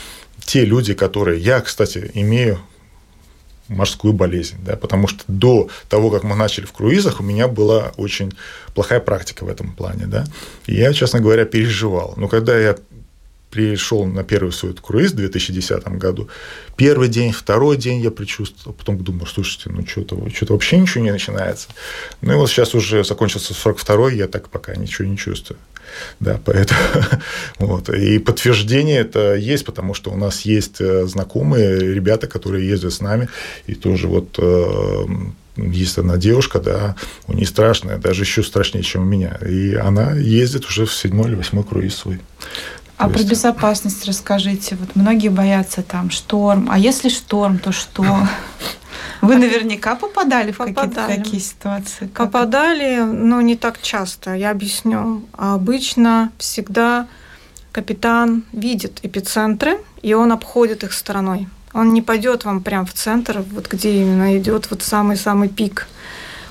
те 0.45 0.65
люди, 0.65 0.93
которые... 0.93 1.39
Я, 1.39 1.61
кстати, 1.61 2.11
имею 2.13 2.59
морскую 3.67 4.13
болезнь, 4.13 4.57
да, 4.65 4.75
потому 4.75 5.07
что 5.07 5.23
до 5.27 5.69
того, 5.89 6.09
как 6.09 6.23
мы 6.23 6.35
начали 6.35 6.65
в 6.65 6.73
круизах, 6.73 7.19
у 7.19 7.23
меня 7.23 7.47
была 7.47 7.91
очень 7.97 8.33
плохая 8.73 8.99
практика 8.99 9.45
в 9.45 9.49
этом 9.49 9.73
плане, 9.73 10.05
да, 10.05 10.25
и 10.67 10.75
я, 10.75 10.93
честно 10.93 11.19
говоря, 11.19 11.45
переживал. 11.45 12.13
Но 12.17 12.27
когда 12.27 12.57
я 12.59 12.75
пришел 13.53 14.05
на 14.05 14.23
первый 14.23 14.51
свой 14.51 14.73
круиз 14.73 15.11
в 15.11 15.15
2010 15.15 15.87
году, 15.99 16.27
первый 16.75 17.07
день, 17.07 17.31
второй 17.31 17.77
день 17.77 18.01
я 18.01 18.09
предчувствовал, 18.09 18.75
потом 18.75 18.97
думаю, 18.97 19.27
слушайте, 19.27 19.69
ну 19.69 19.85
что-то 19.85 20.17
что 20.31 20.53
вообще 20.53 20.77
ничего 20.79 21.03
не 21.03 21.11
начинается. 21.11 21.67
Ну 22.21 22.33
и 22.33 22.35
вот 22.35 22.49
сейчас 22.49 22.73
уже 22.73 23.03
закончился 23.03 23.53
42-й, 23.53 24.17
я 24.17 24.27
так 24.27 24.49
пока 24.49 24.75
ничего 24.75 25.07
не 25.07 25.17
чувствую. 25.17 25.59
Да, 26.19 26.39
поэтому 26.43 26.79
вот. 27.59 27.89
И 27.89 28.19
подтверждение 28.19 28.99
это 28.99 29.35
есть, 29.35 29.65
потому 29.65 29.93
что 29.93 30.11
у 30.11 30.17
нас 30.17 30.41
есть 30.41 30.81
э, 30.81 31.05
знакомые 31.05 31.93
ребята, 31.93 32.27
которые 32.27 32.67
ездят 32.67 32.93
с 32.93 33.01
нами, 33.01 33.29
и 33.67 33.75
тоже 33.75 34.07
вот 34.07 34.37
э, 34.37 35.05
есть 35.57 35.97
одна 35.97 36.17
девушка, 36.17 36.59
да, 36.59 36.95
у 37.27 37.33
нее 37.33 37.45
страшная, 37.45 37.97
даже 37.97 38.23
еще 38.23 38.43
страшнее, 38.43 38.83
чем 38.83 39.03
у 39.03 39.05
меня. 39.05 39.37
И 39.47 39.73
она 39.75 40.13
ездит 40.13 40.65
уже 40.65 40.85
в 40.85 40.93
седьмой 40.93 41.29
или 41.29 41.35
восьмой 41.35 41.63
круиз 41.63 41.95
свой. 41.95 42.19
А 42.97 43.09
про 43.09 43.23
безопасность 43.23 44.05
расскажите. 44.05 44.75
Вот 44.75 44.95
многие 44.95 45.29
боятся 45.29 45.81
там 45.81 46.09
шторм. 46.09 46.69
А 46.71 46.77
если 46.77 47.09
шторм, 47.09 47.57
то 47.57 47.71
что? 47.71 48.03
Вы 49.21 49.35
наверняка 49.35 49.95
попадали 49.95 50.51
в 50.51 50.57
какие-то 50.57 51.07
такие 51.07 51.41
ситуации? 51.41 52.07
Попадали, 52.07 52.99
но 52.99 53.41
не 53.41 53.55
так 53.55 53.81
часто. 53.81 54.35
Я 54.35 54.51
объясню. 54.51 55.23
Обычно 55.33 56.31
всегда 56.37 57.07
капитан 57.71 58.43
видит 58.51 58.99
эпицентры, 59.01 59.79
и 60.01 60.13
он 60.13 60.31
обходит 60.31 60.83
их 60.83 60.93
стороной. 60.93 61.47
Он 61.73 61.93
не 61.93 62.01
пойдет 62.01 62.45
вам 62.45 62.61
прямо 62.61 62.85
в 62.85 62.93
центр, 62.93 63.43
вот 63.51 63.67
где 63.67 64.01
именно 64.01 64.37
идет 64.37 64.69
вот 64.69 64.83
самый-самый 64.83 65.49
пик. 65.49 65.87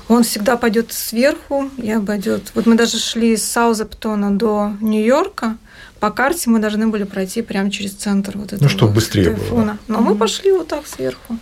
Он 0.09 0.23
всегда 0.23 0.57
пойдет 0.57 0.91
сверху 0.91 1.69
и 1.77 1.91
обойдет. 1.91 2.51
Вот 2.55 2.65
мы 2.65 2.75
даже 2.75 2.97
шли 2.97 3.37
с 3.37 3.43
Саузептона 3.43 4.37
до 4.37 4.73
Нью-Йорка. 4.81 5.57
По 5.99 6.11
карте 6.11 6.49
мы 6.49 6.59
должны 6.59 6.87
были 6.87 7.03
пройти 7.03 7.41
прямо 7.41 7.71
через 7.71 7.93
центр 7.93 8.37
вот 8.37 8.51
этого 8.51 8.63
Ну, 8.63 8.69
чтобы 8.69 8.93
быстрее 8.93 9.25
тайфуна. 9.25 9.63
было. 9.63 9.77
Но 9.87 9.99
mm-hmm. 9.99 10.01
мы 10.03 10.15
пошли 10.15 10.51
вот 10.51 10.67
так 10.67 10.85
сверху 10.85 11.37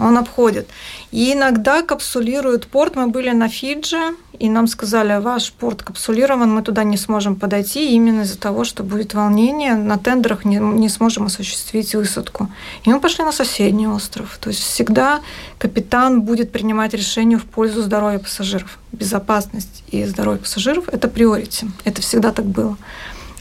он 0.00 0.16
обходит. 0.16 0.68
И 1.12 1.32
иногда 1.32 1.82
капсулируют 1.82 2.66
порт. 2.66 2.96
Мы 2.96 3.08
были 3.08 3.30
на 3.30 3.48
Фиджи, 3.48 4.16
и 4.38 4.48
нам 4.48 4.66
сказали, 4.66 5.20
ваш 5.20 5.52
порт 5.52 5.82
капсулирован, 5.82 6.52
мы 6.52 6.62
туда 6.62 6.84
не 6.84 6.96
сможем 6.96 7.36
подойти 7.36 7.94
именно 7.94 8.22
из-за 8.22 8.38
того, 8.38 8.64
что 8.64 8.82
будет 8.82 9.14
волнение, 9.14 9.74
на 9.74 9.98
тендерах 9.98 10.44
не, 10.44 10.56
не 10.56 10.88
сможем 10.88 11.26
осуществить 11.26 11.94
высадку. 11.94 12.48
И 12.84 12.90
мы 12.90 13.00
пошли 13.00 13.24
на 13.24 13.32
соседний 13.32 13.86
остров. 13.86 14.38
То 14.40 14.50
есть 14.50 14.62
всегда 14.62 15.20
капитан 15.58 16.22
будет 16.22 16.50
принимать 16.50 16.94
решение 16.94 17.38
в 17.38 17.44
пользу 17.44 17.82
здоровья 17.82 18.18
пассажиров. 18.18 18.78
Безопасность 18.92 19.84
и 19.88 20.04
здоровье 20.04 20.40
пассажиров– 20.40 20.88
это 20.92 21.08
приорити. 21.08 21.70
Это 21.84 22.00
всегда 22.00 22.32
так 22.32 22.46
было. 22.46 22.76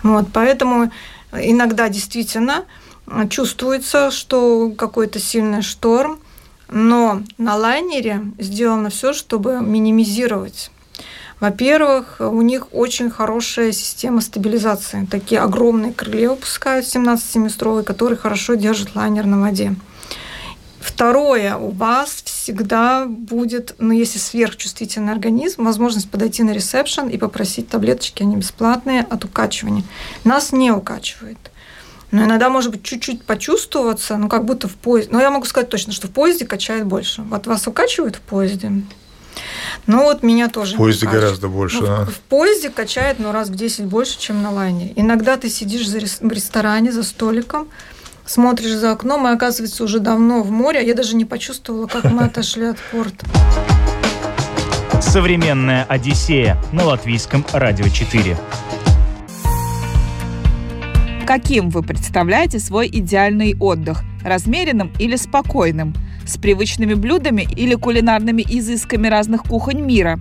Вот, 0.04 0.28
поэтому 0.34 0.92
иногда 1.34 1.90
действительно 1.90 2.66
чувствуется, 3.30 4.12
что 4.12 4.72
какой-то 4.78 5.20
сильный 5.20 5.62
шторм– 5.62 6.20
но 6.72 7.24
на 7.38 7.56
лайнере 7.56 8.24
сделано 8.38 8.90
все, 8.90 9.14
чтобы 9.14 9.60
минимизировать. 9.62 10.72
Во-первых, 11.40 12.18
у 12.20 12.42
них 12.42 12.68
очень 12.74 13.10
хорошая 13.10 13.72
система 13.72 14.20
стабилизации. 14.20 15.08
Такие 15.10 15.40
огромные 15.40 15.94
крылья 15.94 16.32
выпускают 16.32 16.86
17-метровые, 16.86 17.84
которые 17.84 18.18
хорошо 18.18 18.56
держат 18.56 18.96
лайнер 18.96 19.26
на 19.26 19.40
воде. 19.40 19.76
Второе, 20.82 21.56
у 21.56 21.70
вас 21.72 22.22
всегда 22.26 23.06
будет, 23.06 23.76
ну, 23.80 23.92
если 23.92 24.18
сверхчувствительный 24.18 25.14
организм, 25.14 25.64
возможность 25.64 26.10
подойти 26.10 26.44
на 26.44 26.52
ресепшн 26.52 27.08
и 27.08 27.18
попросить 27.18 27.70
таблеточки, 27.70 28.24
они 28.24 28.36
бесплатные, 28.36 29.02
от 29.02 29.24
укачивания. 29.24 29.84
Нас 30.24 30.52
не 30.52 30.72
укачивает. 30.72 31.38
Но 32.12 32.26
иногда, 32.26 32.50
может 32.50 32.72
быть, 32.72 32.84
чуть-чуть 32.84 33.24
почувствоваться, 33.24 34.18
ну, 34.18 34.30
как 34.30 34.46
будто 34.46 34.68
в 34.68 34.76
поезде. 34.76 35.12
Но 35.12 35.22
я 35.22 35.30
могу 35.30 35.46
сказать 35.46 35.70
точно, 35.70 35.94
что 35.94 36.08
в 36.08 36.12
поезде 36.12 36.46
качает 36.46 36.86
больше. 36.86 37.22
Вот 37.22 37.46
вас 37.46 37.68
укачивают 37.68 38.16
в 38.16 38.22
поезде? 38.22 38.72
Ну, 39.86 40.04
вот 40.04 40.24
меня 40.24 40.50
тоже. 40.50 40.76
В 40.76 40.78
поезде 40.78 41.06
качает. 41.06 41.24
гораздо 41.24 41.48
больше, 41.48 41.82
ну, 41.82 41.88
да? 41.88 42.06
в, 42.06 42.10
в 42.10 42.20
поезде 42.20 42.70
качает, 42.70 43.20
ну, 43.20 43.32
раз 43.32 43.50
в 43.50 43.56
10 43.56 43.86
больше, 43.86 44.20
чем 44.20 44.42
на 44.42 44.52
лайнере. 44.52 44.94
Иногда 44.96 45.38
ты 45.38 45.50
сидишь 45.50 45.88
за 45.88 46.00
рес... 46.00 46.18
в 46.20 46.32
ресторане 46.32 46.92
за 46.92 47.04
столиком, 47.04 47.68
смотришь 48.26 48.74
за 48.74 48.92
окном, 48.92 49.28
и 49.28 49.32
оказывается 49.32 49.84
уже 49.84 50.00
давно 50.00 50.42
в 50.42 50.52
море. 50.52 50.86
Я 50.86 50.96
даже 50.96 51.16
не 51.16 51.26
почувствовала, 51.26 51.88
как 51.88 52.06
мы 52.06 52.24
отошли 52.24 52.66
от 52.66 52.78
порта. 52.92 53.26
Современная 55.02 55.86
Одиссея 55.86 56.62
на 56.72 56.86
латвийском 56.86 57.46
радио 57.54 57.88
4. 57.88 58.38
Каким 61.30 61.70
вы 61.70 61.84
представляете 61.84 62.58
свой 62.58 62.90
идеальный 62.92 63.56
отдых? 63.60 64.02
Размеренным 64.24 64.92
или 64.98 65.16
спокойным? 65.16 65.94
С 66.26 66.40
привычными 66.40 66.96
блюдами 66.96 67.48
или 67.56 67.76
кулинарными 67.76 68.42
изысками 68.42 69.08
разных 69.08 69.44
кухонь 69.44 69.80
мира? 69.80 70.18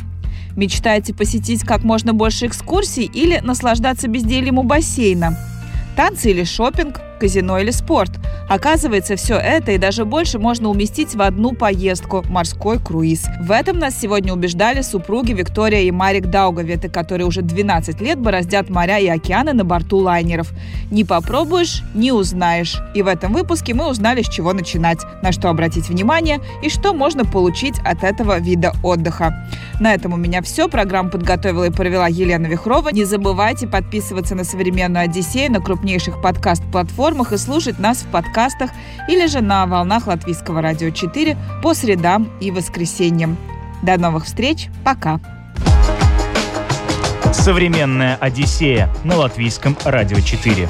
Мечтаете 0.54 1.14
посетить 1.14 1.62
как 1.64 1.82
можно 1.82 2.12
больше 2.12 2.44
экскурсий 2.44 3.04
или 3.11 3.38
наслаждаться 3.38 4.06
бездельем 4.06 4.59
у 4.59 4.64
бассейна? 4.64 5.38
Танцы 5.96 6.30
или 6.30 6.44
шопинг, 6.44 7.00
казино 7.18 7.58
или 7.58 7.70
спорт. 7.70 8.12
Оказывается, 8.48 9.16
все 9.16 9.34
это 9.34 9.72
и 9.72 9.78
даже 9.78 10.04
больше 10.04 10.38
можно 10.38 10.70
уместить 10.70 11.14
в 11.14 11.20
одну 11.20 11.52
поездку– 11.52 12.24
морской 12.28 12.78
круиз. 12.78 13.26
В 13.42 13.50
этом 13.50 13.78
нас 13.78 13.98
сегодня 14.00 14.32
убеждали 14.32 14.80
супруги 14.80 15.32
Виктория 15.32 15.82
и 15.82 15.90
Марик 15.90 16.26
Даугаветы, 16.26 16.88
которые 16.88 17.26
уже 17.26 17.42
12 17.42 18.00
лет 18.00 18.18
бороздят 18.18 18.70
моря 18.70 18.98
и 18.98 19.08
океаны 19.08 19.52
на 19.52 19.64
борту 19.64 19.98
лайнеров. 19.98 20.52
Не 20.90 21.04
попробуешь– 21.04 21.82
не 21.94 22.12
узнаешь. 22.12 22.80
И 22.94 23.02
в 23.02 23.06
этом 23.06 23.34
выпуске 23.34 23.74
мы 23.74 23.90
узнали, 23.90 24.22
с 24.22 24.28
чего 24.28 24.54
начинать, 24.54 25.00
на 25.22 25.32
что 25.32 25.50
обратить 25.50 25.88
внимание 25.88 26.40
и 26.62 26.70
что 26.70 26.94
можно 26.94 27.24
получить 27.24 27.78
от 27.84 28.04
этого 28.04 28.38
вида 28.38 28.72
отдыха. 28.82 29.46
На 29.80 29.92
этом 29.92 30.14
у 30.14 30.16
меня 30.16 30.40
все. 30.40 30.68
Программу 30.68 31.10
подготовила 31.10 31.64
и 31.64 31.70
провела 31.70 32.08
Елена 32.08 32.46
Вихрова. 32.46 32.88
Не 32.90 33.04
забывайте 33.04 33.66
подписываться 33.66 34.34
на 34.34 34.44
«Современную 34.44 35.04
Одиссею» 35.04 35.52
на 35.52 35.60
крупнейших 35.60 36.22
подкаст-платформах 36.22 37.07
и 37.32 37.38
слушать 37.38 37.78
нас 37.78 37.98
в 37.98 38.06
подкастах 38.09 38.70
или 39.09 39.26
же 39.26 39.40
на 39.40 39.66
волнах 39.66 40.06
Латвийского 40.06 40.62
радио 40.62 40.90
4 40.90 41.36
по 41.62 41.74
средам 41.74 42.30
и 42.40 42.50
воскресеньям. 42.50 43.36
До 43.82 43.98
новых 43.98 44.24
встреч. 44.24 44.68
Пока. 44.84 45.20
Современная 47.32 48.16
Одиссея 48.16 48.88
на 49.04 49.16
Латвийском 49.16 49.76
радио 49.84 50.20
4. 50.20 50.68